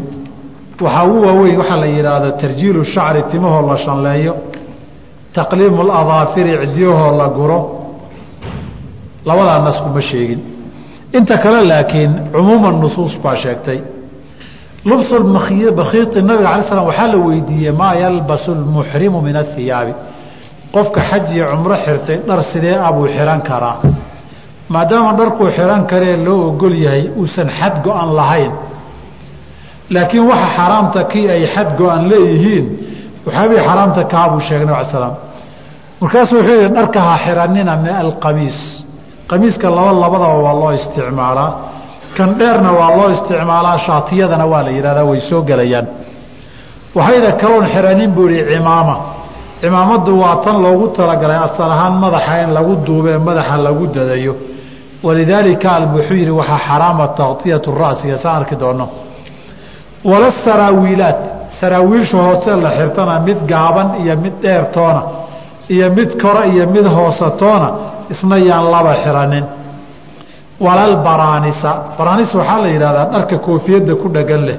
waxaa 0.84 1.04
ugu 1.10 1.20
waaweyn 1.28 1.58
waxaa 1.62 1.78
la 1.84 1.86
yidhaahdo 1.96 2.30
tarjiilu 2.42 2.82
shacri 2.94 3.22
timahoo 3.32 3.63
la 3.72 3.78
shanleeyo 3.86 4.34
taqliimu 5.39 5.82
ladaafiri 5.91 6.52
cidyahoo 6.63 7.12
la 7.21 7.28
guro 7.38 7.60
labadaa 9.28 9.60
nasku 9.67 9.88
ma 9.95 10.02
sheegin 10.10 10.39
inta 11.17 11.36
kale 11.43 11.60
laakiin 11.71 12.12
cumuuman 12.34 12.75
nusuus 12.84 13.13
baa 13.23 13.36
sheegtay 13.43 13.80
lubsu 14.89 15.15
bakhiiti 15.80 16.21
nabiga 16.30 16.49
alay 16.54 16.63
slam 16.69 16.86
waxaa 16.89 17.08
la 17.13 17.17
weydiiyey 17.28 17.71
maa 17.82 17.93
yalbasu 18.04 18.52
lmuxrimu 18.62 19.21
min 19.28 19.36
ahiyaabi 19.43 19.93
qofka 20.73 21.02
xaj 21.10 21.25
iyo 21.36 21.45
cumro 21.52 21.75
xirtay 21.86 22.17
dhar 22.28 22.39
sidee 22.52 22.75
abuu 22.88 23.08
xihan 23.15 23.41
karaa 23.49 23.78
maadaama 24.73 25.12
dharkuu 25.19 25.49
xihan 25.56 25.82
karee 25.91 26.15
loo 26.25 26.39
ogol 26.49 26.75
yahay 26.86 27.04
uusan 27.19 27.49
xad 27.60 27.75
go-an 27.86 28.10
lahayn 28.19 28.52
laakiin 29.93 30.25
waxa 30.32 30.47
xaaraamta 30.58 31.04
kii 31.12 31.28
ay 31.36 31.43
xad 31.54 31.69
go-an 31.80 32.02
leeyihiin 32.12 32.65
waxyaabihii 33.25 33.63
xaaraamta 33.67 34.02
kahaa 34.12 34.30
buu 34.32 34.39
sheegay 34.47 34.65
nab 34.69 34.78
al 34.84 34.86
slam 34.93 35.13
markaasuu 36.01 36.38
wuxuu 36.38 36.55
yihi 36.62 36.69
dharka 36.77 36.99
ha 37.07 37.15
xihanina 37.23 37.73
min 37.83 37.93
alqamiis 38.03 38.57
qamiiska 39.29 39.67
laba 39.77 39.91
labadaba 40.03 40.38
waa 40.45 40.53
loo 40.62 40.71
isticmaalaa. 40.79 41.51
Kan 42.17 42.29
dheerna 42.39 42.71
waa 42.79 42.91
loo 42.97 43.09
isticmaalaa 43.15 43.77
shaatiyadana 43.85 44.45
waa 44.51 44.63
la 44.65 44.69
yidhahdaa 44.77 45.03
way 45.12 45.19
soo 45.29 45.41
gelayaan. 45.49 45.88
Waxayda 46.97 47.31
kaloon 47.41 47.65
xiranin 47.73 48.12
buu 48.15 48.27
yihi 48.33 48.43
cimaama. 48.53 48.95
Cimaamadu 49.62 50.12
waa 50.23 50.35
tan 50.43 50.57
loogu 50.63 50.88
talagalay 50.97 51.38
asal 51.47 51.71
ahaan 51.75 51.93
madaxa 52.03 52.35
in 52.43 52.49
lagu 52.57 52.73
duube 52.88 53.13
madaxa 53.27 53.57
lagu 53.67 53.83
dadayo. 53.95 54.33
Walidaalika 55.05 55.69
al 55.77 55.85
wuxuu 55.95 56.15
yihi 56.21 56.31
waxaa 56.39 56.59
xaraama 56.67 57.05
taktiyatu 57.19 57.69
rasiga 57.81 58.17
saan 58.23 58.35
arki 58.39 58.55
doono. 58.62 58.85
Wala 60.09 60.29
saraawiilaat 60.45 61.21
saraawiilsha 61.59 62.17
hoose 62.25 62.51
la 62.63 62.69
xirtana 62.77 63.13
mid 63.27 63.39
gaaban 63.51 63.88
iyo 64.01 64.15
mid 64.23 64.33
dheertoona 64.43 65.01
iyo 65.73 65.88
mid 65.97 66.10
kora 66.21 66.41
iyo 66.53 66.65
mid 66.75 66.86
hoosetoona 66.95 67.69
isna 68.13 68.38
yaan 68.49 68.65
laba 68.73 68.93
xiranin. 69.03 69.45
Walal 70.65 70.95
baraanisa. 71.08 71.71
Baraanis 71.97 72.34
waxaa 72.39 72.60
la 72.63 72.67
yidhahdaa 72.73 73.05
dharka 73.13 73.38
koofiyadda 73.47 73.93
ku 74.01 74.08
dhagan 74.15 74.41
leh. 74.47 74.58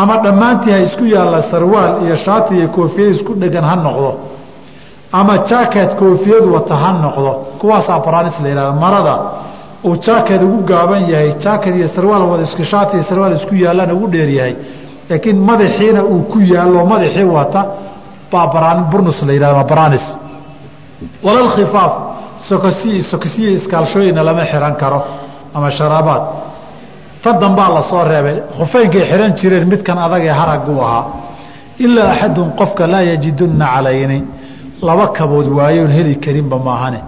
Ama 0.00 0.14
dhammaantii 0.24 0.72
ha 0.72 0.78
isku 0.86 1.04
yaalla 1.14 1.40
sarwaal 1.50 1.92
iyo 2.06 2.16
shaati 2.24 2.52
iyo 2.58 2.68
koofiyad 2.76 3.10
isku 3.16 3.32
dhegan 3.42 3.64
ha 3.70 3.76
noqdo. 3.86 4.10
Ama 5.18 5.34
jaaket 5.50 5.90
koofiyad 6.00 6.44
wata 6.54 6.74
ha 6.82 6.90
noqdo. 7.04 7.30
Kuwaasaa 7.60 7.98
baraanis 8.06 8.36
la 8.42 8.48
yihahda 8.48 8.72
marada 8.84 9.14
uu 9.88 9.96
jaaket 10.06 10.42
ugu 10.42 10.60
gaaban 10.70 11.02
yahay 11.12 11.30
jaaket 11.44 11.74
iyo 11.76 11.88
sarwaal 11.94 12.22
wada 12.30 12.42
isku 12.48 12.64
shaati 12.72 12.92
iyo 12.96 13.04
sarwaal 13.10 13.32
isku 13.38 13.54
yaallana 13.64 13.92
ugu 13.94 14.06
dheer 14.14 14.30
yahay. 14.38 14.54
Laakiin 15.10 15.38
madaxiina 15.48 16.00
uu 16.04 16.22
ku 16.32 16.38
yaallo 16.54 16.80
madaxii 16.92 17.24
wata 17.38 17.60
burnus 18.90 19.22
la 19.22 19.32
lama 24.22 24.44
xihan 24.50 24.74
karo 24.76 25.00
ama 25.54 25.70
sharaabaad. 25.70 26.22
Dambaa 27.40 27.68
la 27.76 27.82
soo 27.90 28.04
reebay 28.04 28.36
khufeynkay 28.56 29.04
xihan 29.10 29.32
jireen 29.38 29.68
midkan 29.68 29.98
adagee 29.98 30.34
haraguu 30.40 30.80
laa 32.86 33.02
yajidunna 33.10 33.66
calayni. 33.74 34.18
Laba 34.82 35.06
kabood 35.08 35.48
waayoon 35.58 35.90
heli 35.96 36.14
karinba 36.24 36.58
maahane 36.58 37.00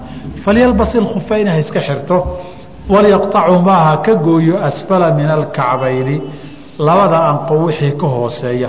falyalbas 0.45 0.95
ilkhufayni 0.95 1.51
ha 1.51 1.59
ka 4.07 4.15
gooyo 4.15 4.55
asfala 4.69 5.11
min 5.19 5.29
labada 6.79 7.19
anqo 7.31 7.55
wixii 7.67 7.93
ka 8.01 8.07
hooseeya 8.15 8.69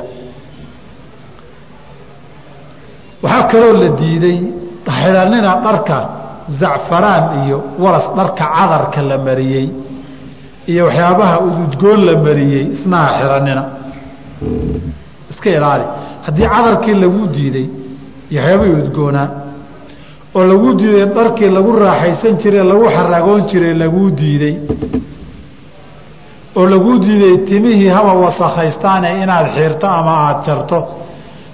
waxaa 3.23 3.43
kaloo 3.51 3.73
la 3.81 3.87
diiday 4.01 4.37
xidhanina 4.97 5.51
dharka 5.65 5.97
zacfaraan 6.61 7.25
iyo 7.45 7.57
waras 7.83 8.07
dharka 8.17 8.43
cadarka 8.57 9.01
la 9.09 9.17
mariyey 9.27 9.67
iyo 10.71 10.83
waxyaabaha 10.87 11.35
ududgoon 11.47 11.99
la 12.07 12.13
mariyey 12.25 12.63
isnaha 12.75 13.07
xihanina 13.17 13.63
iska 15.31 15.49
ilaali. 15.57 15.85
Haddii 16.25 16.47
cadarkii 16.55 16.95
lagu 17.03 17.21
diiday 17.35 17.67
iyo 18.31 18.39
waxyaabahii 18.41 18.75
udgoonaa 18.83 19.27
oo 20.37 20.43
lagu 20.51 20.69
diiday 20.79 21.05
dharkii 21.17 21.49
lagu 21.57 21.71
raaxaysan 21.83 22.33
jiray 22.41 22.63
lagu 22.71 22.85
xaragoon 22.95 23.41
jiray 23.49 23.73
laguu 23.83 24.07
diiday 24.19 24.55
oo 26.57 26.65
laguu 26.73 26.95
diiday 27.05 27.35
timihii 27.49 27.87
haba 27.97 28.13
wasakhaystaane 28.23 29.09
inaad 29.23 29.47
xiirto 29.55 29.87
ama 29.99 30.11
aada 30.25 30.41
jarto 30.45 30.77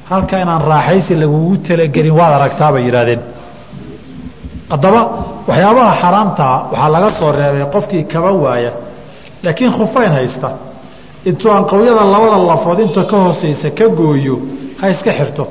halka 0.09 0.35
inaan 0.43 0.61
raaxaysi 0.71 1.13
lagugu 1.21 1.53
talagelin 1.67 2.13
waad 2.19 2.33
aragtaa 2.37 2.71
bay 2.75 2.83
yidhahdeen 2.87 3.21
haddaba 4.71 5.01
waxyaabaha 5.49 5.93
xaraamtaa 6.03 6.55
waxaa 6.71 6.89
laga 6.95 7.09
soo 7.19 7.31
reebay 7.39 7.65
qofkii 7.75 8.03
kaba 8.13 8.31
waaya 8.43 8.71
laakiin 9.43 9.71
khufayn 9.77 10.11
haysta. 10.17 10.49
Intuu 11.29 11.51
anqawyada 11.59 12.03
labada 12.13 12.37
lafood 12.51 12.79
inta 12.85 13.01
ka 13.11 13.17
hooseysa 13.25 13.69
ka 13.77 13.85
gooyo 13.99 14.35
ha 14.79 14.85
iska 14.93 15.11
xirto. 15.19 15.43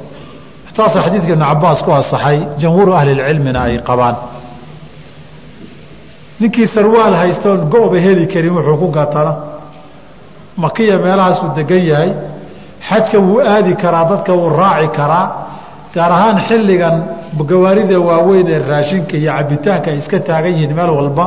Saasa 0.76 0.98
xadiidka 1.04 1.32
ibnu 1.34 1.44
cabaas 1.50 1.80
ku 1.86 1.90
asaxay 2.00 2.38
jamhuuru 2.62 2.92
ahlilcilmina 2.98 3.60
ay 3.68 3.76
qabaan. 3.88 4.16
Ninkii 6.40 6.66
sarwaal 6.74 7.14
haystoon 7.20 7.60
go-ba 7.72 7.98
heli 8.06 8.24
karin 8.32 8.52
wuxuu 8.56 8.76
ku 8.82 8.86
gatana 8.98 9.32
makiya 10.62 10.96
meelahaasuu 11.04 11.48
degan 11.58 11.82
yahay 11.90 12.10
xajka 12.88 13.18
wuu 13.26 13.40
aadi 13.54 13.72
karaa 13.82 14.04
dadka 14.10 14.32
wuu 14.38 14.50
raaci 14.60 14.88
karaa 14.98 15.26
gaar 15.94 16.10
ahaan 16.16 16.38
xilligan 16.48 16.96
gawaarida 17.50 17.96
waaweyn 18.08 18.46
ee 18.54 18.58
raashinka 18.70 19.14
iyo 19.20 19.32
cabitaanka 19.38 19.86
ay 19.92 19.98
iska 20.02 20.18
taagan 20.28 20.52
yihiin 20.56 20.72
meel 20.78 20.90
walba 20.98 21.24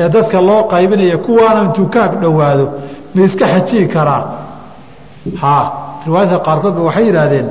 ee 0.00 0.08
dadka 0.14 0.38
loo 0.48 0.62
qaybinaya 0.72 1.16
kuwaana 1.26 1.60
intuu 1.66 1.86
ka 1.94 2.00
ag 2.06 2.12
dhowaado 2.22 2.66
ma 3.14 3.20
iska 3.28 3.44
xajiyi 3.54 3.86
karaa. 3.94 4.22
Ha 5.42 5.56
riwaayadka 6.06 6.38
qaarkoodba 6.46 6.80
waxay 6.88 7.04
yidhaahdeen 7.08 7.46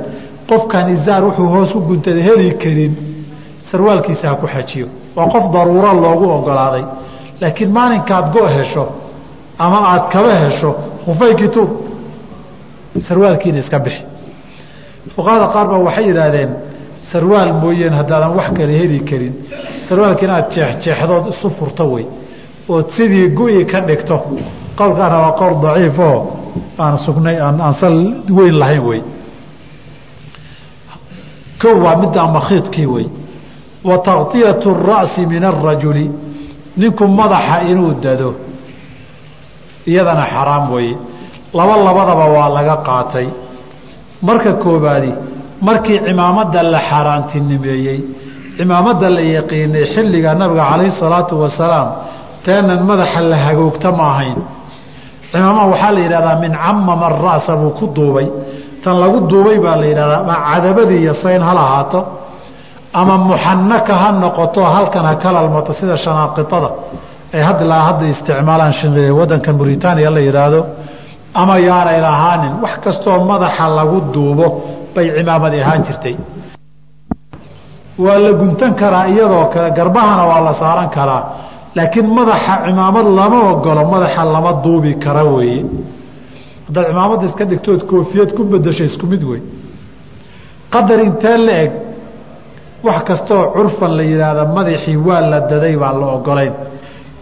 qofkan 0.50 0.84
izaar 0.96 1.22
wuxuu 1.26 1.48
hoos 1.54 1.70
u 1.74 1.80
guntada 1.88 2.20
heli 2.28 2.48
karin 2.62 2.92
sarwaalkiisa 3.70 4.24
ha 4.30 4.34
ku 4.42 4.46
xajiyo. 4.54 4.86
Waa 5.16 5.26
qof 5.34 5.44
daruuro 5.54 5.90
loogu 6.04 6.26
ogolaaday. 6.36 6.84
Laakiin 7.40 7.70
maalinkaad 7.76 8.26
go 8.34 8.42
hesho 8.56 8.84
ama 9.64 9.78
aad 9.92 10.04
kaba 10.12 10.32
hesho 10.44 10.70
khufaynkii 11.04 11.48
tuur 11.54 11.68
sarwaalkiina 13.07 13.59
iska 13.63 13.79
bixi 13.85 14.01
fuqahada 15.15 15.47
qaar 15.53 15.65
baa 15.71 15.79
waxay 15.87 16.05
yidhaahdeen 16.09 16.49
sarwaal 17.11 17.53
mooyeen 17.61 17.93
haddaadan 17.99 18.31
wax 18.37 18.47
kale 18.57 18.73
heli 18.81 18.99
karin 19.09 19.33
sarwaalka 19.89 20.21
inaad 20.25 20.45
jeexjeexdood 20.55 21.23
isu 21.33 21.49
furto 21.57 21.85
wey 21.93 22.05
ood 22.73 22.87
sidii 22.97 23.27
gu-i 23.37 23.65
ka 23.71 23.79
dhigto 23.87 24.15
qowlkaana 24.79 25.17
waa 25.23 25.31
qowl 25.39 25.55
daciif 25.65 25.99
oo 25.99 26.17
aan 26.83 26.97
sugnay 27.05 27.37
aan 27.45 27.73
sal 27.81 27.95
weyn 28.37 28.55
lahayn 28.61 28.83
wey 28.89 29.01
kow 31.61 31.75
waa 31.83 31.95
middaa 31.95 32.27
makhiidkii 32.37 32.85
wey 32.95 33.07
wa 33.83 33.97
takطiyatu 33.97 34.69
الra'si 34.75 35.25
min 35.25 35.43
الrajuli 35.43 36.05
ninku 36.77 37.07
madaxa 37.07 37.57
inuu 37.71 37.93
dado 38.03 38.29
iyadana 39.87 40.25
xaraam 40.33 40.71
weeye 40.73 40.95
laba 41.58 41.74
labadaba 41.86 42.24
waa 42.36 42.48
laga 42.56 42.76
qaatay. 42.88 43.28
Marka 44.22 44.52
koobaadi 44.62 45.12
markii 45.66 45.98
cimaamada 46.06 46.62
la 46.62 46.78
xaaraantinimeeyey 46.88 48.00
cimaamada 48.56 49.08
la 49.16 49.20
yaqiinay 49.36 49.84
xilliga 49.94 50.34
nabiga 50.40 50.64
calayhi 50.70 50.92
salaatu 51.02 51.34
wasalaam 51.42 51.88
teenan 52.44 52.80
madaxa 52.90 53.20
la 53.30 53.36
hagoogta 53.46 53.92
ma 53.98 54.04
ahayn. 54.12 54.38
Cimaamaha 55.32 55.66
waxaa 55.72 55.92
la 55.96 56.00
yidhahdaa 56.04 56.36
min 56.44 56.52
camama 56.64 57.06
ra'sa 57.26 57.52
buu 57.60 57.72
ku 57.78 57.86
duubay. 57.96 58.28
Tan 58.82 58.94
lagu 59.02 59.18
duubay 59.30 59.58
baa 59.64 59.76
la 59.76 59.86
yidhahdaa 59.90 60.20
ama 60.24 60.34
cadabadii 60.48 61.00
iyo 61.04 61.14
sayn 61.22 61.42
ha 61.42 61.52
lahaato 61.58 62.00
ama 62.94 63.18
muxanaka 63.18 63.92
ha 63.94 64.12
noqoto 64.12 64.62
halkan 64.74 65.04
ha 65.04 65.14
ka 65.22 65.32
lalmato 65.32 65.72
sida 65.72 65.96
shanaaqitada 66.04 66.70
ay 67.34 67.42
hadda 67.42 67.74
hadda 67.88 68.04
isticmaalaan 68.14 68.72
wadanka 69.18 69.50
muritaaniya 69.58 70.10
la 70.16 70.20
yidhaahdo 70.20 70.60
ama 71.40 71.54
yaanay 71.68 71.98
lahaanin 72.06 72.52
wax 72.62 72.74
kastoo 72.84 73.18
madaxa 73.30 73.66
lagu 73.78 73.98
duubo 74.14 74.46
bay 74.94 75.06
cimaamadi 75.16 75.58
ahaan 75.64 75.82
jirtay. 75.86 76.16
Waa 78.04 78.18
la 78.24 78.32
guntan 78.40 78.72
karaa 78.80 79.06
iyadoo 79.12 79.44
kale 79.52 79.70
garbahana 79.78 80.24
waa 80.30 80.40
la 80.46 80.52
saaran 80.60 80.88
karaa 80.96 81.22
laakiin 81.76 82.06
madaxa 82.18 82.54
cimaamad 82.66 83.06
lama 83.18 83.38
ogolo 83.52 83.82
madaxa 83.94 84.22
lama 84.34 84.50
duubi 84.64 84.92
kara 85.04 85.24
weeye. 85.32 85.62
Haddaad 86.66 86.86
cimaamada 86.90 87.24
iska 87.30 87.44
dhigtood 87.50 87.80
koofiyad 87.90 88.30
ku 88.36 88.42
bedasho 88.52 88.84
isku 88.90 89.06
mid 89.12 89.22
wey 89.30 89.40
qadar 90.72 90.98
intee 91.08 91.36
la 91.46 91.54
eg 91.64 91.72
wax 92.86 92.98
kastoo 93.08 93.42
curfan 93.54 93.92
la 93.98 94.02
yidhaahda 94.10 94.42
madaxii 94.56 94.96
waa 95.06 95.20
la 95.32 95.38
daday 95.50 95.74
baan 95.82 95.96
la 96.02 96.06
ogolayn 96.16 96.52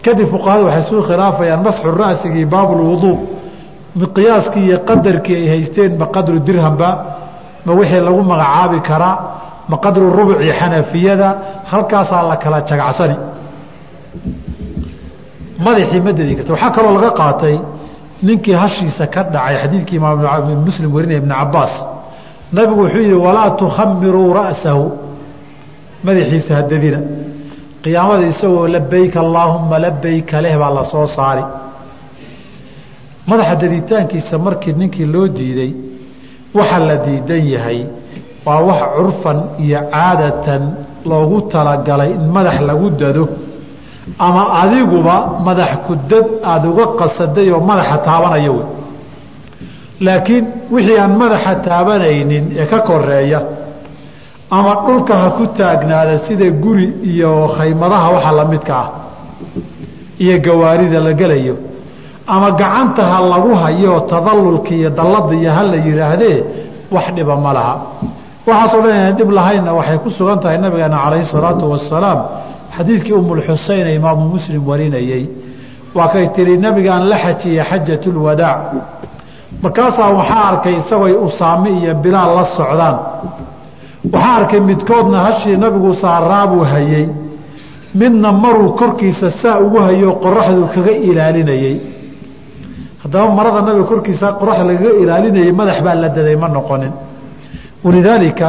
kadib 0.05 0.27
fuqahadu 0.33 0.63
waxay 0.67 0.83
suu 0.89 1.01
khilaafayaan 1.07 1.61
masxu 1.67 1.89
ra'sigii 2.01 2.45
baabulwuduu 2.53 3.15
miqyaaskii 4.01 4.63
iyo 4.67 4.77
qadarkii 4.89 5.35
ay 5.41 5.47
haysteen 5.53 5.91
ma 6.01 6.05
qadru 6.15 6.37
dirhamba 6.47 6.89
ma 7.65 7.71
wixii 7.79 8.01
lagu 8.07 8.21
magacaabi 8.31 8.79
karaa 8.89 9.15
ma 9.71 9.77
qadru 9.85 10.05
rubci 10.17 10.49
xanafiyada 10.59 11.29
halkaasaa 11.71 12.23
la 12.29 12.35
kala 12.43 12.59
jagacsani. 12.69 13.15
Madaxii 15.65 16.01
ma 16.05 16.11
dedi 16.17 16.33
karta 16.37 16.51
waxaa 16.53 16.71
kaloo 16.75 16.93
laga 16.97 17.11
qaatay 17.21 17.55
ninkii 18.27 18.55
hashiisa 18.63 19.05
ka 19.13 19.21
dhacay 19.33 19.55
xadiidkii 19.61 19.97
imaam 20.01 20.17
muslim 20.67 20.89
warinaya 20.95 21.19
ibn 21.23 21.31
cabaas 21.39 21.73
nabigu 22.55 22.81
wuxuu 22.83 23.03
yihi 23.07 23.17
walaa 23.25 23.49
tukhamiruu 23.61 24.29
ra'sahu. 24.39 24.85
Madaxiisa 26.05 26.51
hadadina 26.59 26.99
qiyaamada 27.83 28.25
isagoo 28.33 28.67
labayk 28.75 29.13
allaahuma 29.25 29.75
labayka 29.85 30.37
leh 30.45 30.53
baa 30.61 30.71
la 30.77 30.83
soo 30.91 31.07
saari 31.17 31.43
madaxa 33.29 33.55
daditaankiisa 33.61 34.35
markii 34.45 34.73
ninkii 34.81 35.05
loo 35.13 35.27
diiday 35.37 35.71
waxa 36.57 36.79
la 36.87 36.95
diidan 37.05 37.43
yahay 37.53 37.79
waa 38.45 38.59
wax 38.67 38.81
curfan 38.95 39.37
iyo 39.65 39.79
caadatan 39.93 40.63
loogu 41.09 41.37
talagalay 41.51 42.11
in 42.17 42.23
madax 42.35 42.57
lagu 42.69 42.89
dado. 43.01 43.25
Ama 44.19 44.43
adiguba 44.61 45.15
madax 45.45 45.71
ku 45.87 45.93
dad 46.09 46.25
aada 46.51 46.67
uga 46.71 46.85
qasaday 46.99 47.47
oo 47.55 47.59
madaxa 47.69 47.97
taabanaya 48.07 48.51
wey. 48.57 48.65
Laakiin 50.05 50.45
wixii 50.73 50.97
aan 51.03 51.13
madaxa 51.21 51.51
taabanaynin 51.67 52.45
ee 52.61 52.65
ka 52.71 52.79
koreeya 52.89 53.39
ama 54.57 54.73
dhulka 54.85 55.13
ha 55.21 55.29
ku 55.37 55.43
taagnaada 55.57 56.15
sida 56.27 56.47
guri 56.63 56.87
iyo 57.11 57.31
khaymadaha 57.57 58.07
waxa 58.15 58.31
lamidka 58.39 58.73
ah 58.83 58.89
iyo 60.23 60.35
gawaarida 60.45 60.99
la 61.07 61.13
gelayo 61.21 61.55
ama 62.27 62.51
gacanta 62.51 63.03
ha 63.11 63.19
lagu 63.21 63.51
hayo 63.63 63.99
tadallulka 64.11 64.69
iyo 64.79 64.89
dallada 64.89 65.33
iyo 65.35 65.51
ha 65.51 65.63
la 65.63 65.77
yidhaahdee 65.87 66.43
wax 66.91 67.05
dhiba 67.15 67.35
ma 67.35 67.53
laha. 67.53 67.75
Waxaasoo 68.47 68.81
dhan 68.85 68.95
inaan 68.97 69.15
dhib 69.19 69.29
lahaynna 69.31 69.71
waxay 69.79 69.97
ku 70.03 70.09
sugan 70.09 70.39
tahay 70.39 70.57
nabigeena 70.57 70.97
calayhi 71.03 71.25
salaatu 71.33 71.65
wasalaam 71.73 72.19
xadiidkii 72.77 73.13
umulxuseyn 73.21 73.87
ee 73.87 73.95
imaamu 73.99 74.23
muslim 74.35 74.61
warinayey 74.69 75.23
waa 75.95 76.07
kay 76.13 76.25
tihi 76.35 76.57
nabigaan 76.65 77.03
la 77.11 77.17
xajiyey 77.25 77.63
xajatulwadaac 77.69 78.59
markaasaa 79.63 80.09
waxaa 80.19 80.43
arkay 80.51 80.75
isagooy 80.81 81.13
usaame 81.27 81.69
iyo 81.79 81.93
bilaal 82.03 82.31
la 82.39 82.45
socdaan. 82.57 82.95
Waxaa 84.13 84.35
arkay 84.39 84.59
midkoodna 84.69 85.17
hashii 85.27 85.57
nabigu 85.63 85.91
saaraabuu 86.03 86.63
hayey 86.73 87.05
midna 87.99 88.31
maruu 88.31 88.69
korkiisa 88.79 89.31
saa 89.41 89.57
ugu 89.65 89.77
hayo 89.87 90.09
qoraxdu 90.23 90.63
kaga 90.75 90.91
ilaalinayey 91.09 91.75
haddaba 93.03 93.27
marada 93.37 93.61
nabiga 93.67 93.85
korkiisa 93.91 94.27
qoraxda 94.39 94.63
lagaga 94.69 94.91
ilaalinayay 95.03 95.51
madax 95.59 95.77
baa 95.85 95.95
la 96.03 96.09
daday 96.17 96.35
ma 96.43 96.47
noqonin. 96.57 96.93
Walidaalika 97.85 98.47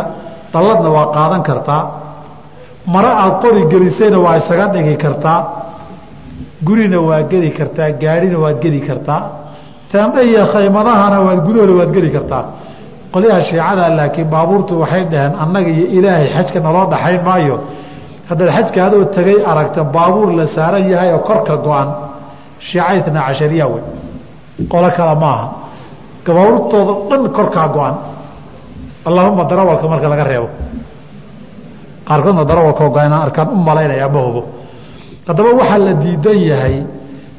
dalladna 0.53 0.89
waa 0.97 1.07
qaadan 1.17 1.43
kartaa. 1.49 1.83
Maro 2.95 3.09
aada 3.23 3.37
qori 3.43 3.63
gelisayna 3.73 4.19
waa 4.25 4.37
isaga 4.41 4.67
dhigi 4.75 4.97
kartaa. 5.05 5.39
Gurina 6.67 6.99
waa 7.09 7.23
geli 7.31 7.51
kartaa 7.59 7.91
gaadhina 8.03 8.39
waad 8.45 8.57
geli 8.65 8.81
kartaa. 8.89 9.21
Teendha 9.91 10.21
iyo 10.29 10.43
khaymadahana 10.53 11.19
waad 11.27 11.41
gudahooda 11.47 11.75
waad 11.81 11.91
geli 11.97 12.11
kartaa. 12.17 12.43
Qolyaha 13.15 13.41
shiicada 13.49 13.85
laakiin 13.99 14.29
baabuurtu 14.35 14.73
waxay 14.83 15.05
dhaheen 15.13 15.35
annaga 15.43 15.71
iyo 15.77 15.87
ilaahay 15.99 16.29
xajka 16.37 16.59
naloo 16.67 16.87
dhaxayn 16.93 17.23
maayo. 17.29 17.57
Haddaad 18.29 18.51
xajka 18.57 18.79
adoo 18.87 19.05
tegay 19.17 19.39
aragta 19.51 19.81
baabuur 19.97 20.29
la 20.39 20.47
saaran 20.57 20.85
yahay 20.93 21.11
oo 21.17 21.21
korka 21.29 21.55
go-an. 21.65 21.89
Shiica 22.69 22.93
itna 22.99 23.21
cashariya 23.27 23.67
wey 23.73 23.83
qolo 24.73 24.89
kale 24.97 25.15
maaha. 25.25 25.47
Baabuurtooda 26.27 26.93
dhan 27.11 27.23
korkaa 27.37 27.69
go-an. 27.75 27.95
Allahuma 29.09 29.45
darawalka 29.51 29.87
marka 29.93 30.09
laga 30.13 30.25
reebo. 30.25 30.49
Qaarkoodna 32.09 32.45
darawalkoo 32.51 32.89
go-an 32.95 33.13
arkaan 33.13 33.49
u 33.53 33.57
malaynaya 33.69 34.09
ma 34.09 34.21
hubo. 34.27 34.43
Haddaba 35.29 35.51
waxaa 35.61 35.79
la 35.87 35.93
diidan 36.03 36.39
yahay 36.51 36.77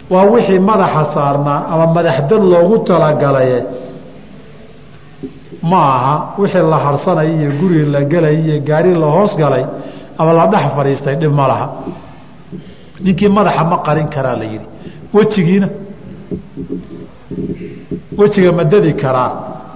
waa 0.09 0.25
wixii 0.33 0.59
madaxa 0.59 1.03
saarnaa 1.15 1.59
ama 1.71 1.85
madaxdad 1.97 2.41
loogu 2.51 2.77
talagalaye. 2.87 3.59
Ma 5.69 5.79
aha 5.97 6.15
wixii 6.37 6.61
la 6.71 6.77
harsanay 6.85 7.29
iyo 7.39 7.49
guri 7.59 7.85
la 7.93 8.01
gelay 8.11 8.35
iyo 8.45 8.61
gaari 8.67 8.93
la 8.93 9.07
hoos 9.15 9.33
galay 9.41 9.65
ama 10.19 10.31
la 10.33 10.45
dhex 10.53 10.63
fadhiistay 10.77 11.15
dhib 11.21 11.33
ma 11.39 11.47
laha. 11.51 11.67
Ninkii 13.03 13.29
madaxa 13.37 13.63
ma 13.71 13.77
qarin 13.85 14.07
karaa 14.15 14.35
la 14.41 14.45
yidhi. 14.45 14.65
Wejigiina 15.13 15.67
wejiga 18.19 18.51
ma 18.57 18.63
dadi 18.73 18.91
karaa 19.03 19.29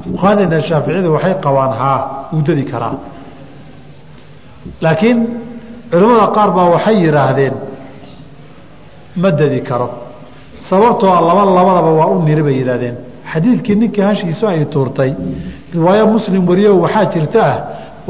fuqahadeena 0.04 0.58
shaaficiyadu 0.70 1.10
waxay 1.16 1.34
qabaan 1.46 1.72
haa 1.82 2.00
wuu 2.34 2.42
dadi 2.48 2.64
karaa 2.72 2.96
laakiin 4.84 5.18
culimmada 5.92 6.28
qaar 6.36 6.50
baa 6.58 6.68
waxay 6.76 6.96
yidhaahdeen 7.06 7.54
ma 9.22 9.30
dadi 9.40 9.60
karo. 9.70 9.88
Sababtoo 10.70 11.10
a 11.18 11.22
laba 11.30 11.44
labadaba 11.58 11.92
waa 12.00 12.08
u 12.16 12.18
niri 12.28 12.42
bay 12.48 12.56
yidhahdeen 12.62 12.96
xadiidkii 13.32 13.76
ninkii 13.82 14.02
hashiisu 14.10 14.44
ay 14.52 14.66
tuurtay 14.74 15.12
riwaayo 15.74 16.06
muslim 16.16 16.42
wariyo 16.50 16.72
waxaa 16.84 17.06
jirta 17.14 17.42
ah 17.52 17.58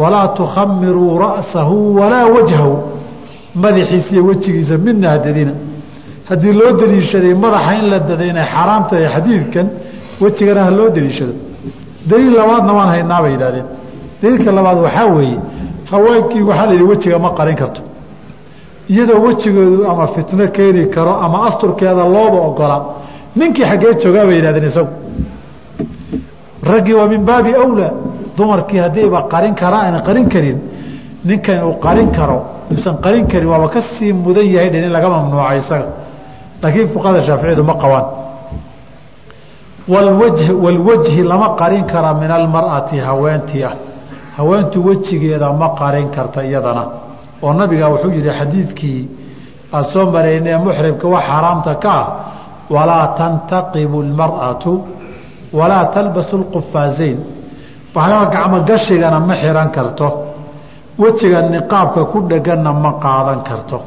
walaa 0.02 0.28
tukhamiruu 0.40 1.12
ra'sahu 1.26 1.76
walaa 2.00 2.26
wajhahu. 2.36 2.74
Madaxiisa 3.64 4.12
iyo 4.14 4.24
wejigiisa 4.30 4.76
midna 4.86 5.08
hadadina 5.14 5.54
haddii 6.30 6.54
loo 6.62 6.72
daliishaday 6.82 7.34
madaxa 7.44 7.72
in 7.80 7.86
la 7.92 7.98
daday 8.10 8.30
inay 8.34 8.48
xaaraam 8.54 8.84
tahay 8.90 9.08
xadiidkan 9.16 9.66
wejigana 10.24 10.62
ha 10.68 10.72
loo 10.80 10.90
daliishado 10.96 11.34
daliil 12.10 12.34
labaadna 12.40 12.72
waan 12.78 12.90
haynaa 12.96 13.22
bay 13.24 13.32
yidhahdeen 13.36 13.66
daliilka 14.22 14.52
labaad 14.58 14.78
waxaa 14.86 15.08
weeye 15.18 15.38
haweenkii 15.92 16.42
waxaa 16.50 16.66
la 16.70 16.74
yidhi 16.76 16.86
wejiga 16.92 17.18
ma 17.26 17.30
qarin 17.40 17.56
karto. 17.62 17.82
Iyadoo 18.94 19.20
wejigoodu 19.26 19.82
ama 19.92 20.06
fitno 20.16 20.46
keeni 20.58 20.82
karo 20.96 21.14
ama 21.26 21.38
asturkeeda 21.48 22.04
looba 22.16 22.40
ogola 22.50 22.78
ninkii 23.40 23.66
xaggee 23.70 23.94
joogaa 24.02 24.26
bay 24.28 24.36
yidhahdeen 24.40 24.68
isagu. 24.72 24.92
Raggii 26.72 26.94
waa 27.00 27.08
min 27.14 27.22
baabi 27.30 27.52
awlaa 27.64 27.92
dumarkii 28.38 28.80
haddiiba 28.86 29.20
qarin 29.34 29.54
karaa 29.62 29.84
aan 29.88 29.98
qarin 30.08 30.28
karin 30.34 30.58
ninkan 31.30 31.58
uu 31.68 31.76
qarin 31.86 32.10
karo 32.18 32.38
uusan 32.72 32.96
qarin 33.06 33.26
karin 33.32 33.48
waaba 33.54 33.68
ka 33.74 33.80
sii 33.94 34.12
mudan 34.26 34.48
yahay 34.56 34.70
dhen 34.74 34.84
in 34.88 34.92
laga 34.96 35.08
mamnuuca 35.14 35.56
isaga 35.62 35.88
laakiin 36.62 36.88
fuqahada 36.94 37.22
shaaficiyadu 37.28 37.64
ma 37.64 37.76
qabaan. 37.84 38.06
Walwajhi 40.64 41.24
lama 41.24 41.56
qarin 41.60 41.86
kara 41.92 42.14
min 42.14 42.32
almar'ati 42.32 42.98
haweentii 43.00 43.64
ah. 43.64 43.74
Haweentu 44.38 44.78
wejigeeda 44.88 45.52
ma 45.54 45.68
qarin 45.80 46.10
karta 46.16 46.44
iyadana. 46.44 46.84
Oo 47.42 47.54
nabiga 47.54 47.88
wuxuu 47.90 48.12
yihi 48.12 48.30
xadiidkii 48.40 49.02
aan 49.74 49.84
soo 49.94 50.06
maraynee 50.12 50.58
muxrimka 50.66 51.08
wax 51.08 51.24
xaaraamta 51.30 51.74
ka 51.84 51.92
ah 52.02 52.08
walaa 52.76 53.08
tantaqibu 53.20 53.98
lmar'atu 54.10 54.74
walaa 55.60 55.86
talbasu 55.96 56.36
lqufaazayn 56.44 57.18
waxyaaba 57.96 58.26
gacmo 58.34 58.58
gashigana 58.70 59.20
ma 59.20 59.34
xihan 59.42 59.70
karto. 59.78 60.08
Wejiga 61.00 61.42
niqaabka 61.42 62.02
ku 62.12 62.18
dheganna 62.30 62.72
ma 62.84 62.92
qaadan 63.04 63.40
karto 63.48 63.78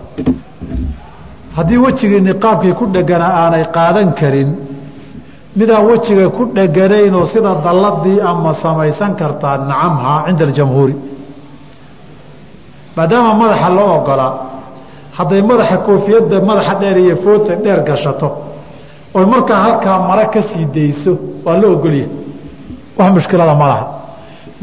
haddii 1.57 1.79
wejigii 1.85 2.21
niqaabkii 2.29 2.73
ku 2.79 2.85
dhegana 2.95 3.27
aanay 3.43 3.65
qaadan 3.77 4.09
karin 4.21 4.51
midaan 5.59 5.85
wejiga 5.91 6.27
ku 6.37 6.43
dheganaynoo 6.57 7.27
sida 7.33 7.53
dalladii 7.65 8.19
ama 8.31 8.51
samaysan 8.63 9.13
kartaa 9.21 9.57
nacamha 9.71 10.15
cinda 10.27 10.45
aljamhuuri. 10.49 10.95
Maadaama 12.97 13.33
madaxa 13.43 13.69
loo 13.77 13.91
ogolaa 13.99 14.33
hadday 15.19 15.43
madaxa 15.51 15.77
koofiyadda 15.87 16.37
madaxa 16.49 16.75
dheer 16.81 16.97
iyo 17.05 17.17
foota 17.25 17.55
dheer 17.65 17.81
gashato 17.89 18.29
oy 19.17 19.25
markaa 19.33 19.59
halkaa 19.67 19.99
mare 20.09 20.25
ka 20.35 20.41
sii 20.49 20.65
dayso 20.75 21.13
waa 21.45 21.57
loo 21.63 21.73
ogolyahay. 21.77 22.09
Wax 22.99 23.09
mushkilada 23.17 23.55
ma 23.61 23.67
laha. 23.73 23.87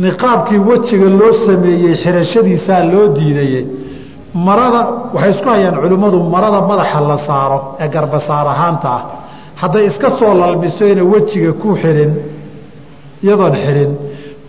Niqaabkii 0.03 0.59
wejiga 0.69 1.07
loo 1.19 1.31
sameeyey 1.45 1.93
xirashadiisaa 2.03 2.83
loo 2.91 3.05
diidayey 3.17 3.63
marada 4.33 4.81
waxay 5.13 5.31
isku 5.35 5.49
hayaan 5.49 5.75
culimmadu 5.83 6.17
marada 6.33 6.61
madaxa 6.61 6.99
la 7.01 7.17
saaro 7.27 7.59
ee 7.79 7.87
garbasaar 7.95 8.47
ahaanta 8.47 8.89
ah. 8.97 9.01
Hadday 9.61 9.85
iska 9.89 10.09
soo 10.19 10.33
lalmiso 10.33 10.85
ina 10.87 11.03
wejiga 11.03 11.51
ku 11.61 11.75
xirin 11.81 12.11
iyadoon 13.23 13.55
xirin 13.65 13.91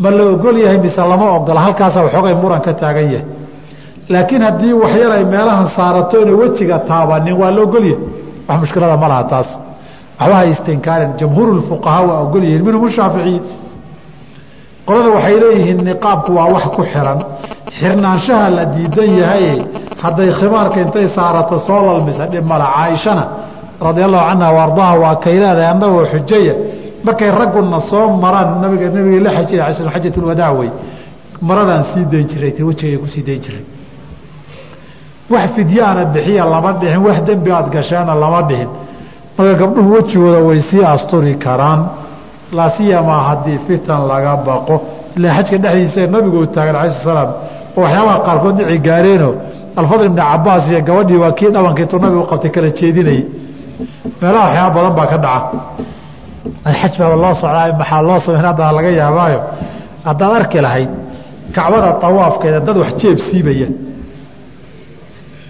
ma 0.03 0.11
la 0.11 0.25
ogol 0.33 0.57
yahay 0.65 0.79
mise 0.79 0.97
lama 1.13 1.27
ogola 1.37 1.61
halkaasa 1.67 2.03
waxoogay 2.03 2.35
muran 2.43 2.61
ka 2.67 2.73
taagan 2.75 3.09
yahay. 3.13 3.27
Laakiin 4.13 4.43
haddii 4.43 4.73
waxyar 4.83 5.11
ay 5.13 5.25
meelahan 5.25 5.69
saarato 5.77 6.17
ina 6.23 6.33
wejiga 6.43 6.79
taabanin 6.91 7.35
waa 7.41 7.51
la 7.51 7.61
ogolyahay 7.67 7.99
wax 8.49 8.59
mushkilada 8.63 8.97
ma 9.03 9.09
laha 9.09 9.25
taas. 9.33 9.49
Waxba 10.21 10.45
istinkaarin. 10.53 11.11
Jamhuurulfuqahaa 11.21 12.03
waa 12.09 12.21
ogol 12.25 12.43
yihiin. 12.45 12.65
Minhum 12.67 12.89
shaaficiyi 12.97 13.41
qolada 14.91 15.11
waxay 15.17 15.37
leeyihiin 15.41 15.81
niqaabku 15.89 16.31
waa 16.39 16.49
wax 16.55 16.65
ku 16.77 16.83
xiran. 16.83 17.19
Xirnaanshaha 17.79 18.51
la 18.57 18.65
diidan 18.75 19.11
yahaye 19.21 19.55
hadday 20.03 20.31
khimaarka 20.39 20.81
intay 20.85 21.07
saarato 21.17 21.59
soo 21.67 21.81
lalmisa 21.87 22.27
dhib 22.27 22.45
mala 22.45 22.67
caaishana 22.75 23.25
radia 23.87 24.05
allahu 24.09 24.27
canha 24.31 24.49
ardaha 24.67 24.95
waa 25.03 25.15
kay 25.25 25.37
annagoo 25.73 26.05
xujaya. 26.13 26.55
Markay 27.05 27.31
ragguna 27.31 27.81
soo 27.91 28.09
maraan 28.23 28.61
nabiga 28.63 28.89
nabiga 28.91 29.21
la 29.27 29.31
xajira 29.37 29.65
a 29.67 29.73
xajatulwadaac 29.95 30.59
wey. 30.59 30.71
Maradaan 31.41 31.85
sii 31.93 32.05
dayn 32.13 32.27
jiray 32.31 32.53
t 32.53 32.63
wejigay 32.63 32.99
ku 32.99 33.07
sii 33.07 33.23
dayn 33.23 33.41
jiray. 33.41 33.65
Wax 35.31 35.55
fidyaana 35.55 36.05
bixiya 36.15 36.45
lama 36.45 36.73
dhihin 36.81 37.01
wax 37.07 37.23
dembi 37.25 37.51
aad 37.53 37.71
gasheena 37.71 38.15
lama 38.15 38.43
dhihin. 38.43 38.69
Marka 39.39 39.55
gabdhuhu 39.61 39.93
wejigooda 39.95 40.41
way 40.49 40.61
sii 40.61 40.85
asturi 40.85 41.39
karaan 41.39 41.81
laasiyamaa 42.59 43.21
haddii 43.29 43.59
fitan 43.67 44.01
laga 44.11 44.33
baqo. 44.47 44.77
Ilaa 45.17 45.35
xajka 45.37 45.57
dhexdiisa 45.65 46.01
nabiguu 46.15 46.47
taagan 46.55 46.77
ala 46.83 46.91
salaam 47.07 47.31
oo 47.77 47.83
waxyaabaha 47.85 48.19
qaarkood 48.27 48.55
dhici 48.59 48.79
gaareeno 48.87 49.31
alfadl 49.81 50.05
ibni 50.11 50.23
cabaas 50.31 50.65
iyo 50.71 50.81
gabadhii 50.89 51.19
waa 51.23 51.33
kii 51.39 51.51
dhabankiitu 51.55 51.95
nabigu 52.03 52.25
qabtay 52.31 52.51
kala 52.55 52.69
jeedinayay. 52.79 53.23
Meelaha 54.21 54.45
waxyaaba 54.47 54.75
badan 54.77 54.95
baa 54.99 55.07
ka 55.13 55.19
dhaca. 55.25 55.57
Xaj 56.81 56.95
baa 57.01 57.17
loo 57.25 57.35
socdaa 57.43 57.73
maxaa 57.81 58.03
loo 58.09 58.19
samayn 58.25 58.45
haddana 58.49 58.73
laga 58.79 58.91
yaabaayo. 59.01 59.41
Haddaad 60.09 60.33
arki 60.41 60.59
lahayd 60.67 60.91
kacbada 61.57 61.89
awaafkeeda 62.09 62.59
dad 62.67 62.77
wax 62.83 62.91
jeeb 63.01 63.19
siibaya. 63.29 63.69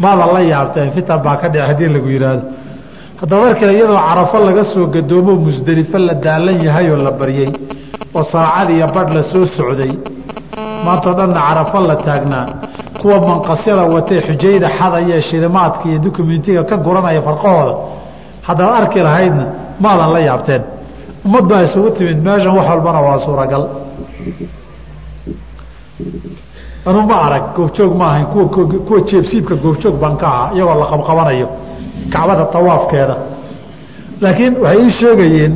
Maada 0.02 0.24
la 0.34 0.40
yaabteen 0.52 0.90
fitan 0.96 1.18
baa 1.24 1.36
ka 1.40 1.46
dhici 1.52 1.64
haddii 1.68 1.88
lagu 1.94 2.08
yidhaahdo 2.14 2.42
haddaad 3.20 3.44
arkila 3.50 3.72
iyadoo 3.72 3.98
carafo 4.08 4.38
laga 4.46 4.64
soo 4.72 4.86
gadoomo 4.94 5.32
musdelifo 5.46 5.98
la 5.98 6.14
daalan 6.24 6.58
yahay 6.66 6.86
oo 6.90 6.96
la 7.06 7.10
baryey 7.20 7.50
oo 8.14 8.24
saacad 8.32 8.70
iyo 8.70 8.86
badh 8.94 9.10
la 9.16 9.22
soo 9.32 9.46
socday 9.56 9.92
maantao 10.84 11.12
dhanna 11.18 11.40
carafo 11.48 11.78
la 11.80 11.96
taagnaa. 11.96 12.46
Kuwa 13.00 13.20
manqasyada 13.28 13.82
watee 13.94 14.20
xujayda 14.26 14.68
xadaya 14.78 15.22
shilimaadka 15.28 15.84
iyo 15.88 15.98
dukumentiga 15.98 16.62
ka 16.64 16.76
guranaya 16.76 17.22
farqahooda 17.26 17.74
haddaad 18.46 18.72
arki 18.82 18.98
lahaydna 19.06 19.44
maadan 19.80 20.12
la 20.14 20.20
yaabteen. 20.28 20.62
Ummad 21.26 21.44
baa 21.50 21.62
isugu 21.66 21.90
timid 21.96 22.18
meeshan 22.26 22.52
wax 22.56 22.66
walbana 22.70 23.00
waa 23.06 23.18
suuragal. 23.26 23.62
Anu 26.88 27.00
ma 27.08 27.16
arag 27.26 27.44
goobjoog 27.56 27.92
ma 28.00 28.06
ahayn 28.10 28.26
kuwa 28.32 28.44
kuwa 28.88 29.00
jeebsiibka 29.08 29.54
goobjoog 29.64 29.96
baan 30.02 30.16
ka 30.16 30.26
ahaa 30.26 30.50
iyagoo 30.54 30.78
la 30.82 30.86
qabqabanayo 30.92 31.46
kacbada 32.12 32.44
awaafkeeda 32.58 33.16
laakiin 34.22 34.54
waxay 34.64 34.80
ii 34.84 34.90
sheegayeen 35.00 35.52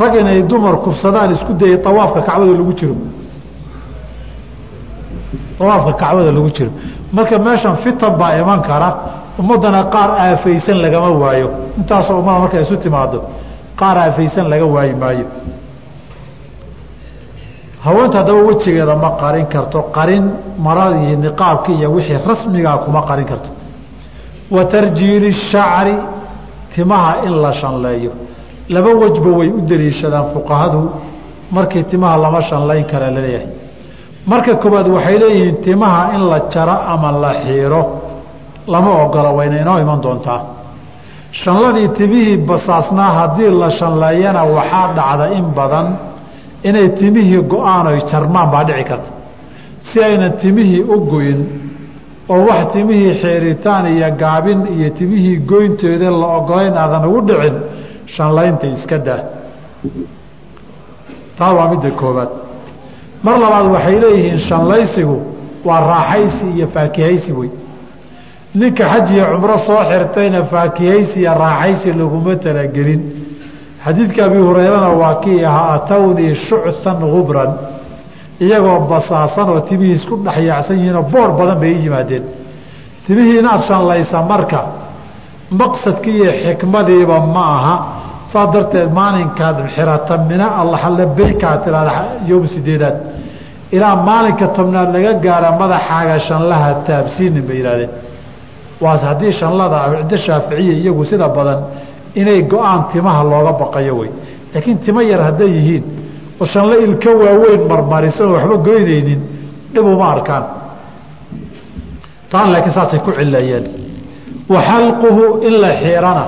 rag 0.00 0.14
inay 0.20 0.42
dumar 0.50 0.74
kufsadaan 0.84 1.30
isku 1.36 1.52
dayay 1.60 1.78
awaafka 1.90 2.20
kacbada 2.28 2.52
lagu 2.60 2.72
jiro. 2.78 2.96
Awaafka 5.60 5.92
kacbada 6.02 6.30
lagu 6.36 6.50
jiro. 6.56 6.70
Marka 7.12 7.38
meeshan 7.46 7.76
fitan 7.84 8.12
baa 8.20 8.32
iman 8.42 8.60
kara 8.68 8.88
ummadana 9.40 9.80
qaar 9.94 10.10
aafaysan 10.24 10.76
lagama 10.84 11.08
waayo. 11.22 11.48
Intaasoo 11.78 12.18
ummada 12.20 12.38
markay 12.44 12.62
isu 12.66 12.76
timaado 12.84 13.18
qaar 13.80 13.96
aafaysan 14.04 14.46
laga 14.52 14.66
waayi 14.74 14.94
maayo. 15.02 15.26
Haweenta 17.84 18.18
haddaba 18.18 18.40
wejigeeda 18.48 18.94
ma 19.04 19.10
qarin 19.22 19.46
karto 19.54 19.78
qarin 19.96 20.24
maradii 20.66 21.16
niqaabki 21.24 21.72
iyo 21.78 21.88
wixii 21.94 22.18
rasmigaa 22.28 22.76
kuma 22.84 23.00
qarin 23.08 23.26
karto 23.30 23.50
wa 24.54 24.64
tarjiili 24.72 25.32
shacri 25.50 25.94
timaha 26.74 27.12
in 27.26 27.34
la 27.44 27.52
shanleeyo. 27.60 28.12
Laba 28.74 28.90
wejba 29.02 29.30
way 29.38 29.48
u 29.48 29.60
daliishadaan 29.70 30.26
fuqahadu 30.34 30.80
markii 31.56 31.84
timaha 31.90 32.16
lama 32.24 32.40
shanlayn 32.48 32.84
kara 32.90 33.10
la 33.10 33.20
leeyahay 33.20 33.46
marka 34.30 34.54
koobaad 34.62 34.88
waxay 34.96 35.16
leeyihiin 35.22 35.56
timaha 35.66 36.02
in 36.16 36.22
la 36.30 36.38
jaro 36.52 36.76
ama 36.92 37.10
la 37.12 37.32
xiiro. 37.44 37.82
Lama 38.72 38.90
ogola 39.04 39.30
wayna 39.38 39.56
inoo 39.62 39.78
iman 39.84 40.00
doontaa. 40.04 40.40
Shanladii 41.42 41.88
timihii 41.98 42.36
basaasnaa 42.48 43.10
haddii 43.18 43.50
la 43.60 43.70
shanleeyana 43.78 44.42
waxaa 44.56 44.88
dhacda 44.96 45.26
in 45.38 45.44
badan 45.56 45.86
inay 46.68 46.88
timihii 47.00 47.42
go'aan 47.52 47.86
oy 47.92 47.98
jarmaan 48.10 48.48
baa 48.52 48.64
dhici 48.68 48.84
karta. 48.90 49.10
Si 49.86 49.96
aynan 50.08 50.32
timihii 50.42 50.82
u 50.94 50.96
goyn 51.12 51.38
oo 52.28 52.40
wax 52.48 52.72
timihii 52.72 53.14
xeeritaan 53.22 53.86
iyo 53.96 54.08
gaabin 54.22 54.60
iyo 54.76 54.90
timihii 54.98 55.36
goynteeda 55.50 56.10
la 56.20 56.26
ogolayn 56.38 56.74
aadan 56.82 57.04
ugu 57.08 57.20
dhicin 57.28 57.54
shanlaynta 58.14 58.66
iska 58.66 58.98
daa. 59.06 59.20
Taa 61.38 61.52
waa 61.56 61.68
midda 61.70 61.90
koobaad 62.00 62.30
mar 63.24 63.34
labaad 63.42 63.66
waxay 63.74 63.96
leeyihiin 64.04 64.38
shanlaysigu 64.48 65.16
waa 65.68 65.80
raaxaysi 65.90 66.46
iyo 66.56 66.66
faakihaysi 66.74 67.32
wey 67.38 67.50
ninka 68.60 68.84
xaj 68.92 69.06
iyo 69.14 69.24
cumro 69.32 69.56
soo 69.66 69.80
xirtayna 69.90 70.40
faakihaysi 70.52 71.16
iyo 71.20 71.32
raaxaysi 71.44 71.88
laguma 72.00 72.34
talagelin. 72.44 73.02
Xadiidka 73.84 74.20
abi 74.24 74.38
hurayrana 74.46 74.88
waa 75.00 75.14
kii 75.22 75.44
ahaa 75.50 75.72
atawnii 75.76 76.34
shucsan 76.46 76.98
gubran 77.14 77.50
iyagoo 78.40 78.80
basaasan 78.90 79.48
oo 79.50 79.60
timihii 79.68 79.94
isku 79.98 80.14
dhexyaacsan 80.24 80.76
yihiinoo 80.78 81.02
boor 81.12 81.28
badan 81.38 81.58
bay 81.60 81.72
yimaadeen. 81.84 82.24
Timihii 83.06 83.38
inaad 83.38 83.62
shanlaysa 83.68 84.22
marka 84.30 84.60
maqsadkii 85.60 86.16
iyo 86.22 86.32
xikmadiiba 86.44 87.16
ma 87.34 87.44
aha. 87.58 87.74
Saa 88.32 88.46
darteed 88.52 88.90
maalinkaad 88.98 89.56
xirata 89.74 90.14
mina 90.28 90.46
allahalabeykaa 90.62 91.56
tiraada 91.64 91.92
yowm 92.30 92.46
sideedaad. 92.54 92.96
Ilaa 93.76 93.96
maalinka 94.08 94.46
tobnaad 94.56 94.88
laga 94.94 95.12
gaara 95.24 95.50
madaxaaga 95.60 96.16
shanlaha 96.28 96.68
taabsiinin 96.86 97.44
bay 97.48 97.56
yihahdeen 97.60 97.90
waase 98.84 99.04
haddii 99.10 99.32
shanlada 99.40 99.78
ciddo 100.00 100.16
shaaficiya 100.26 100.74
iyagu 100.80 101.04
sida 101.10 101.28
badan 101.36 101.58
inay 102.20 102.40
go'aan 102.52 102.80
timaha 102.92 103.22
looga 103.30 103.52
baqayo 103.62 103.94
wey 104.00 104.10
laakiin 104.54 104.78
timo 104.84 105.00
yar 105.10 105.20
hadday 105.28 105.50
yihiin 105.56 105.84
oo 106.40 106.46
shanle 106.52 106.76
ilka 106.86 107.10
waaweyn 107.22 107.62
marmarisan 107.70 108.28
waxba 108.34 108.56
goynaynin 108.66 109.20
dhib 109.74 109.86
uma 109.94 110.06
arkaan. 110.14 110.44
Taan 112.30 112.52
laakiin 112.52 112.74
saasay 112.76 113.00
ku 113.06 113.10
cileeyeen 113.18 113.64
wa 114.52 114.60
xalquhu 114.68 115.24
in 115.46 115.54
la 115.62 115.70
xiirana 115.82 116.24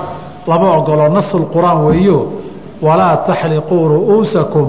lama 0.49 0.67
ogolo 0.77 1.05
nasu 1.17 1.37
qur'aan 1.53 1.79
weeyo 1.87 2.17
walaa 2.85 3.15
taxliquu 3.27 3.75
ru'uusakum 3.93 4.67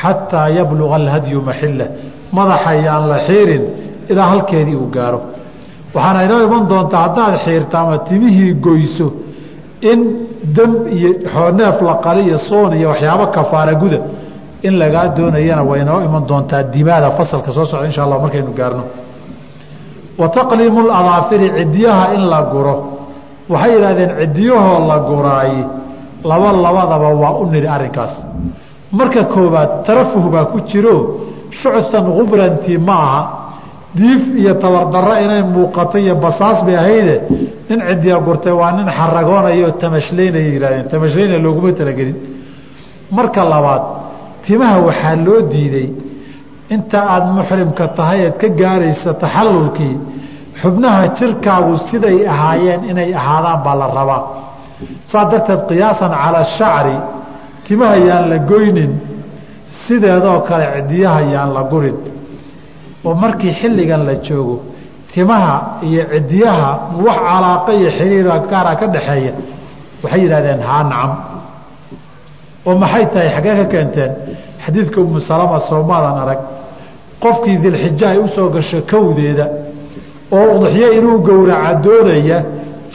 xataa 0.00 0.48
yabluga 0.58 0.94
alhadyu 1.00 1.40
maxila 1.48 1.86
madaxa 2.36 2.72
yaan 2.86 3.04
la 3.12 3.18
xiirin 3.26 3.62
ilaa 4.10 4.28
halkeedii 4.32 4.76
uu 4.82 4.88
gaaro. 4.96 5.20
Waxaana 5.94 6.20
inoo 6.26 6.40
iman 6.46 6.62
doontaa 6.70 7.00
haddaad 7.06 7.34
xiirta 7.44 7.76
ama 7.82 7.96
timihii 8.08 8.52
goyso 8.66 9.06
in 9.90 10.00
dam 10.56 10.72
iyo 10.96 11.10
neef 11.58 11.76
la 11.88 11.94
qali 12.04 12.20
iyo 12.28 12.38
soon 12.48 12.70
iyo 12.78 12.88
waxyaabo 12.92 13.26
kafaara 13.36 13.74
guda 13.82 13.98
in 14.62 14.74
lagaa 14.78 15.08
doonayana 15.16 15.62
way 15.70 15.84
noo 15.84 16.00
iman 16.06 16.22
doontaa 16.28 16.62
dimaada 16.74 17.10
fasalka 17.18 17.52
soo 17.52 17.64
socda 17.64 17.86
insha 17.86 18.02
allah 18.04 18.18
markaynu 18.24 18.52
gaarno. 18.58 18.84
Wa 20.18 20.28
taqliimu 20.28 20.80
ladaafiri 20.90 21.48
cidiyaha 21.58 22.14
in 22.14 22.22
la 22.32 22.42
guro. 22.52 22.74
Waxay 23.48 23.72
yidhahdeen 23.74 24.10
cidiyahoo 24.20 24.86
la 24.90 24.98
guraay 25.08 25.52
laba 26.24 26.52
labadaba 26.52 27.08
waa 27.22 27.32
u 27.40 27.46
nidhi 27.52 27.68
arrinkaas. 27.76 28.12
Marka 28.92 29.24
koowaad 29.24 29.70
tarafuh 29.86 30.24
baa 30.34 30.44
ku 30.52 30.58
jiro 30.70 30.94
shucsan 31.50 32.04
khubranti 32.16 32.78
ma 32.78 32.92
aha. 33.06 33.22
Diif 33.94 34.22
iyo 34.36 34.54
tabardarro 34.54 35.14
inay 35.24 35.42
muuqato 35.42 35.98
iyo 35.98 36.14
basaas 36.16 36.64
bay 36.66 36.76
ahayde. 36.76 37.16
Nin 37.70 37.80
cidiya 37.88 38.18
gurtay 38.26 38.52
waa 38.52 38.72
nin 38.72 38.88
xaragoonaya 38.98 39.66
oo 39.66 39.72
tamashlaynaya 39.82 40.48
yihahdeen 40.48 40.88
tamashlaynaya 40.92 41.38
looguma 41.44 41.72
talagelin. 41.72 42.16
Marka 43.16 43.44
labaad 43.52 43.82
timaha 44.48 44.76
waxaa 44.88 45.16
loo 45.26 45.40
diiday 45.52 45.88
inta 46.74 46.98
aada 47.14 47.28
muxrimka 47.38 47.84
tahay 47.98 48.18
eed 48.26 48.36
ka 48.42 48.48
gaaraysa 48.60 49.10
taxallulkii 49.22 49.94
xubnaha 50.62 51.02
jirkaagu 51.18 51.74
siday 51.88 52.16
ahaayeen 52.34 52.82
inay 52.90 53.10
ahaadaan 53.20 53.60
baa 53.64 53.76
la 53.80 53.86
rabaa. 53.98 54.22
Saa 55.10 55.24
darteed 55.30 55.60
qiyaasan 55.68 56.12
cala 56.22 56.40
shacri 56.56 56.96
timaha 57.66 57.96
yaan 58.08 58.24
la 58.32 58.38
goynin 58.50 58.92
sideedoo 59.84 60.38
kale 60.48 60.66
cidiyaha 60.76 61.20
yaan 61.34 61.50
la 61.56 61.62
gurin. 61.72 61.98
Oo 63.06 63.14
markii 63.22 63.52
xilligan 63.60 64.02
la 64.08 64.14
joogo 64.26 64.56
timaha 65.12 65.54
iyo 65.88 66.02
cidiyaha 66.14 66.70
wax 67.06 67.18
calaaqa 67.28 67.70
iyo 67.80 67.90
xiriira 67.98 68.34
gaara 68.50 68.72
ka 68.80 68.86
dhaxeeya 68.94 69.32
waxay 70.02 70.20
yidhahdeen 70.24 70.60
haa 70.68 70.82
nacam 70.90 71.10
oo 72.66 72.74
maxay 72.82 73.04
tahay 73.12 73.28
xaggee 73.34 73.54
ka 73.60 73.64
keenteen? 73.72 74.10
Xadiidka 74.64 75.00
umu 75.00 75.20
salama 75.20 75.58
soomaadan 75.68 76.16
arag 76.22 76.40
qofkii 77.22 77.56
dilxija 77.64 78.06
ay 78.12 78.18
u 78.18 78.28
soo 78.34 78.48
gasho 78.54 78.78
kowdeeda 78.90 79.46
oo 80.36 80.46
udxiyo 80.58 80.88
inuu 80.98 81.18
gowraca 81.26 81.72
doonaya 81.84 82.38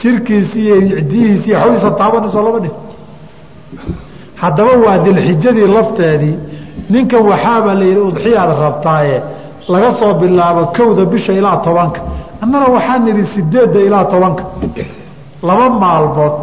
jirkiisi 0.00 0.58
iyo 0.66 0.76
cidiyihiisi 0.98 1.48
iyo 1.50 1.58
xawdiisa 1.62 1.90
taabanayso 2.00 2.38
laba 2.46 2.60
nin 2.64 2.74
haddaba 4.42 4.72
waa 4.84 4.98
dilxijadii 5.06 5.66
lafteedii 5.76 6.36
ninkan 6.92 7.22
waxaaba 7.30 7.70
la 7.80 7.84
yidhi 7.90 8.02
udxiyaad 8.10 8.50
rabtaaye 8.64 9.16
laga 9.72 9.90
soo 10.00 10.12
bilaabo 10.20 10.62
kowda 10.76 11.04
bisha 11.12 11.32
ilaa 11.40 11.56
tobanka. 11.66 12.00
Annana 12.42 12.66
waxaa 12.76 12.98
nidhi 13.06 13.24
sideedda 13.34 13.78
ilaa 13.88 14.04
tobanka. 14.12 14.44
Laba 15.48 15.66
maalmood 15.82 16.34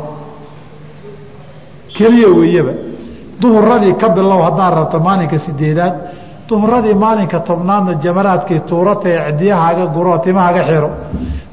keliya 1.98 2.30
weeyaba 2.40 2.74
duhuradii 3.42 3.94
ka 4.02 4.08
bilow 4.16 4.42
haddaad 4.48 4.74
rabto 4.80 5.00
maalinka 5.00 5.38
sideedaad 5.46 5.96
duhuradii 6.50 6.94
maalinka 6.94 7.40
tobnaadna 7.40 7.94
jamaraadkii 8.04 8.60
tuurata 8.70 9.10
ee 9.10 9.22
cidiyahaaga 9.28 9.86
guroo 9.96 10.18
timahaaga 10.18 10.64
xiro. 10.70 10.90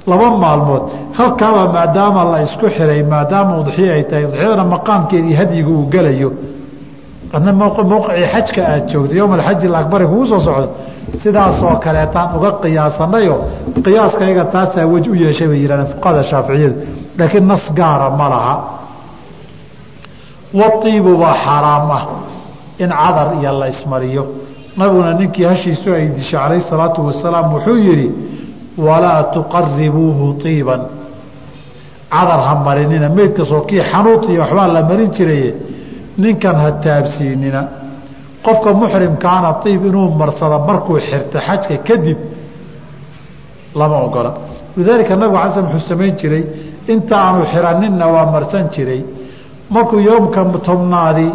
Laba 0.06 0.28
maalmood 0.42 0.82
halkaaba 1.18 1.72
maadaama 1.72 2.24
la 2.32 2.38
isku 2.46 2.66
xiray 2.76 3.02
maadaama 3.02 3.52
udxiya 3.60 3.92
ay 3.94 4.04
tahay 4.10 4.24
udxiyadana 4.24 4.64
maqaamkeedii 4.74 5.34
hadyiga 5.40 5.70
uu 5.76 5.86
gelayo. 5.94 6.30
Adna 7.32 7.52
mowqicii 7.52 8.26
xajka 8.32 8.60
aad 8.72 8.84
joogto 8.90 9.14
yowma 9.20 9.34
alxaji 9.34 9.68
kugu 10.10 10.26
soo 10.26 10.40
socdo. 10.40 10.68
Sidaasoo 11.22 11.76
kaleetaan 11.84 12.36
uga 12.36 12.50
qiyaasanayo 12.62 13.36
qiyaaskayga 13.84 14.44
taasaa 14.54 14.86
wej 14.92 15.04
u 15.08 15.14
yeeshay 15.14 15.48
bay 15.48 15.60
yihahdeen 15.62 15.88
fuqahada 15.92 16.22
shaaficiyadu. 16.30 16.76
Laakiin 17.18 17.46
nas 17.48 17.64
gaara 17.78 18.10
ma 18.10 18.28
laha 18.32 18.54
waiibu 20.54 21.16
baa 21.16 21.34
xaaraam 21.44 21.90
ah 21.90 22.04
in 22.78 22.88
cadar 22.90 23.28
iyo 23.40 23.52
la 23.58 23.68
ismariyo. 23.68 24.24
Nabiguna 24.76 25.12
ninkii 25.14 25.44
hashiisu 25.44 25.92
ay 25.92 26.08
dishay 26.16 26.38
calayh 26.40 26.62
salaatu 26.70 27.00
wasalaam 27.06 27.52
wuxuu 27.54 27.76
yidhi 27.76 28.08
walaa 28.78 29.22
tuqaribuuhu 29.34 30.38
iiban 30.44 30.82
cadar 32.10 32.40
ha 32.46 32.54
marinina 32.66 33.08
meydkasoo 33.08 33.60
kii 33.68 33.82
xanuud 33.90 34.22
iyo 34.30 34.40
waxbaa 34.42 34.68
la 34.68 34.82
marin 34.82 35.10
jiraye 35.10 35.54
ninkan 36.18 36.56
ha 36.56 36.72
taabsiinina. 36.72 37.60
Qofka 38.44 38.72
muxrimkaana 38.72 39.50
iib 39.66 39.84
inuu 39.86 40.10
marsado 40.20 40.58
markuu 40.68 40.98
xirta 41.08 41.38
xajka 41.46 41.76
kadib 41.88 42.18
lama 43.74 43.96
ogola. 44.06 44.32
Lidaalika 44.76 45.16
nabigu 45.16 45.36
ala 45.36 45.62
wuxuu 45.62 45.88
samayn 45.88 46.14
jiray 46.20 46.44
inta 46.92 47.16
aanu 47.16 47.44
xiraninna 47.52 48.06
waa 48.14 48.26
marsan 48.34 48.68
jiray 48.74 49.02
markuu 49.74 50.00
yoomka 50.08 50.40
tobnaadi 50.68 51.28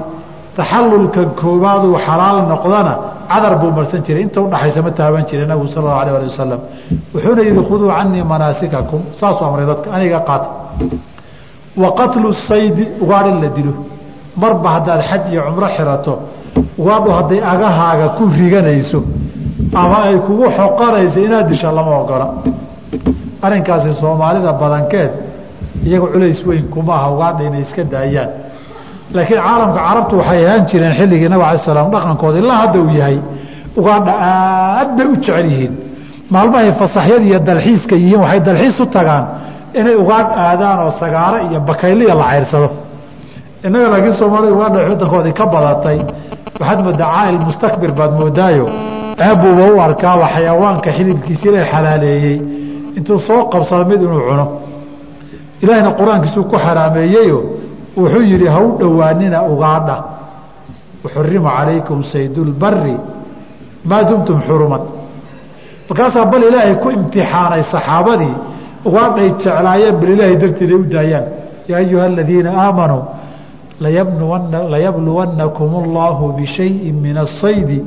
taxalulka 0.57 1.21
koobaaduu 1.41 1.95
xalaal 2.05 2.37
noqdana 2.51 2.93
cadar 3.31 3.53
buu 3.61 3.71
marsan 3.77 4.01
jiray. 4.05 4.23
Inta 4.27 4.39
udhaxaysa 4.41 4.81
ma 4.85 4.91
taaban 4.91 5.23
jiray 5.29 5.47
nabigu 5.51 5.67
sal 5.73 5.83
allau 5.83 5.99
alah 6.01 6.15
ali 6.19 6.27
wasalam 6.31 6.59
wuxuuna 7.13 7.41
yihi 7.47 7.61
khuduu 7.69 7.89
canii 7.97 8.23
manaasikakum. 8.33 9.01
Saasuu 9.19 9.45
amray 9.49 9.65
dadka 9.71 9.87
aniga 9.95 10.19
qaata. 10.27 10.49
Wa 11.81 11.89
qatlu 11.99 12.27
saydi 12.47 12.83
ugaadh 13.03 13.27
in 13.31 13.37
la 13.43 13.49
dilo. 13.57 13.73
Marba 14.41 14.69
haddaad 14.75 15.01
xaj 15.09 15.23
iyo 15.31 15.41
cumro 15.47 15.67
xirato 15.75 16.13
ugaadhu 16.77 17.09
hadday 17.17 17.39
agahaaga 17.53 18.07
ku 18.17 18.23
riganayso 18.39 18.99
ama 19.73 19.97
ay 20.09 20.17
kugu 20.25 20.45
xoqanayso 20.57 21.19
inaad 21.27 21.47
disha 21.49 21.71
lama 21.71 21.93
ogola 22.01 22.27
arrinkaasi 23.41 23.93
soomaalida 24.01 24.51
badankeed 24.61 25.11
iyaga 25.87 26.07
culays 26.13 26.39
weyn 26.47 26.65
kuma 26.73 26.93
aha 26.97 27.07
ugaadha 27.15 27.41
inay 27.49 27.61
iska 27.67 27.83
daayaan. 27.93 28.29
Laakiin 29.15 29.39
caalamka 29.45 29.79
carabtu 29.87 30.13
waxay 30.19 30.41
ahaan 30.47 30.63
jireen 30.69 30.93
xilligii 30.99 31.29
nabig 31.33 31.45
alay 31.49 31.59
slam 31.65 31.87
dhaqankooda 31.93 32.37
ilaa 32.43 32.57
hadda 32.63 32.77
uu 32.83 32.91
yahay 32.99 33.17
ugaadha 33.79 34.13
aad 34.29 34.89
bay 34.97 35.05
u 35.13 35.15
jecel 35.23 35.45
yihiin. 35.51 35.73
Maalmahay 36.33 36.71
fasaxyada 36.81 37.25
iyo 37.29 37.39
dalxiiska 37.49 37.95
yihiin 38.03 38.19
waxay 38.23 38.39
dalxiis 38.47 38.79
u 38.79 38.85
tagaan 38.95 39.23
inay 39.79 39.95
ugaadh 40.03 40.29
aadaan 40.45 40.77
oo 40.85 40.91
sagaaro 41.01 41.37
iyo 41.49 41.59
bakayliya 41.69 42.13
la 42.21 42.25
ceyrsado 42.31 42.69
innaga 43.65 43.87
laakiin 43.93 44.15
soomaalida 44.19 44.53
ugaadha 44.57 44.79
wadankoodii 44.91 45.33
ka 45.39 45.45
badatay 45.53 45.97
waxaad 46.59 46.79
moodaa 46.87 47.31
mustakbir 47.47 47.91
baad 47.99 48.11
moodaayo. 48.19 48.65
Ceebbuuba 49.19 49.63
u 49.75 49.79
arkaaba 49.87 50.25
xayawaanka 50.35 50.89
xilibkiisi 50.97 51.47
la 51.55 51.61
xalaaleeyey. 51.71 52.37
Intuu 52.97 53.19
soo 53.27 53.41
qabsado 53.53 53.83
mid 53.91 54.01
inuu 54.05 54.21
cuno 54.29 54.45
ilaahayna 55.63 55.91
qur'aankiisuu 55.99 56.43
ku 56.51 56.55
xaraameeyeyo 56.65 57.39
wuxuu 58.01 58.23
yidhi 58.31 58.47
ha 58.53 58.59
u 58.67 58.69
dhowaanina 58.81 59.37
ugaadha 59.53 59.95
uxurimu 61.05 61.49
calaykum 61.57 61.99
saydulbari 62.13 62.95
maa 63.89 64.03
dumtum 64.09 64.37
xuruman 64.47 64.83
markaasaa 65.89 66.25
bal 66.31 66.43
ilaahay 66.49 66.75
ku 66.83 66.87
imtixaanay 66.97 67.63
saxaabadii 67.73 68.35
ugaadhay 68.87 69.29
jeclaayeen 69.43 69.95
bal 70.01 70.09
ilaahay 70.15 70.35
dartiid 70.43 70.69
ay 70.71 70.79
u 70.81 70.85
daayaan 70.95 71.25
yaa 71.69 71.79
ayuha 71.83 72.05
aladiina 72.11 72.49
aamanuu 72.65 73.03
layabluwannakum 74.73 75.69
اllaahu 75.83 76.33
bishayi 76.37 76.91
min 77.03 77.17
asaydi 77.25 77.79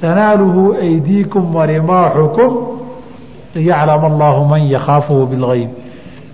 tanaaluhu 0.00 0.62
aydiikum 0.86 1.54
warimaaxukum 1.56 2.50
liyaclama 3.54 4.06
allaahu 4.12 4.44
man 4.52 4.62
yakhaafuhu 4.74 5.26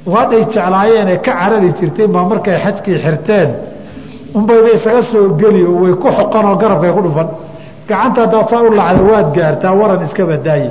bilgayb 0.05 0.07
ugaadhay 0.07 0.45
jeclaayeenee 0.53 1.23
ka 1.23 1.33
carari 1.33 1.73
jirteen 1.81 2.13
baa 2.13 2.25
markay 2.25 2.59
xajkii 2.65 2.99
xirteen 2.99 3.51
unbayba 4.35 4.69
isaga 4.75 5.03
soo 5.03 5.37
geli 5.37 5.65
oo 5.65 5.83
way 5.83 5.95
ku 5.95 6.09
xoqan 6.09 6.45
oo 6.45 6.57
garabkay 6.57 6.93
ku 6.93 7.03
dhufan. 7.03 7.29
Gacanta 7.89 8.27
dootaa 8.27 8.63
u 8.63 8.75
lacda 8.75 9.03
waad 9.03 9.35
gaartaa 9.35 9.73
waran 9.75 10.05
iska 10.05 10.25
badaaye 10.27 10.71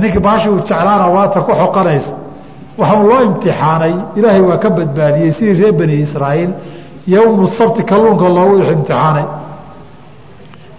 ninkii 0.00 0.20
baashi 0.20 0.48
uu 0.48 0.60
jeclaana 0.60 1.06
waata 1.08 1.40
ku 1.40 1.52
xoqanaysa. 1.52 2.12
Waxaa 2.78 3.02
loo 3.02 3.22
imtixaanay 3.28 3.94
ilaahay 4.16 4.40
waa 4.40 4.58
ka 4.58 4.70
badbaadiyey 4.70 5.32
sidii 5.32 5.56
reer 5.60 5.72
bani 5.72 5.94
israa'iil 6.06 6.52
yowmu 7.06 7.46
sabti 7.58 7.82
kalluunka 7.90 8.28
loogu 8.28 8.54
imtixaanay. 8.74 9.26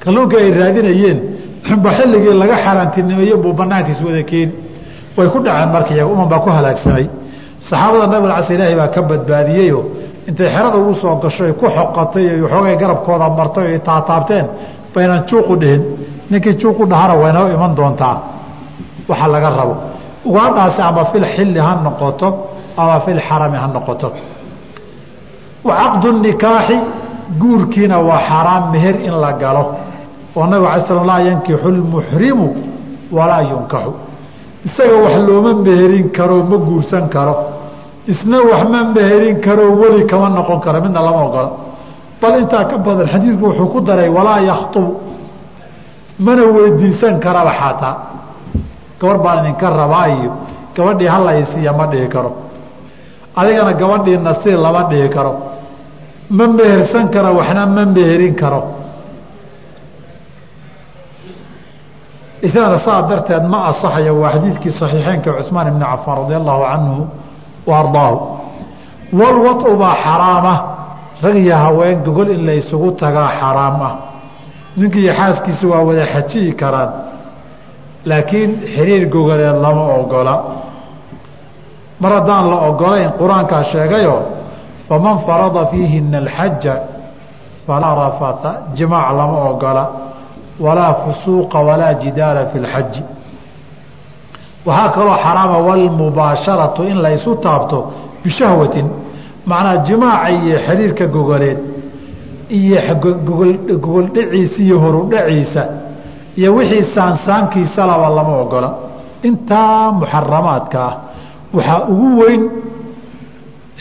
Kalluunkii 0.03 0.37
ay 0.37 0.51
raadinayeen 0.59 1.19
ba 1.83 1.89
xilligii 1.97 2.33
laga 2.41 2.55
xaaraantinimeeye 2.63 3.35
buu 3.43 3.53
banaankiis 3.53 3.99
wada 4.05 4.23
keeni 4.23 4.66
way 5.17 5.27
ku 5.33 5.39
dhaceen 5.45 5.69
marka 5.75 5.93
iyaga 5.93 6.11
uman 6.13 6.27
baa 6.29 6.39
ku 6.39 6.49
halaagsamay. 6.49 7.05
Saxaabada 7.59 8.07
nabig 8.13 8.29
cas 8.35 8.49
ilaahay 8.49 8.75
baa 8.75 8.87
ka 8.95 9.01
badbaadiyeyo. 9.01 9.79
Intay 10.27 10.47
xerada 10.53 10.77
ugu 10.77 10.93
soo 11.01 11.15
gasho 11.23 11.43
ay 11.45 11.53
ku 11.53 11.65
xoqatay 11.65 12.41
waxoogay 12.43 12.75
garabkooda 12.81 13.29
martay 13.39 13.75
o 13.75 13.79
taataabteen 13.79 14.45
baynan 14.93 15.23
juuqu 15.29 15.53
dhihin. 15.61 15.81
Ninkii 16.29 16.55
juuqu 16.61 16.83
dhahana 16.91 17.15
waynoo 17.21 17.47
iman 17.55 17.75
doontaa. 17.75 18.17
Waxa 19.09 19.27
laga 19.27 19.49
rabo. 19.49 19.75
Ugaadhaasi 20.25 20.81
ama 20.81 21.05
fil 21.11 21.25
xilli 21.33 21.59
ha 21.59 21.71
noqoto 21.85 22.27
ama 22.77 22.99
fil 23.05 23.19
xarami 23.27 23.57
ha 23.57 23.67
noqoto. 23.67 24.11
Caqdu 25.67 26.09
guurkiina 27.39 27.99
waa 27.99 28.19
xaaraam 28.27 28.71
meher 28.71 28.95
in 29.07 29.15
la 29.19 29.33
galo. 29.33 29.63
Oo 30.35 30.45
nabig 30.45 30.67
ala 30.67 30.85
slam 30.87 31.05
laa 31.05 31.21
yankixu 31.21 31.69
lmuxrimu 31.71 32.47
walaa 33.11 33.41
yunkaxu 33.41 34.06
isaga 34.67 34.95
wax 35.05 35.15
looma 35.27 35.51
meherin 35.65 36.07
karo 36.17 36.43
ma 36.49 36.57
guursan 36.57 37.05
karo. 37.15 37.35
Isna 38.11 38.37
wax 38.49 38.61
ma 38.71 38.79
meherin 38.95 39.39
karo 39.45 39.65
weli 39.81 40.05
kama 40.11 40.29
noqon 40.29 40.59
karo 40.65 40.81
midna 40.81 41.01
lama 41.01 41.21
ogola. 41.27 41.51
Bal 42.21 42.33
intaa 42.41 42.65
ka 42.69 42.77
badan 42.85 43.07
xadiidku 43.13 43.45
wuxuu 43.45 43.67
ku 43.73 43.79
daray 43.81 44.09
walaa 44.09 44.39
yakhطub 44.49 44.87
mana 46.25 46.43
weydiisan 46.55 47.19
karaba 47.19 47.51
xataa. 47.61 47.95
Gabar 48.99 49.17
baan 49.23 49.37
idinka 49.45 49.67
rabaa 49.69 50.07
iyo 50.15 50.31
gabadhii 50.75 51.07
halaysiiya 51.15 51.71
ma 51.73 51.85
dhihi 51.91 52.07
karo. 52.09 52.31
Adigana 53.35 53.73
gabadhii 53.73 54.17
nasiir 54.17 54.57
lama 54.65 54.81
dhihi 54.89 55.09
karo. 55.15 55.33
Ma 56.29 56.45
mehersan 56.47 57.05
karo 57.13 57.29
waxna 57.39 57.65
ma 57.65 57.85
meherin 57.85 58.35
karo 58.35 58.61
isagana 62.41 62.79
saa 62.85 63.01
darteed 63.01 63.43
ma 63.49 63.67
asaxayo 63.71 64.13
waa 64.21 64.29
xadiidkii 64.29 64.71
saxiixeynka 64.71 65.33
cusmaan 65.37 65.67
ibni 65.67 65.85
cafaan 65.85 66.17
radi 66.21 66.35
allahu 66.35 66.61
canhu 66.71 67.07
wa 67.67 67.73
ardaahu. 67.79 68.17
Baa 69.79 69.95
xaraama 70.03 70.53
rag 71.23 71.35
iyo 71.35 71.55
haween 71.55 72.03
gogol 72.03 72.29
in 72.29 72.45
laisugu 72.45 72.91
tagaa 72.91 73.29
xaraam 73.39 73.81
ah. 73.81 73.93
Ninkii 74.77 75.09
xaaskiisa 75.09 75.67
waa 75.67 75.81
wada 75.81 76.05
xajiyi 76.05 76.53
karaan 76.53 76.91
laakiin 78.05 78.51
xiriir 78.73 79.09
gogoleed 79.09 79.57
lama 79.61 79.83
ogola. 79.97 80.35
Mar 81.99 82.11
haddaan 82.11 82.49
la 82.49 82.57
ogolayn 82.69 83.11
qur'aankaa 83.19 83.63
sheegayo 83.63 84.17
faman 84.87 85.17
farada 85.25 85.65
fiihina 85.71 86.17
alxaja 86.17 86.75
falaa 87.65 87.95
rafata 87.95 88.49
jimaac 88.77 89.09
lama 89.17 89.37
ogola 89.49 90.06
walaa 90.65 90.93
fusuuqa 91.03 91.59
walaa 91.67 91.93
jidaala 92.01 92.45
fi 92.51 92.57
lxaji 92.65 93.01
waxaa 94.65 94.89
kaloo 94.95 95.17
xaraama 95.23 95.57
walmubaasharatu 95.67 96.81
in 96.91 96.97
la 97.03 97.09
ysu 97.17 97.31
taabto 97.45 97.79
bishahwatin 98.23 98.87
macnaa 99.49 99.77
jimaaca 99.87 100.29
iyo 100.31 100.57
xiriirka 100.65 101.05
gogoleed 101.15 101.59
iyo 102.49 102.77
gogol 103.83 104.05
dhiciisa 104.15 104.59
iyo 104.65 104.77
horudhaciisa 104.83 105.63
iyo 106.39 106.49
wixii 106.55 106.85
saansaankiisa 106.95 107.81
laba 107.89 108.09
lama 108.17 108.33
ogola 108.43 108.69
intaa 109.27 109.91
muxaramaadka 109.99 110.79
ah 110.89 110.93
waxaa 111.55 111.79
ugu 111.91 112.09
weyn 112.21 112.43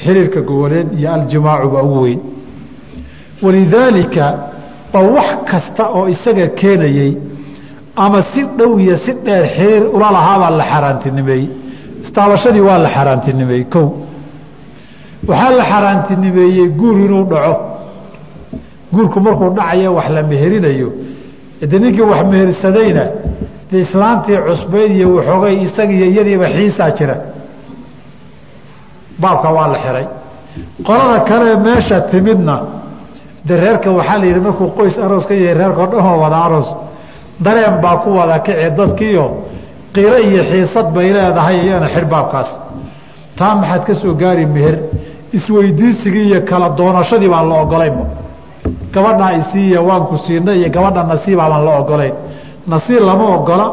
xiriirka 0.03 0.41
gogoleed 0.49 0.89
iyo 0.99 1.09
aljimaacu 1.15 1.69
baa 1.75 1.83
ugu 1.89 2.01
weyn. 2.03 2.21
Walidaalika 3.43 4.25
ba 4.97 5.01
wax 5.17 5.29
kasta 5.51 5.85
oo 5.99 6.05
isaga 6.15 6.47
keenayey 6.61 7.13
ama 8.05 8.19
si 8.33 8.41
dhow 8.59 8.73
iyo 8.85 8.97
si 9.05 9.13
dheer 9.25 9.45
xiriir 9.57 9.85
ula 9.97 10.09
lahaabaa 10.17 10.51
la 10.61 10.65
xaaraantinimeeyey. 10.71 11.47
Istaabashadii 12.05 12.61
waa 12.69 12.79
la 12.85 12.89
xaaraantinimeeyey 12.97 13.65
kow. 13.75 13.87
Waxaa 15.29 15.51
la 15.59 15.65
xaaraantinimeeyey 15.71 16.67
guur 16.81 16.97
inuu 17.07 17.25
dhaco. 17.33 17.55
Guurku 18.95 19.19
markuu 19.27 19.51
dhacayo 19.59 19.91
wax 19.99 20.09
la 20.17 20.23
meherinayo. 20.31 20.89
De 21.71 21.77
ninkii 21.83 22.07
wax 22.13 22.21
mehersadayna 22.33 23.05
de 23.71 23.77
islaantii 23.85 24.39
cusbayd 24.49 24.91
iyo 24.99 25.09
waxoogay 25.17 25.55
isagiiyo 25.67 26.07
iyadiiba 26.13 26.47
xiisaa 26.55 26.91
jira. 26.99 27.17
Baabka 29.23 29.49
waa 29.57 29.69
la 29.73 29.79
xiray. 29.85 30.07
Qolada 30.87 31.19
kale 31.29 31.51
meesha 31.65 32.01
timidna 32.11 32.55
de 33.47 33.55
reerka 33.63 33.91
waxaa 33.99 34.19
la 34.21 34.27
yidhi 34.27 34.41
markuu 34.47 34.69
qoys 34.79 34.95
aroos 35.05 35.27
ka 35.29 35.35
yahay 35.35 35.55
reerkao 35.61 35.87
dhanoo 35.93 36.19
wada 36.23 36.37
aroos. 36.47 36.69
Dareen 37.45 37.81
baa 37.83 37.97
ku 38.03 38.09
wada 38.19 38.39
kici 38.47 38.71
dadkiio 38.79 39.25
qiro 39.95 40.17
iyo 40.29 40.43
xiisad 40.51 40.87
bay 40.95 41.09
leedahay 41.17 41.57
iyana 41.67 41.89
xidh 41.95 42.09
baabkaas. 42.13 42.49
Taa 43.39 43.55
maxaad 43.61 43.83
ka 43.87 43.95
soo 43.95 44.15
gaari 44.21 44.47
meher 44.47 44.77
isweydiisigii 45.33 46.27
iyo 46.31 46.41
kala 46.49 46.69
doonashadii 46.79 47.29
baan 47.29 47.49
la 47.51 47.57
ogolaynba 47.63 48.05
gabadhaa 48.95 49.33
isiiya 49.41 49.81
waanku 49.89 50.17
siinay 50.25 50.59
iyo 50.61 50.69
gabadha 50.77 51.03
nasiibaa 51.13 51.49
baan 51.51 51.65
la 51.69 51.73
ogolayn 51.81 52.15
nasiib 52.73 53.01
lama 53.09 53.27
ogola 53.37 53.67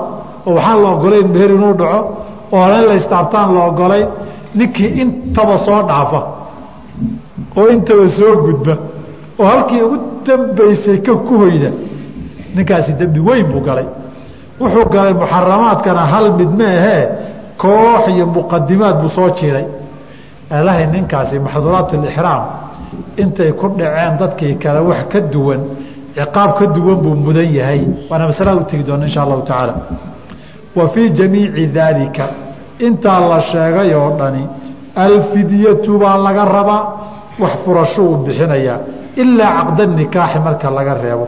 oo 0.48 0.54
waxaan 0.56 0.82
la 0.84 0.90
ogolayn 0.96 1.28
meher 1.34 1.52
inuu 1.58 1.74
dhaco 1.82 2.00
oo 2.52 2.66
in 2.78 2.86
la 2.90 2.96
la 3.56 3.62
ogolayn 3.70 4.08
ninkii 4.56 4.92
intaba 5.02 5.58
soo 5.66 5.82
dhaafa 5.90 6.20
oo 7.58 7.68
intaba 7.76 8.06
soo 8.18 8.34
gudba 8.46 8.74
oo 9.40 9.46
halkii 9.46 9.82
ugu 9.82 9.98
dambaysay 10.26 10.98
ka 11.06 11.14
ku 11.28 11.34
hoyda 11.42 11.70
ninkaasi 12.56 12.94
dembi 13.00 13.20
weyn 13.20 13.46
buu 13.52 13.62
galay. 13.68 13.86
Wuxuu 14.60 14.86
galay 14.94 15.14
muxaramaadkana 15.14 16.04
hal 16.14 16.26
mid 16.40 16.50
maahee 16.60 17.04
koox 17.58 18.04
iyo 18.14 18.26
muqadimaad 18.36 18.96
buu 19.02 19.10
soo 19.10 19.30
jiiday 19.38 19.66
alahay 20.58 20.86
ninkaasi 20.96 21.40
maxduuraat 21.40 21.92
lixraam 22.04 22.44
intay 23.18 23.52
ku 23.60 23.68
dhaceen 23.78 24.14
dadkii 24.22 24.56
kale 24.64 24.80
wax 24.90 25.02
ka 25.12 25.20
duwan 25.34 25.62
ciqaab 26.16 26.52
ka 26.60 26.66
duwan 26.76 26.98
buu 27.04 27.16
mudan 27.26 27.50
yahay. 27.60 27.82
Waana 28.10 28.28
masalada 28.28 28.62
u 28.62 28.66
tegi 28.70 28.84
doona 28.84 29.06
insha 29.08 29.22
allahu 29.26 29.42
tacaala. 29.42 29.74
Wa 30.76 30.88
fii 30.94 31.10
jamiici 31.18 31.68
daalika 31.68 32.26
intaa 32.80 33.20
la 33.32 33.40
sheegay 33.52 33.94
oo 33.96 34.10
dhani 34.20 34.44
alfidyatu 34.96 35.98
baa 36.00 36.18
laga 36.18 36.46
rabaa 36.46 36.84
wax 37.40 37.52
furasho 37.66 38.02
uu 38.10 38.18
bixinayaa 38.26 38.80
ilaa 39.22 39.52
caqda 39.58 39.84
nikaaxi 40.00 40.40
marka 40.46 40.68
laga 40.78 40.94
reebo. 41.04 41.28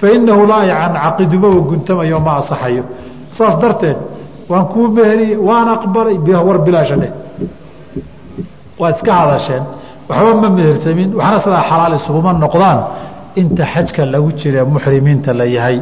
Fainahu 0.00 0.42
laa 0.50 0.64
yancaqidumaba 0.72 1.60
guntamayo 1.70 2.18
ma 2.26 2.32
asaxayo 2.40 2.84
saas 3.36 3.54
darteed 3.62 3.98
waan 4.50 4.66
kuu 4.72 4.88
meheriye 4.96 5.36
waan 5.48 5.68
aqbalay 5.76 6.16
war 6.46 6.58
bilaasha 6.66 6.96
dheh 7.02 7.12
waad 8.80 8.94
iska 8.96 9.12
hadasheen. 9.20 9.64
Waxba 10.08 10.34
ma 10.42 10.48
mehersamin 10.56 11.08
waxna 11.18 11.38
sidaa 11.44 11.62
xalaal 11.70 11.94
isuguma 11.98 12.32
noqdaan. 12.44 12.78
Inta 13.40 13.64
xajka 13.72 14.02
lagu 14.12 14.30
jira 14.40 14.64
muxrimiinta 14.64 15.32
la 15.40 15.44
yahay. 15.56 15.76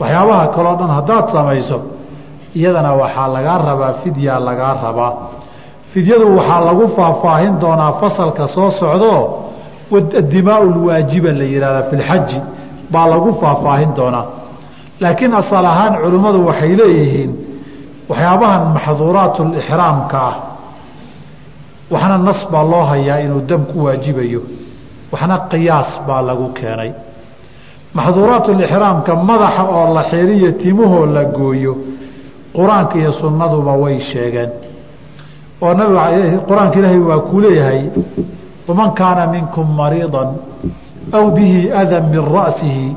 Waxyaabaha 0.00 0.44
kaleo 0.54 0.74
dhan 0.80 0.90
haddaad 0.98 1.26
samayso 1.34 1.78
iyadana 2.58 2.90
waxaa 3.02 3.28
lagaa 3.36 3.58
rabaa 3.68 3.92
fidya 4.02 4.34
lagaa 4.48 4.74
rabaa. 4.84 5.12
Fidyadu 5.92 6.26
waxaa 6.38 6.60
lagu 6.68 6.84
faahfaahin 6.96 7.54
doonaa 7.62 7.92
fasalka 8.00 8.44
soo 8.54 8.70
socdo 8.80 9.12
adimaa 10.20 10.60
lwaajiba 10.60 11.30
la 11.32 11.44
yihahda 11.44 11.82
fi 11.90 11.96
lxaji 11.96 12.38
baa 12.92 13.06
lagu 13.12 13.30
faahfaahin 13.40 13.90
doonaa. 13.96 14.26
Laakiin 15.00 15.34
asal 15.34 15.66
ahaan 15.72 15.94
culimmadu 16.02 16.46
waxay 16.48 16.72
leeyihiin 16.80 17.32
waxyaabahan 18.10 18.62
maxduuraat 18.76 19.36
lixraamka 19.54 20.18
ah. 20.30 20.36
Waxna 21.90 22.18
nas 22.18 22.40
baa 22.52 22.62
loo 22.72 22.84
hayaa 22.90 23.18
inuu 23.24 23.40
dam 23.48 23.62
ku 23.70 23.76
waajibayo. 23.84 24.40
Waxna 25.12 25.36
qiyaas 25.50 25.90
baa 26.06 26.22
lagu 26.28 26.46
keenay. 26.58 26.90
Maxduuraat 27.94 28.46
lixraamka 28.60 29.12
madaxa 29.28 29.62
oo 29.76 29.94
la 29.94 30.02
xiriyo 30.10 30.52
timahoo 30.62 31.06
la 31.06 31.24
gooyo 31.24 31.72
qur'aanka 32.56 32.94
iyo 32.98 33.12
sunnaduba 33.20 33.72
way 33.82 33.96
sheegeen. 34.10 34.50
Oo 35.62 35.72
nabiga 35.78 36.04
qur'aanka 36.48 36.76
ilaahay 36.80 36.98
waa 37.08 37.18
kuu 37.28 37.40
leeyahay 37.44 37.80
waman 38.67 38.91
kaana 38.99 39.27
minkum 39.27 39.67
mariiضa 39.79 40.21
aw 41.17 41.25
bihi 41.35 41.71
adan 41.81 42.03
min 42.13 42.23
ra'sihi 42.37 42.87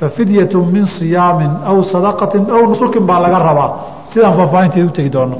fafidyaة 0.00 0.54
min 0.74 0.84
صiyaamin 0.98 1.52
aw 1.70 1.76
sadaqati 1.92 2.38
aw 2.56 2.62
nusukin 2.70 3.02
baa 3.08 3.20
laga 3.24 3.38
rabaa 3.48 3.70
sidaan 4.12 4.34
faahfaahinteed 4.38 4.86
utegi 4.90 5.10
doono 5.10 5.36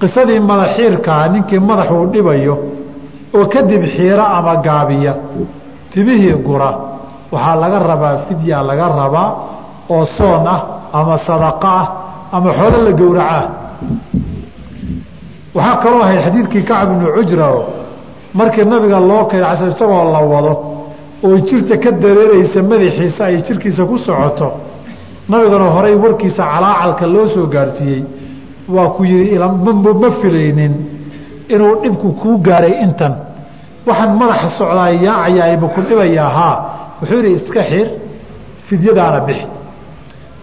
qisadii 0.00 0.40
madax 0.50 0.70
xiirkaa 0.76 1.28
ninkii 1.32 1.60
madaxuu 1.70 2.04
dhibayo 2.12 2.54
oo 3.36 3.44
kadib 3.52 3.82
xiira 3.94 4.24
ama 4.36 4.54
gaabiya 4.66 5.12
timihii 5.92 6.36
gura 6.46 6.70
waxaa 7.32 7.56
laga 7.62 7.78
rabaa 7.90 8.14
fidya 8.28 8.62
laga 8.68 8.86
rabaa 9.00 9.28
oo 9.94 10.04
soon 10.16 10.46
ah 10.54 10.60
ama 10.92 11.14
sadaqa 11.28 11.68
ah 11.80 11.86
ama 12.36 12.50
xoolo 12.58 12.78
la 12.86 12.92
gowracah 13.00 13.44
waxaa 15.54 15.76
kaloo 15.82 16.02
ahayd 16.02 16.20
xadiidkii 16.26 16.62
kacb 16.70 16.88
ibnu 16.94 17.08
cujra 17.16 17.46
markii 18.37 18.65
nabiga 18.71 18.99
loo 19.09 19.23
keenay 19.29 19.49
casal 19.51 19.71
isagoo 19.75 20.03
la 20.15 20.21
wado 20.33 20.53
oo 21.25 21.37
jirta 21.47 21.75
ka 21.83 21.89
dareereysa 22.03 22.59
madaxiisa 22.71 23.21
ay 23.29 23.35
jirkiisa 23.47 23.83
ku 23.89 23.95
socoto 24.05 24.47
nabigana 25.29 25.67
horay 25.75 25.95
warkiisa 26.03 26.43
calaacalka 26.53 27.05
loo 27.13 27.25
soo 27.33 27.45
gaarsiiyey 27.53 28.03
waa 28.75 28.89
ku 28.95 29.01
yihi 29.11 29.37
ma 30.01 30.09
filaynin 30.21 30.73
inuu 31.53 31.73
dhibku 31.83 32.07
kuu 32.21 32.37
gaaray 32.47 32.75
intan. 32.85 33.13
Waxaan 33.87 34.11
madaxa 34.19 34.49
socdaa 34.59 34.89
yaacayaa 35.05 35.57
ma 35.61 35.67
ku 35.75 35.79
dhibayaa 35.87 36.29
haa 36.37 36.55
wuxuu 36.99 37.21
yihi 37.23 37.35
iska 37.39 37.61
xir 37.69 37.87
fidyadaana 38.67 39.19
bixi. 39.27 39.47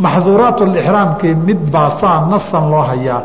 Maxduuraatulixraamkii 0.05 1.35
mid 1.47 1.61
baa 1.73 1.91
saa 2.01 2.27
nasan 2.31 2.65
loo 2.73 2.83
hayaa. 2.91 3.23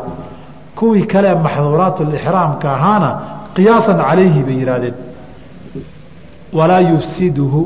Kuwii 0.78 1.06
kale 1.12 1.34
maxduuraatulixraamka 1.44 2.66
ahaana 2.76 3.10
qiyaasan 3.60 3.98
calayhi 4.08 4.40
bay 4.46 4.56
yihaahdeen 4.62 4.94
walaa 6.58 6.80
yufsiduhu 6.92 7.60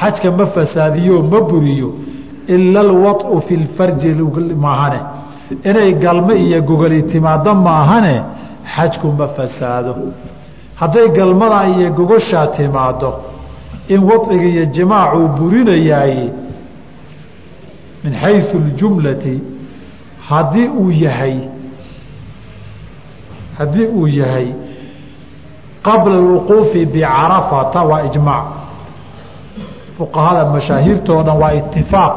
xajka 0.00 0.30
ma 0.38 0.46
fasaadiyo 0.54 1.22
ma 1.32 1.40
buriyo 1.50 1.88
ila 2.54 2.80
alwaطu 2.80 3.40
fi 3.46 3.54
lfarji 3.56 4.08
maahane. 4.64 5.00
Inay 5.70 5.92
galme 6.04 6.34
iyo 6.44 6.62
gogoli 6.62 7.02
timaado 7.02 7.54
maahane 7.54 8.14
xajku 8.74 9.08
ma 9.18 9.26
fasaado. 9.36 9.94
Hadday 10.80 11.08
galmada 11.08 11.68
iyo 11.68 11.90
gogoshaa 11.98 12.46
timaado 12.46 13.10
in 13.88 14.00
wadciga 14.10 14.46
iyo 14.54 14.64
jimaacuu 14.76 15.28
burinayaay 15.38 16.16
min 18.04 18.12
xayu 18.22 18.42
اljumlati 18.64 19.34
haddii 20.28 20.68
uu 20.80 20.90
yahay 21.04 21.36
haddii 23.58 23.86
uu 23.86 24.06
yahay 24.08 24.46
qabla 25.86 26.14
اlwuquufi 26.20 26.80
bicarafata 26.92 27.80
waa 27.90 28.02
ijmaac. 28.08 28.44
Fuqahada 29.98 30.42
mashaahiirtoo 30.54 31.20
dhan 31.26 31.36
waa 31.42 31.52
itifaaq 31.60 32.14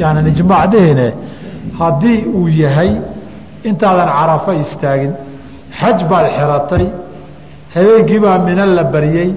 yaanan 0.00 0.26
ijmaac 0.32 0.64
dhehine 0.72 1.06
haddii 1.80 2.18
uu 2.38 2.48
yahay 2.62 2.90
intaadan 3.68 4.08
carafo 4.18 4.50
istaagin 4.64 5.12
xaj 5.80 5.98
baad 6.10 6.26
xiratay 6.36 6.84
habeenkii 7.74 8.20
baa 8.24 8.38
mina 8.46 8.64
la 8.76 8.84
baryey 8.94 9.30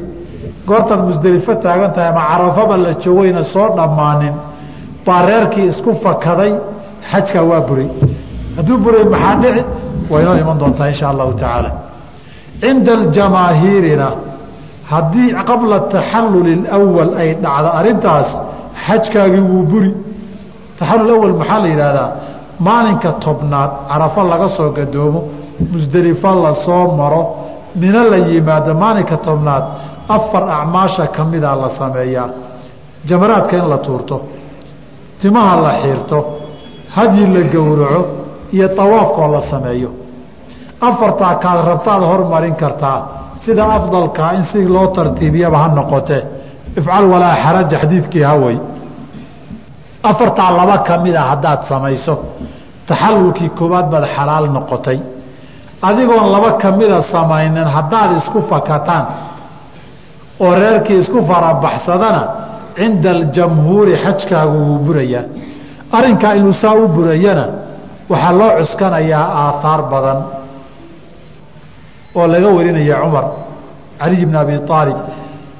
goortaad 0.68 1.02
musdelifo 1.10 1.54
taagan 1.66 1.92
tahay 1.96 2.10
ama 2.14 2.24
carafaba 2.32 2.76
la 2.86 2.92
joogayna 3.04 3.44
soo 3.54 3.68
dhammaanin 3.78 4.34
baa 5.06 5.22
reerkii 5.28 5.66
isku 5.72 5.92
fakaday 6.04 6.52
xajkaa 7.12 7.44
waa 7.52 7.62
buray. 7.68 7.90
Hadduu 8.58 8.78
buray 8.86 9.04
maxaa 9.14 9.36
dhici? 9.44 9.62
Waa 10.10 10.22
inoo 10.24 10.36
iman 10.44 10.58
doontaa 10.62 10.88
insha 10.94 11.06
allahu 11.14 11.34
tacaala 11.42 11.70
cinda 12.62 12.92
aljamaahiirina 13.00 14.08
haddii 14.92 15.30
qabla 15.50 15.78
taxalluli 15.94 16.54
اlawal 16.76 17.12
ay 17.22 17.30
dhacdo 17.44 17.70
arrintaas 17.80 18.30
xajkaagii 18.86 19.44
wuu 19.52 19.64
buri 19.72 19.92
taxallul 20.80 21.12
awal 21.18 21.34
maxaa 21.42 21.60
la 21.64 21.68
yidhaahdaa 21.74 22.10
maalinka 22.68 23.10
tobnaad 23.26 23.72
carafo 23.90 24.22
laga 24.32 24.48
soo 24.58 24.70
gadoomo 24.78 25.20
musdelifo 25.72 26.30
la 26.46 26.52
soo 26.66 26.84
maro 27.00 27.22
mino 27.82 28.02
la 28.12 28.18
yimaado 28.30 28.72
maalinka 28.84 29.18
tobnaad 29.28 29.64
afar 30.16 30.44
acmaasha 30.58 31.06
ka 31.16 31.22
mida 31.32 31.50
la 31.62 31.70
sameeyaa 31.80 32.28
jamaraadka 33.10 33.54
in 33.62 33.68
la 33.74 33.78
tuurto 33.86 34.16
timaha 35.22 35.54
la 35.66 35.72
xiirto 35.82 36.18
hadyi 36.96 37.26
la 37.36 37.42
gowraco 37.54 38.02
iyo 38.56 38.68
tawaafkoo 38.80 39.28
la 39.36 39.42
sameeyo 39.52 39.90
afartaa 40.82 41.36
kaad 41.44 41.60
rabtaad 41.68 42.02
hormarin 42.12 42.56
kartaa. 42.56 42.98
Sida 43.46 43.66
afdalkaa 43.78 44.32
in 44.38 44.44
si 44.52 44.66
loo 44.68 44.88
tartiibiyaba 44.88 45.58
ha 45.58 45.68
noqote. 45.68 46.18
Ifcal 46.78 47.06
walaa 47.14 47.36
xaraja 47.44 47.78
xadiidkii 47.82 48.24
hawey 48.30 48.58
afartaa 50.04 50.52
laba 50.58 50.78
ka 50.88 50.98
mida 50.98 51.22
haddaad 51.32 51.60
samayso. 51.70 52.14
Taxallulkii 52.88 53.50
koowaad 53.58 53.88
baad 53.92 54.06
xalaal 54.16 54.46
noqotay. 54.58 55.00
Adigoon 55.88 56.28
laba 56.34 56.52
ka 56.62 56.70
mida 56.72 57.02
samaynin 57.14 57.68
haddaad 57.76 58.12
isku 58.20 58.40
fakataan 58.52 59.06
oo 60.40 60.54
reerkii 60.62 60.98
isku 61.04 61.20
farabaxsadana 61.30 62.22
cinda 62.78 63.10
aljamhuuri 63.18 63.94
xajkaagu 64.04 64.58
wuu 64.68 64.80
burayaa 64.86 65.24
arrinkaa 65.98 66.34
inuu 66.40 66.54
saa 66.62 66.74
u 66.74 66.88
burayana 66.96 67.46
waxaa 68.12 68.34
loo 68.40 68.52
cuskanayaa 68.60 69.26
aaahaar 69.44 69.82
badan 69.92 70.20
oo 72.18 72.28
laga 72.34 72.48
warinaya 72.58 72.96
cumar 73.04 73.26
caliy 74.00 74.26
bn 74.30 74.36
abi 74.44 74.54
aalib 74.78 74.98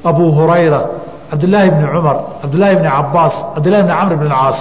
abu 0.10 0.24
hurayra 0.38 0.82
cabdilaahi 1.30 1.70
bni 1.76 1.86
cumar 1.94 2.18
cabdilaahi 2.42 2.76
bni 2.80 2.90
cabaas 2.98 3.36
cabdillahi 3.56 3.84
bni 3.86 3.94
camr 4.00 4.16
bn 4.22 4.30
caas 4.36 4.60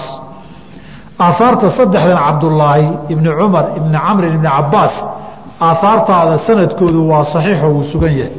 aahaarta 1.24 1.66
saddexdan 1.78 2.18
cabdulaahi 2.26 2.86
ibni 3.12 3.30
cumar 3.40 3.64
ibni 3.78 3.99
camrin 4.07 4.32
ibni 4.36 4.49
cabaas 4.57 4.95
aahaartaada 5.68 6.34
sanadkoodu 6.47 7.01
waa 7.11 7.24
saxiixo 7.32 7.66
wuu 7.74 7.84
sugan 7.92 8.12
yahay. 8.20 8.32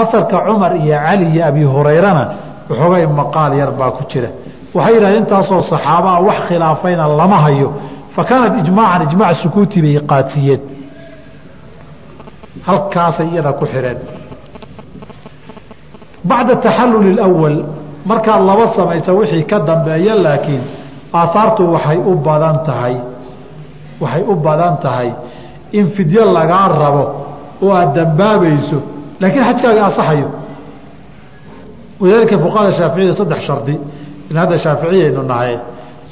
Afarka 0.00 0.36
cumar 0.46 0.72
iyo 0.84 0.96
cali 1.04 1.24
iyo 1.34 1.42
abi 1.50 1.62
hurayrana 1.72 2.24
waxoogay 2.68 3.04
maqaal 3.20 3.52
yar 3.60 3.70
baa 3.78 3.90
ku 3.96 4.02
jira. 4.10 4.28
Waxay 4.76 4.94
yidhahdeen 4.94 5.22
intaasoo 5.22 5.62
saxaabaa 5.72 6.18
wax 6.28 6.38
khilaafayna 6.48 7.04
lama 7.20 7.36
hayo. 7.44 7.68
Fa 8.14 8.22
kaanat 8.28 8.54
ijmaacan 8.62 9.02
ijmaac 9.08 9.36
sukuuti 9.42 9.78
bay 9.84 9.94
qaadsiiyeen 10.10 10.60
halkaasay 12.68 13.28
iyada 13.32 13.52
ku 13.52 13.64
xidheen 13.72 13.98
bacda 16.30 16.54
taxalluli 16.64 17.10
اlawal 17.14 17.56
markaad 18.10 18.40
laba 18.50 18.66
samaysa 18.76 19.10
wixii 19.18 19.44
ka 19.50 19.58
dambeeya 19.68 20.14
laakiin 20.26 20.62
aahaartu 21.20 21.62
waxay 21.74 21.98
u 22.10 22.12
badan 22.26 22.56
tahay 22.66 22.94
waxay 24.02 24.22
u 24.32 24.34
badan 24.46 24.74
tahay 24.84 25.08
in 25.78 25.86
fidyo 25.96 26.22
lagaa 26.38 26.68
rabo 26.82 27.04
oo 27.64 27.72
aad 27.80 27.90
dambaabayso 27.98 28.78
laakiin 29.20 29.44
xajkaaga 29.48 29.82
asaxayo 29.90 30.28
walidaalika 32.00 32.36
fuqahada 32.44 32.72
shaaficiyada 32.78 33.14
saddex 33.20 33.40
shardi 33.48 33.74
in 34.30 34.36
hadda 34.40 34.56
shaaficiyaynu 34.64 35.22
nahay 35.32 35.54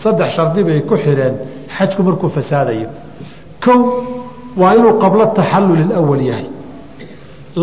saddex 0.03 0.29
shardi 0.37 0.61
bay 0.69 0.79
ku 0.91 0.95
xidheen 1.05 1.35
xajku 1.77 2.01
markuu 2.09 2.29
fasaadayo. 2.37 2.89
Kow 3.65 3.79
waa 4.61 4.73
inuu 4.79 4.93
qablo 5.03 5.25
taxallul 5.39 5.85
اawal 6.01 6.23
yahay. 6.31 6.47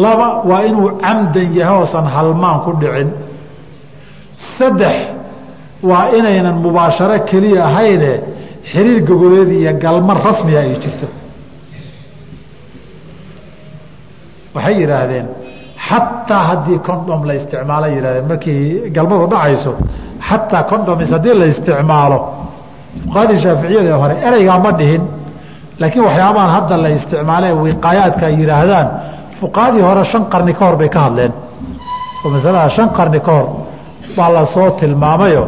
Laba 0.04 0.28
waa 0.50 0.62
inuu 0.70 0.90
camdan 1.04 1.48
yahay 1.60 1.76
oosan 1.82 2.06
halmaan 2.16 2.58
ku 2.66 2.72
dhicin. 2.82 3.10
Saddex 4.58 4.96
waa 5.90 6.06
inaynan 6.18 6.58
mubaasharo 6.66 7.18
keliya 7.30 7.62
ahayne 7.70 8.12
xiriir 8.72 9.00
gogoleed 9.10 9.50
iyo 9.60 9.72
galma 9.84 10.14
rasmiga 10.26 10.60
ay 10.66 10.74
jirto. 10.84 11.08
Waxay 14.56 14.76
yidhaahdeen 14.82 15.28
xataa 15.88 16.44
haddii 16.50 16.80
condom 16.88 17.22
la 17.28 17.34
isticmaalo 17.40 17.88
yihahdeen 17.96 18.26
markii 18.32 18.62
galmadu 18.96 19.26
dhacayso 19.34 19.72
xataa 20.30 20.64
condoms 20.72 21.10
haddii 21.16 21.36
la 21.42 21.46
isticmaalo. 21.54 22.20
Fuqahadii 23.04 23.40
shaaficiyada 23.44 23.94
hore 24.02 24.16
ereygaa 24.28 24.60
ma 24.66 24.72
dhihin 24.80 25.04
laakiin 25.82 26.04
waxyaabahan 26.08 26.52
hadda 26.58 26.76
la 26.84 26.90
isticmaalee 26.98 27.54
wiqaayaadka 27.66 28.24
ay 28.30 28.36
yidhaahdaan 28.42 28.88
fuqahadii 29.40 29.84
hore 29.90 30.04
shan 30.12 30.24
qarni 30.34 30.54
ka 30.58 30.64
hor 30.68 30.76
bay 30.82 30.90
ka 30.96 31.00
hadleen. 31.06 31.32
Oo 32.24 32.30
masalada 32.36 32.70
shan 32.78 32.90
qarni 32.98 33.20
ka 33.26 33.32
hor 33.38 33.48
baa 34.18 34.30
la 34.36 34.44
soo 34.54 34.70
tilmaamayo. 34.80 35.44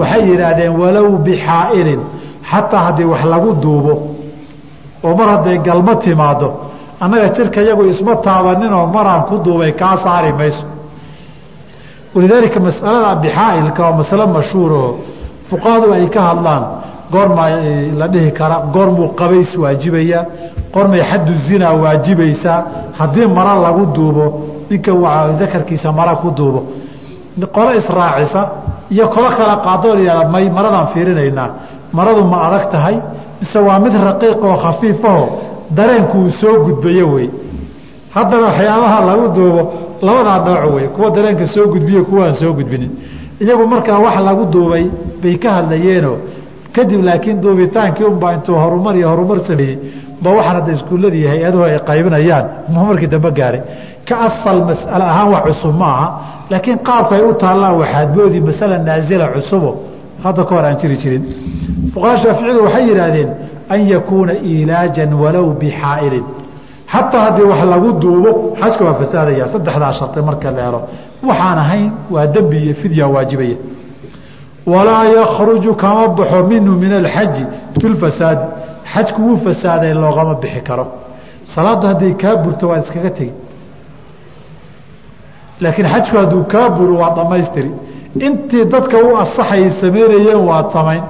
Waxay 0.00 0.22
yidhaahdeen 0.30 0.72
walow 0.82 1.08
bixaa'ilin 1.26 2.00
xataa 2.50 2.82
haddii 2.86 3.08
wax 3.12 3.22
lagu 3.32 3.50
duubo. 3.62 3.94
Oo 5.04 5.12
mar 5.18 5.28
hadday 5.34 5.56
galmo 5.66 5.94
timaado 6.04 6.48
annaga 7.02 7.28
jirka 7.36 7.60
yagu 7.68 7.82
isma 7.92 8.12
taabaninoo 8.26 8.84
maraan 8.96 9.22
ku 9.28 9.34
duubay 9.44 9.72
kaa 9.80 9.94
saari 10.04 10.32
mayso. 10.40 10.64
Walidaalika 12.14 12.58
masalada 12.66 13.10
bixaa'ilka 13.24 13.80
waa 13.86 13.96
masalo 14.00 14.24
mashhuuraho 14.36 14.90
fuqahadu 15.50 15.86
ay 15.96 16.06
ka 16.14 16.20
hadlaan 16.28 16.62
goormaa 17.12 17.50
la 17.98 18.06
dhihi 18.08 18.30
kara 18.38 18.56
goormuu 18.74 19.08
qabays 19.20 19.50
waajibayaa 19.62 20.24
goormay 20.74 21.02
xaddu 21.10 21.32
zinaa 21.48 21.72
waajibaysaa 21.82 22.58
haddii 22.98 23.26
mara 23.26 23.54
lagu 23.64 23.86
duubo 23.96 24.24
ninka 24.70 24.92
dakarkiisa 25.40 25.92
mara 25.92 26.14
ku 26.16 26.30
duubo. 26.30 26.60
Qolo 27.54 27.70
israacisa 27.80 28.50
iyo 28.90 29.08
kolo 29.08 29.28
kala 29.38 29.56
qaadoo 29.64 29.94
layihahda 29.94 30.28
may 30.34 30.50
maradaan 30.50 30.86
fiirinaynaa 30.94 31.48
maradu 31.92 32.24
ma 32.24 32.36
adag 32.46 32.70
tahay 32.72 32.96
mise 33.40 33.58
waa 33.58 33.78
mid 33.84 33.94
raqiiq 34.08 34.42
oo 34.44 34.56
khafiifaho 34.64 35.24
dareenku 35.76 36.18
uu 36.18 36.30
soo 36.40 36.54
gudbayo 36.64 37.06
wey. 37.14 37.28
Haddana 38.14 38.46
waxyaabaha 38.46 38.98
lagu 39.08 39.26
duubo 39.36 39.62
labadaa 40.02 40.38
nooc 40.46 40.74
wey 40.74 40.86
kuwa 40.94 41.10
dareenka 41.10 41.46
soo 41.46 41.66
gudbiyo 41.72 42.04
kuwaan 42.04 42.34
soo 42.34 42.52
gudbinin. 42.52 42.90
Iyagu 43.40 43.66
markaa 43.66 43.98
wax 43.98 44.16
lagu 44.28 44.44
duubay 44.52 44.84
bay 45.22 45.36
ka 45.38 45.52
hadlayeeno 45.52 46.12
kadib 46.76 47.00
laakiin 47.08 47.36
duubitaankii 47.42 48.04
unbaa 48.12 48.32
intuu 48.36 48.56
horumar 48.62 48.94
iyo 48.98 49.08
horumar 49.12 49.38
sameeyey 49.48 49.76
ba 50.22 50.30
waxaan 50.36 50.56
hadda 50.56 50.72
iskuulladii 50.76 51.26
hay'aduhu 51.32 51.64
ay 51.68 51.78
qaybinayaan. 51.90 52.44
Mu 52.72 52.80
markii 52.88 53.08
dambe 53.14 53.30
gaaray 53.38 53.60
ka 54.08 54.14
asal 54.28 54.58
mas'ale 54.70 55.04
ahaan 55.12 55.28
wax 55.34 55.42
cusub 55.48 55.74
ma 55.80 55.86
aha 55.94 56.06
laakiin 56.50 56.78
qaabka 56.88 57.12
ay 57.18 57.22
u 57.22 57.32
taallaan 57.42 57.74
waxaad 57.80 58.08
moodi 58.16 58.38
masala 58.48 58.74
naasila 58.88 59.26
cusubo 59.34 59.70
hadda 60.24 60.42
ka 60.48 60.52
hor 60.54 60.64
aan 60.68 60.76
jiri 60.80 60.96
jirin. 61.02 61.22
Fuqaha 61.92 62.16
shaaficiyadu 62.22 62.60
waxay 62.66 62.84
yidhaahdeen 62.90 63.28
an 63.74 63.80
yakuuna 63.94 64.32
ilaajan 64.52 65.10
walow 65.22 65.46
bixaa'ilin. 65.60 66.24
Xataa 66.92 67.20
haddii 67.26 67.46
wax 67.52 67.60
lagu 67.72 67.88
duubo 68.02 68.30
xajka 68.60 68.82
waa 68.86 68.94
fasaadaya 69.00 69.44
saddexdaa 69.52 69.92
sharti 69.98 70.20
marka 70.28 70.48
la 70.56 70.62
helo. 70.66 70.80
Waxaan 71.28 71.58
ahayn 71.64 71.88
waa 72.14 72.26
dembi 72.34 72.56
iyo 72.64 72.74
fidya 72.82 73.04
waajibaya 73.14 73.56
walaa 74.72 75.04
yakruju 75.18 75.72
kama 75.82 76.04
baxo 76.18 76.38
minhu 76.50 76.72
min 76.82 76.92
alxaji 77.00 77.44
bilfasaadi 77.80 78.44
xajku 78.92 79.18
wuu 79.26 79.36
fasaaday 79.44 79.92
loogama 80.02 80.34
bixi 80.42 80.60
karo. 80.68 80.84
Salaaddu 81.54 81.86
hadday 81.90 82.12
kaa 82.22 82.36
burto 82.42 82.64
waad 82.70 82.82
iskaga 82.84 83.10
tegi. 83.18 83.32
Laakiin 85.62 85.88
xajku 85.92 86.16
hadduu 86.22 86.42
kaa 86.52 86.68
buro 86.76 86.94
waa 87.02 87.10
dhammaystiri. 87.16 87.70
Intii 88.26 88.64
dadka 88.72 88.96
u 89.06 89.16
asaxayay 89.22 89.70
samaynayeen 89.80 90.40
waad 90.50 90.66
samayn. 90.76 91.02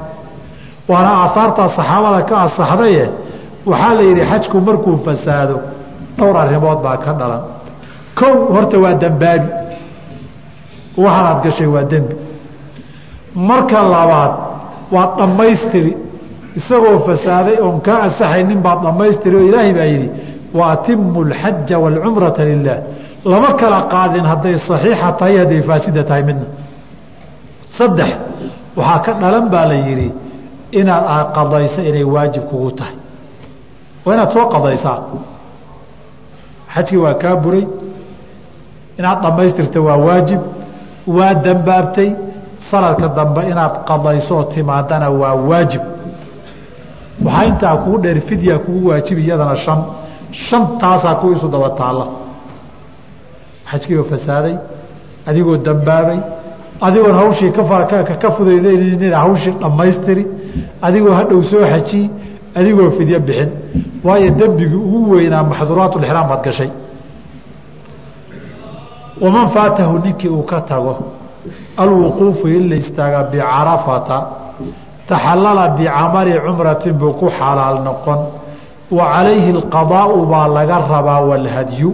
Waana 0.91 1.11
aahaartaa 1.23 1.69
saxaabada 1.77 2.21
ka 2.29 2.37
asaxdaye 2.47 3.05
waxaa 3.71 3.95
la 3.99 4.03
yidhi 4.09 4.23
xajku 4.31 4.57
markuu 4.67 4.97
fasaado 5.07 5.57
dhowr 6.19 6.37
arrimood 6.43 6.79
baa 6.85 6.97
ka 7.05 7.13
dhalan. 7.21 7.43
Kow 8.19 8.35
horta 8.55 8.77
waa 8.85 8.95
dembaabi 9.03 9.49
waxaanaad 11.03 11.39
gashay 11.45 11.67
waa 11.75 11.85
dembi 11.93 12.15
marka 13.35 13.83
labaad 13.95 14.33
waad 14.95 15.11
dhammaystiri. 15.19 15.93
Isagoo 16.59 16.99
fasaaday 17.07 17.57
oon 17.65 17.81
kaa 17.87 17.99
ansaxaynin 18.07 18.61
baad 18.67 18.79
dhammaystiri 18.85 19.37
oo 19.37 19.45
ilaahay 19.49 19.73
baa 19.79 19.89
yidhi 19.95 20.09
wa 20.59 20.65
atimu 20.73 21.21
alxaja 21.27 21.77
waalcumrata 21.83 22.45
lilah 22.45 22.79
lama 23.25 23.51
kala 23.61 23.79
qaadin 23.93 24.25
hadday 24.33 24.57
saxiixa 24.69 25.09
tahay 25.19 25.37
hadday 25.43 25.63
faasida 25.69 26.03
tahay 26.09 26.23
midna. 26.29 26.47
Saddex 27.79 28.11
waxaa 28.77 28.99
ka 29.05 29.13
dhalan 29.23 29.47
baa 29.53 29.65
la 29.71 29.75
yidhi 29.87 30.09
inaad 30.81 31.05
aad 31.15 31.27
qadayso 31.37 31.81
inay 31.91 32.05
waajib 32.15 32.43
kugu 32.51 32.71
tahay. 32.79 32.97
Waa 34.05 34.15
inaad 34.15 34.31
soo 34.35 34.47
qadaysaa. 34.55 34.99
Xajkii 36.75 36.97
waa 37.05 37.15
kaa 37.23 37.37
buray. 37.43 37.65
Inaad 38.99 39.19
dhammaystirta 39.23 39.81
waa 39.87 39.97
waajib. 40.07 40.41
Waa 41.17 41.35
dambaabtay 41.45 42.11
sanadka 42.71 43.09
dambe 43.09 43.41
inaad 43.51 43.75
qadayso 43.89 44.35
oo 44.39 44.45
timaadana 44.55 45.11
waa 45.11 45.35
waajib. 45.35 45.83
Waxaa 47.25 47.45
intaa 47.45 47.77
kugu 47.77 47.99
dheer 47.99 48.21
fidya 48.21 48.59
kugu 48.59 48.89
waajibi 48.89 49.23
iyadana 49.25 49.57
shan. 49.57 49.81
Shantaasaa 50.33 51.21
isu 51.37 51.49
daba 51.49 51.71
taalla. 51.71 52.07
Xajkiioo 53.71 54.05
fasaaday 54.05 54.55
adigoo 55.27 55.57
dambaabay 55.57 56.19
adigoon 56.81 57.15
hawshii 57.15 57.51
ka 58.23 58.31
fudaydaynin 58.37 59.13
hawshii 59.13 59.55
dhammaystiri 59.63 60.27
adigoo 60.83 61.15
hadhow 61.15 61.43
soo 61.43 61.65
xajiyi 61.73 62.11
adigoo 62.55 62.91
fidyo 62.91 63.21
bixin. 63.21 63.51
Waayo 64.05 64.31
dembigii 64.31 64.75
ugu 64.77 65.11
weynaa 65.11 65.43
maxduuraatulixraam 65.43 66.29
baad 66.29 66.43
gashay. 66.45 66.71
Waman 69.21 69.49
faatahu 69.55 69.99
ninkii 69.99 70.29
uu 70.29 70.43
ka 70.43 70.61
tago 70.61 71.20
alwuquufu 71.77 72.47
in 72.49 72.69
la 72.71 72.77
istaaga 72.77 73.23
bicarafata 73.33 74.19
taxallala 75.09 75.69
bicamali 75.77 76.33
cumratin 76.47 76.93
buu 77.01 77.13
ku 77.21 77.27
xalaal 77.29 77.83
noqon. 77.85 78.21
Wa 78.91 79.05
calayhi 79.13 79.51
alqadaau 79.57 80.27
baa 80.27 80.49
laga 80.49 80.77
rabaa 80.93 81.21
walhadyu. 81.31 81.91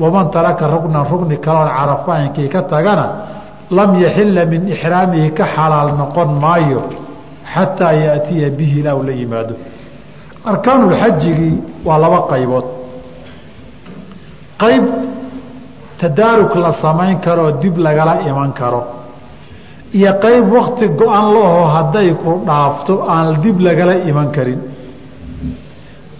Waman 0.00 0.30
taraka 0.30 0.68
rugnan 0.68 1.04
rugni 1.10 1.36
kaloon 1.38 1.68
carafaayinkii 1.68 2.48
ka 2.48 2.62
tagana 2.62 3.06
lam 3.70 3.90
yaxila 4.00 4.44
min 4.46 4.68
ixraamihi 4.74 5.32
ka 5.38 5.44
xalaal 5.54 5.90
noqon 6.00 6.28
maayo 6.42 6.82
xataa 7.54 7.92
yaatiya 7.92 8.50
bihi 8.50 8.80
ilaa 8.80 8.94
uu 8.94 9.02
la 9.02 9.12
yimaado. 9.12 9.54
Arkaanuxajigii 10.44 11.84
waa 11.84 11.98
laba 11.98 12.20
qaybood. 12.30 12.66
Qayb 14.62 14.84
tadaarug 16.00 16.54
la 16.56 16.72
samayn 16.82 17.18
karoo 17.20 17.50
dib 17.62 17.76
lagala 17.78 18.14
iman 18.30 18.52
karo. 18.52 18.82
Iyo 19.92 20.12
qayb 20.22 20.44
wakti 20.52 20.88
go-an 20.98 21.26
laho 21.34 21.62
hadday 21.76 22.08
ku 22.22 22.30
dhaafto 22.46 22.94
aan 23.08 23.40
dib 23.42 23.60
lagala 23.60 23.94
iman 24.10 24.30
karin. 24.36 24.60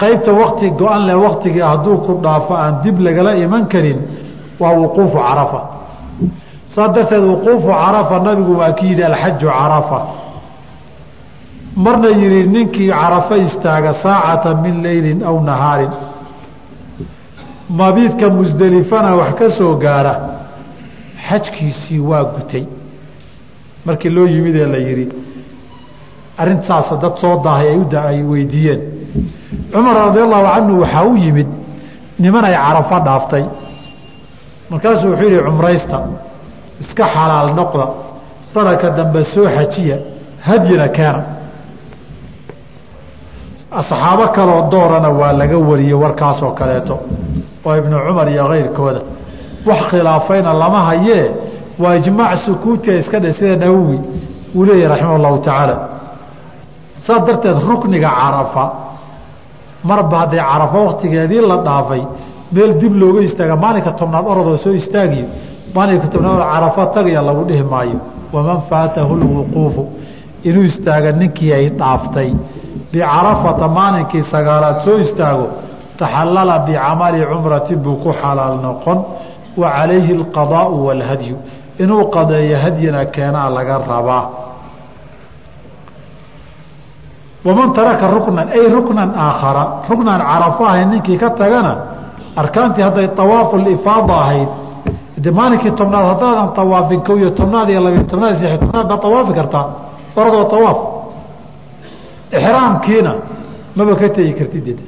Qaybta 0.01 0.33
wakti 0.33 0.71
go-an 0.71 1.03
leh 1.09 1.15
waktigii 1.27 1.61
hadduu 1.71 1.97
ku 2.07 2.13
dhaafo 2.23 2.55
aan 2.55 2.75
dib 2.83 2.97
lagala 3.01 3.37
iman 3.45 3.67
karin 3.73 3.99
waa 4.61 4.73
wuquufu 4.81 5.19
carafa. 5.27 5.61
Saa 6.75 6.89
darteed 6.89 7.25
wuquufu 7.33 7.69
carafa 7.69 8.21
nabigu 8.27 8.53
waa 8.61 8.73
ki 8.73 8.87
yidhi 8.87 9.03
alxaju 9.03 9.47
carafa. 9.59 10.01
Marna 11.77 12.09
yihi 12.09 12.47
ninkii 12.55 12.89
carafo 12.91 13.37
istaaga 13.37 13.93
saacata 14.03 14.55
min 14.55 14.83
leylin 14.83 15.23
aw 15.23 15.37
nahaarin 15.49 15.93
mabiidka 17.69 18.29
musdelifana 18.31 19.15
wax 19.17 19.35
ka 19.39 19.51
soo 19.59 19.75
gaara 19.77 20.15
xajkiisii 21.29 21.99
waa 22.01 22.25
gutay. 22.25 22.65
Markii 23.85 24.11
loo 24.11 24.27
yimid 24.27 24.57
ee 24.57 24.67
la 24.67 24.79
yidhi 24.79 25.09
arrintaas 26.39 26.91
dad 27.03 27.17
soo 27.21 27.41
daahay 27.45 27.69
ay 28.09 28.23
weydiiyeen. 28.23 28.81
Cumar 29.73 29.97
radi 29.97 30.19
allahu 30.21 30.47
canhu 30.55 30.81
waxaa 30.81 31.05
u 31.05 31.17
yimid 31.17 31.49
niman 32.19 32.45
ay 32.45 32.55
carafo 32.55 32.99
dhaaftay. 33.07 33.45
Markaasuu 34.71 35.11
wuxuu 35.11 35.29
yihi 35.31 35.43
cumraysta 35.47 35.99
iska 36.81 37.05
xalaal 37.15 37.55
noqda 37.55 37.87
sanadka 38.53 38.91
dambe 38.91 39.25
soo 39.35 39.47
xajiya 39.57 39.97
hadyina 40.47 40.89
keena. 40.89 41.23
Asxaabo 43.71 44.29
kaloo 44.37 44.71
doorana 44.71 45.09
waa 45.21 45.33
laga 45.33 45.59
wariyey 45.59 45.95
warkaasoo 46.03 46.51
kaleeto 46.59 46.95
oo 47.69 47.75
ibnu 47.81 47.97
cumar 48.07 48.27
iyo 48.35 48.45
kayrkooda 48.53 49.01
wax 49.69 49.81
khilaafayna 49.91 50.51
lama 50.63 50.81
hayee 50.89 51.25
waa 51.83 51.95
ijmaac 52.01 52.39
sukuutiga 52.47 52.95
iska 53.03 53.19
dhe 53.25 53.31
sida 53.39 53.57
nawowi 53.63 53.99
uu 54.57 54.65
leeyahy 54.69 54.89
raximah 54.93 55.15
allahu 55.19 55.39
tacaala. 55.47 55.77
Saas 57.07 57.23
darteed 57.27 57.59
rukniga 57.69 58.11
carafa 58.21 58.65
marba 59.89 60.17
hadday 60.23 60.41
carafo 60.51 60.79
waktigeedii 60.89 61.43
la 61.51 61.57
dhaafay 61.67 62.03
meel 62.55 62.73
dib 62.81 62.95
looga 63.01 63.21
istaaga 63.29 63.57
maalinka 63.65 63.93
tobnaad 64.01 64.27
orodoo 64.33 64.57
soo 64.65 64.75
istaagiyo 64.81 65.27
maalinka 65.75 66.07
tobnaad 66.13 66.43
carafo 66.53 66.83
tagaya 66.95 67.23
lagu 67.29 67.43
dhihi 67.49 67.63
maayo. 67.73 67.99
Waman 68.33 68.61
faatahu 68.71 69.13
lwuquufu 69.21 69.83
inuu 70.49 70.65
istaaga 70.71 71.11
ninkii 71.21 71.53
ay 71.59 71.67
dhaaftay. 71.81 72.31
Bicarafata 72.93 73.67
maalinkii 73.79 74.23
sagaalaad 74.33 74.77
soo 74.85 74.99
istaago 75.07 75.47
taxallala 75.99 76.59
bicamali 76.67 77.21
cumratin 77.31 77.79
buu 77.85 77.97
ku 78.03 78.11
xalaal 78.21 78.55
noqon 78.67 78.99
wa 79.61 79.69
calayhi 79.77 80.13
alqadaau 80.19 80.87
waalhadyu 80.87 81.37
inuu 81.83 82.05
qadeeyo 82.15 82.57
hadyina 82.65 83.05
keenaa 83.15 83.49
laga 83.57 83.79
rabaa 83.93 84.25
waman 87.45 87.73
taraka 87.73 88.07
ruknan 88.11 88.49
ay 88.57 88.65
ruknan 88.77 89.11
aakhara 89.15 89.65
ruknan 89.91 90.21
carafo 90.21 90.63
ahayd 90.71 90.89
ninkii 90.93 91.19
ka 91.23 91.31
tagana 91.31 91.73
arkaantii 92.37 92.83
hadday 92.83 93.09
awaafu 93.23 93.57
lifaada 93.57 94.15
ahayd 94.25 94.49
de 95.25 95.31
maalinkii 95.31 95.73
tobnaad 95.81 96.05
haddaadan 96.13 96.49
awaafin 96.63 97.01
ko 97.07 97.17
iyo 97.17 97.31
tobnaad 97.31 97.69
iyo 97.71 97.81
labiyo 97.81 98.03
tobnaad 98.11 98.35
iyo 98.41 98.49
six 98.49 98.61
tobnaad 98.61 98.87
baad 98.91 99.03
awaafi 99.09 99.33
kartaa 99.39 99.67
oradoo 100.17 100.47
awaaf 100.59 100.79
ixraamkiina 102.37 103.13
maba 103.77 103.95
ka 104.01 104.09
tegi 104.09 104.33
kartid 104.39 104.79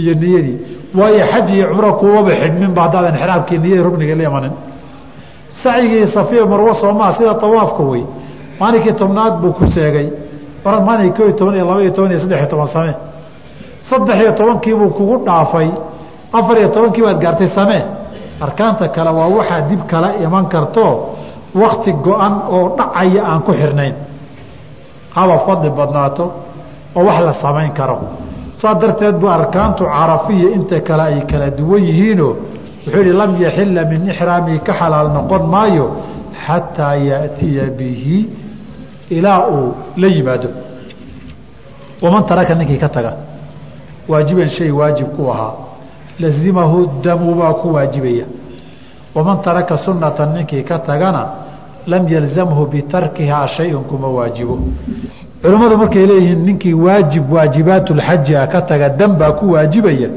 iyo 0.00 0.12
niyadii 0.22 0.56
waayo 0.98 1.22
xaj 1.32 1.48
iyo 1.56 1.66
cumro 1.70 1.90
kuwaba 2.00 2.30
xidhminba 2.42 2.80
haddaadan 2.84 3.14
ixraamkii 3.18 3.58
niyadii 3.62 3.82
rukniga 3.86 4.14
la 4.18 4.24
imanin. 4.30 4.52
Sacyigii 5.62 6.06
safiya 6.14 6.46
marwo 6.46 6.72
soomaa 6.80 7.12
sida 7.16 7.32
awaafka 7.46 7.82
wey 7.90 8.02
maalinkii 8.60 8.92
tobnaad 9.00 9.34
buu 9.42 9.52
ku 9.58 9.64
seegay 9.74 10.08
orad 10.64 10.82
maalin 10.88 11.12
ko 11.16 11.22
iyo 11.24 11.32
toban 11.38 11.54
iyo 11.58 11.64
laba 11.68 11.80
iyo 11.82 11.90
toban 11.96 12.10
iyo 12.12 12.20
saddex 12.22 12.38
iyo 12.40 12.48
toban 12.52 12.68
same 12.74 12.92
saddex 13.88 14.16
iyo 14.22 14.32
tobankiibuu 14.38 14.90
kugu 14.96 15.16
dhaafay. 15.26 15.68
Afar 16.38 16.56
iyo 16.58 16.68
tobankii 16.74 17.02
baad 17.06 17.18
gaartay 17.22 17.48
samee. 17.56 17.82
Arkaanta 18.40 18.88
kale 18.94 19.10
waa 19.18 19.28
waxaa 19.36 19.60
dib 19.70 19.80
kala 19.90 20.08
iman 20.24 20.44
karto 20.52 20.84
wakti 21.62 21.92
go-an 22.04 22.34
oo 22.54 22.74
dhacaya 22.78 23.22
aan 23.30 23.40
ku 23.46 23.52
xirnayn. 23.52 23.94
Haba 25.16 25.38
fadli 25.46 25.70
badnaato 25.78 26.24
oo 26.96 27.04
wax 27.08 27.18
la 27.26 27.32
samayn 27.42 27.72
karo 27.78 27.96
saa 28.60 28.74
darteed 28.74 29.16
bu 29.20 29.26
arkaantu 29.28 29.84
carafiya 29.84 30.48
inta 30.56 30.80
kale 30.80 31.02
ay 31.02 31.20
kala 31.30 31.50
duwan 31.58 31.82
yihiinoo 31.88 32.32
wuxuu 32.86 33.02
yihi 33.02 33.12
lam 33.20 33.32
yaxila 33.44 33.84
min 33.90 34.08
ixraamihi 34.12 34.58
ka 34.66 34.72
xalaal 34.80 35.08
noqon 35.16 35.42
maayo 35.54 35.86
xataa 36.46 36.94
yaatiya 37.08 37.64
bihi 37.78 38.18
ilaa 39.10 39.40
uu 39.56 39.74
la 39.96 40.08
yimaado. 40.08 40.48
Waman 42.02 42.24
taraka 42.26 42.54
ninkii 42.54 42.78
ka 42.78 42.88
taga 42.88 43.12
waajiban 44.08 44.48
shay 44.48 44.70
waajib 44.70 45.08
ku 45.16 45.30
ahaa 45.32 45.52
lazimahu 46.20 46.78
damu 47.04 47.34
baa 47.34 47.54
ku 47.54 47.72
waajibaya. 47.74 48.24
Waman 49.14 49.38
taraka 49.42 49.76
sunatan 49.84 50.34
ninkii 50.34 50.62
ka 50.62 50.78
tagana 50.78 51.22
lam 51.86 52.08
yalzamhu 52.08 52.66
bitarkihaa 52.66 53.46
shayun 53.46 53.84
kuma 53.84 54.08
waajibo 54.08 54.58
culimmadu 55.46 55.76
markay 55.78 56.06
leeyihiin 56.10 56.40
ninkii 56.46 56.74
waajib 56.74 57.24
waajibaatulxaji 57.32 58.34
a 58.36 58.46
ka 58.46 58.60
taga 58.62 58.88
dam 58.98 59.12
baa 59.18 59.32
ku 59.38 59.44
waajibaya. 59.52 60.08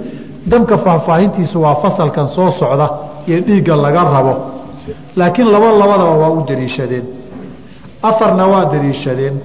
Damka 0.51 0.77
faahfaahintiisu 0.77 1.61
waa 1.61 1.75
fasalkan 1.83 2.27
soo 2.35 2.49
socda 2.59 2.89
iyo 3.27 3.39
dhiigga 3.47 3.75
laga 3.75 4.03
rabo. 4.13 4.33
Laakiin 5.15 5.47
laba 5.53 5.71
labadaba 5.71 6.13
waa 6.21 6.29
u 6.29 6.43
dariishadeen. 6.49 7.05
Afarna 8.01 8.47
waa 8.47 8.65
dariishadeen. 8.73 9.35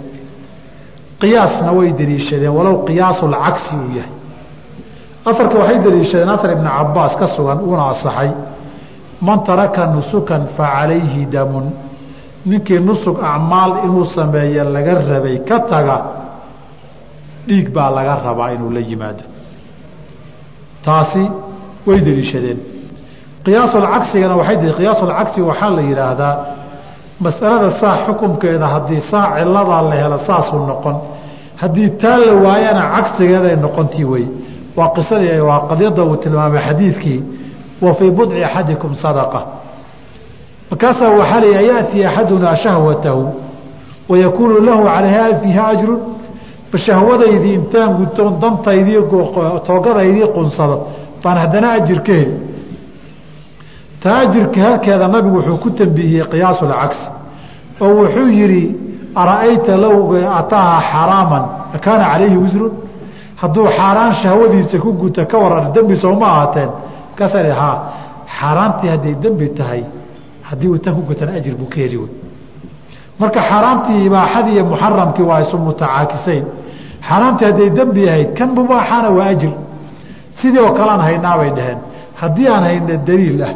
Qiyaasna 1.21 1.71
way 1.79 1.93
dariishadeen 1.93 2.53
walow 2.59 2.85
qiyaasulcagsi 2.89 3.75
uu 3.83 3.91
yahay. 3.99 4.13
Afarka 5.31 5.59
waxay 5.59 5.79
dariishadeen 5.87 6.29
afar 6.29 6.51
ibni 6.53 6.69
cabaas 6.79 7.15
ka 7.21 7.27
sugan 7.37 7.59
uuna 7.67 7.85
asaxay 7.93 8.31
man 9.27 9.39
taraka 9.45 9.87
nusukan 9.95 10.43
fa 10.57 10.65
calayhi 10.75 11.27
damun 11.35 11.65
ninkii 12.51 12.79
nusug 12.89 13.17
acmaal 13.33 13.73
inuu 13.85 14.05
sameeye 14.17 14.65
laga 14.75 14.95
rabay 15.11 15.39
ka 15.49 15.57
taga 15.71 15.97
dhiig 17.47 17.69
baa 17.75 17.91
laga 17.97 18.15
rabaa 18.27 18.51
inuu 18.55 18.71
la 18.77 18.81
yimaado. 18.81 19.25
Taasi 20.85 21.25
way 21.87 21.99
deliishadeen. 22.07 22.59
Qiyaasulcagsigana 23.45 24.37
waxay 24.41 24.57
tii 24.63 24.73
qiyaasulcagsi 24.79 25.41
waxaa 25.49 25.71
la 25.77 25.83
yidhaahdaa 25.89 26.35
masalada 27.25 27.71
saa 27.81 27.97
xukumkeeda 28.07 28.67
haddii 28.75 29.01
saa 29.11 29.27
ciladaa 29.39 29.83
la 29.91 29.95
helo 30.03 30.19
saasuu 30.29 30.67
noqon. 30.71 30.97
Haddii 31.61 31.91
taa 32.03 32.19
la 32.27 32.35
waayana 32.45 32.83
cagsigeeday 32.95 33.57
noqontii 33.65 34.05
wey 34.13 34.27
waa 34.77 34.89
qisadii 34.97 35.41
waa 35.49 35.61
qadiyadda 35.71 36.03
uu 36.05 36.17
tilmaamay 36.23 36.63
xadiidkii 36.69 37.21
wa 37.85 37.95
fii 37.99 38.11
budci 38.17 38.45
axadikum 38.45 38.93
sadaqa 39.05 39.41
markaasaa 40.71 41.11
waxaa 41.21 41.41
la 41.41 41.61
yaأtii 41.61 42.05
axadunaa 42.05 42.57
shahwatahu 42.57 43.23
wayakuunu 44.09 44.61
lahu 44.61 44.83
calayha 44.85 45.39
fiiha 45.41 45.67
ajrun 45.67 46.01
bashahwadaydii 46.73 47.55
intaan 47.55 47.95
gutoon 47.95 48.41
dantaydii 48.41 49.03
toogadaydii 49.67 50.27
qunsado. 50.35 50.77
Baan 51.23 51.39
haddana 51.39 51.73
ajir 51.73 52.01
ka 52.03 52.13
heli 52.13 52.37
taa 54.03 54.19
ajirka 54.19 54.61
halkeeda 54.61 55.09
nabigu 55.09 55.37
wuxuu 55.37 55.57
ku 55.57 55.71
tanbiihiyey 55.71 56.27
qiyaasu 56.33 56.65
lcagsi 56.71 57.07
oo 57.81 57.93
wuxuu 58.01 58.29
yihi 58.39 58.63
ara'ayta 59.15 59.77
low 59.77 59.99
ataaha 60.41 60.81
xaraaman 60.93 61.45
akaana 61.77 62.05
calayhi 62.13 62.37
wisrun 62.37 62.73
hadduu 63.37 63.67
xaaraan 63.77 64.15
shahwadiisa 64.23 64.79
ku 64.79 64.93
guta 64.93 65.25
ka 65.25 65.39
waran 65.39 65.73
dembi 65.75 65.97
sooma 65.97 66.27
ahaateen. 66.27 66.71
Markaasaa 67.11 67.55
ha 67.61 67.71
xaaraantii 68.39 68.89
hadday 68.89 69.15
dembi 69.23 69.49
tahay 69.59 69.83
haddii 70.55 70.79
tan 70.85 70.95
ku 70.95 71.03
gutana 71.09 71.33
ajir 71.39 71.55
buu 71.57 71.69
ka 71.69 71.77
heli 71.77 71.97
wey. 71.97 72.11
Marka 73.21 73.41
xaaraamtii 73.51 74.05
ibaaxadii 74.09 74.55
iyo 74.55 74.65
muxaramkii 74.65 75.23
waa 75.31 75.41
isu 75.45 75.59
mutacaakisayn. 75.59 76.45
Xaaraamtii 77.09 77.45
hadday 77.51 77.71
dembi 77.71 78.09
ahayd 78.09 78.31
kan 78.39 78.49
mubaaxana 78.59 79.09
waa 79.11 79.27
ajir. 79.35 79.53
Sidii 80.39 80.59
oo 80.67 80.73
kalean 80.79 81.01
haynaabay 81.01 81.51
dhaheen. 81.57 81.79
Haddii 82.21 82.49
aan 82.49 82.65
hayna 82.69 82.97
daliil 83.09 83.43
ah 83.49 83.53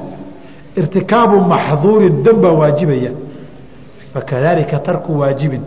irtikaabu 0.80 1.36
maxduurin 1.53 2.14
dembaa 2.24 2.53
waajibaya. 2.61 3.11
Fakadalika 4.12 4.78
tarku 4.78 5.18
waajibin. 5.20 5.62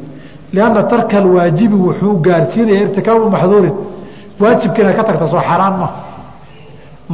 Lianna 0.53 0.83
tarka 0.83 1.17
alwaajibi 1.17 1.75
wuxuu 1.75 2.13
gaarsiinaya 2.25 2.81
irtikaabu 2.85 3.29
maxduurin. 3.35 3.73
Waajibka 4.41 4.79
inaad 4.81 4.95
ka 4.95 5.03
tagta 5.03 5.27
soo 5.31 5.41
xaaraan 5.47 5.75
ma. 5.81 5.87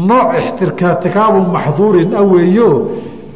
Nooc 0.09 0.30
irtikaabu 0.61 1.39
maxduurin 1.55 2.09
aweeyo 2.22 2.70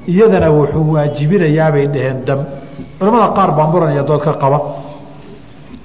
iyadana 0.07 0.49
wuxuu 0.51 0.93
waajibinayaabay 0.93 1.87
dhaheen 1.87 2.25
dam. 2.25 2.39
Culamada 2.99 3.27
qaar 3.37 3.51
baa 3.57 3.67
muran 3.71 4.05
dood 4.05 4.21
ka 4.21 4.33
qaba 4.33 4.59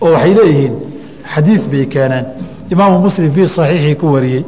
oo 0.01 0.11
waxay 0.13 0.35
leeyihiin 0.35 0.75
xadiid 1.35 1.63
bay 1.71 1.87
keeneen. 1.87 2.25
Imaamu 2.71 2.99
muslim 3.07 3.31
fii 3.31 3.47
saxiixii 3.57 3.97
ku 3.97 4.07
wariyey. 4.15 4.45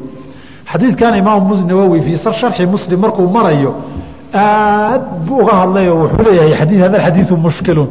Xadiidkan 0.72 1.14
imaamu 1.18 1.54
nawowi 1.66 2.00
fii 2.06 2.18
sharxi 2.40 2.66
muslim 2.66 3.00
markuu 3.00 3.28
marayo 3.28 3.74
aad 4.34 5.02
buu 5.26 5.38
uga 5.42 5.54
hadlay 5.60 5.88
oo 5.88 5.98
wuxuu 6.02 6.22
leeyahay 6.26 6.54
adii 6.62 6.80
hada 6.84 6.98
xadiiu 7.06 7.36
mushkilun. 7.36 7.88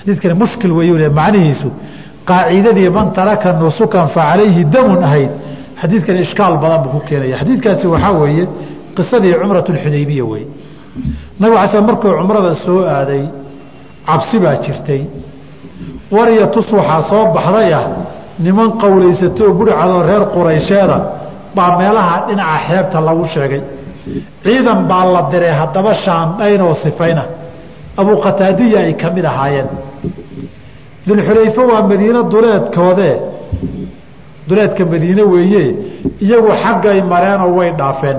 Xadiidkani 0.00 0.34
mushkil 0.42 0.72
weyu 0.72 0.96
le 0.98 1.08
macnihiisu 1.08 1.68
qaacidadii 2.28 2.90
man 2.96 3.12
taraka 3.12 3.52
nusukan 3.52 4.08
facalayhi 4.14 4.64
damun 4.64 5.02
ahayd. 5.04 5.30
Xadiidkan 5.80 6.16
ishkaal 6.24 6.54
badan 6.62 6.78
buu 6.84 6.90
ku 6.94 7.00
keenaya 7.08 7.36
xadiidkaasi 7.40 7.86
waxaa 7.86 8.12
weeye 8.22 8.44
qisadii 8.96 9.34
cumrat 9.40 9.68
xudaybiya 9.84 10.24
wey 10.32 10.44
nabig 11.40 11.56
ala 11.58 11.68
sl 11.72 11.82
markuu 11.88 12.10
cumrada 12.18 12.52
soo 12.64 12.80
aaday 12.96 13.22
cabsi 14.08 14.36
baa 14.44 14.56
jirtay. 14.64 15.02
War 16.14 16.28
iyo 16.34 16.46
tus 16.54 16.68
waxaa 16.78 17.02
soo 17.10 17.22
baxdayah 17.36 17.84
niman 18.44 18.70
qowlaysatoo 18.82 19.50
burcadoo 19.58 20.02
reer 20.08 20.24
quraysheeda 20.34 20.96
baa 21.56 21.70
meelaha 21.78 22.14
dhinaca 22.28 22.56
xeebta 22.66 22.98
lagu 23.08 23.24
sheegay. 23.34 23.62
Ciidan 24.44 24.80
baa 24.90 25.04
la 25.14 25.20
diray 25.32 25.54
haddaba 25.60 25.92
shaandhaynoo 26.04 26.74
sifayna. 26.84 27.24
Abuqataadiya 28.00 28.78
ay 28.86 28.92
ka 29.02 29.08
mid 29.16 29.24
ahaayeen. 29.32 29.68
Dulxulayfe 31.06 31.62
waa 31.70 31.82
madiine 31.90 32.20
duleedkoodee. 32.32 33.16
Duleedka 34.48 34.82
madiine 34.92 35.22
weeye 35.32 35.64
iyagu 36.24 36.50
xaggay 36.62 36.98
mareenoo 37.12 37.50
way 37.58 37.70
dhaafeen 37.80 38.18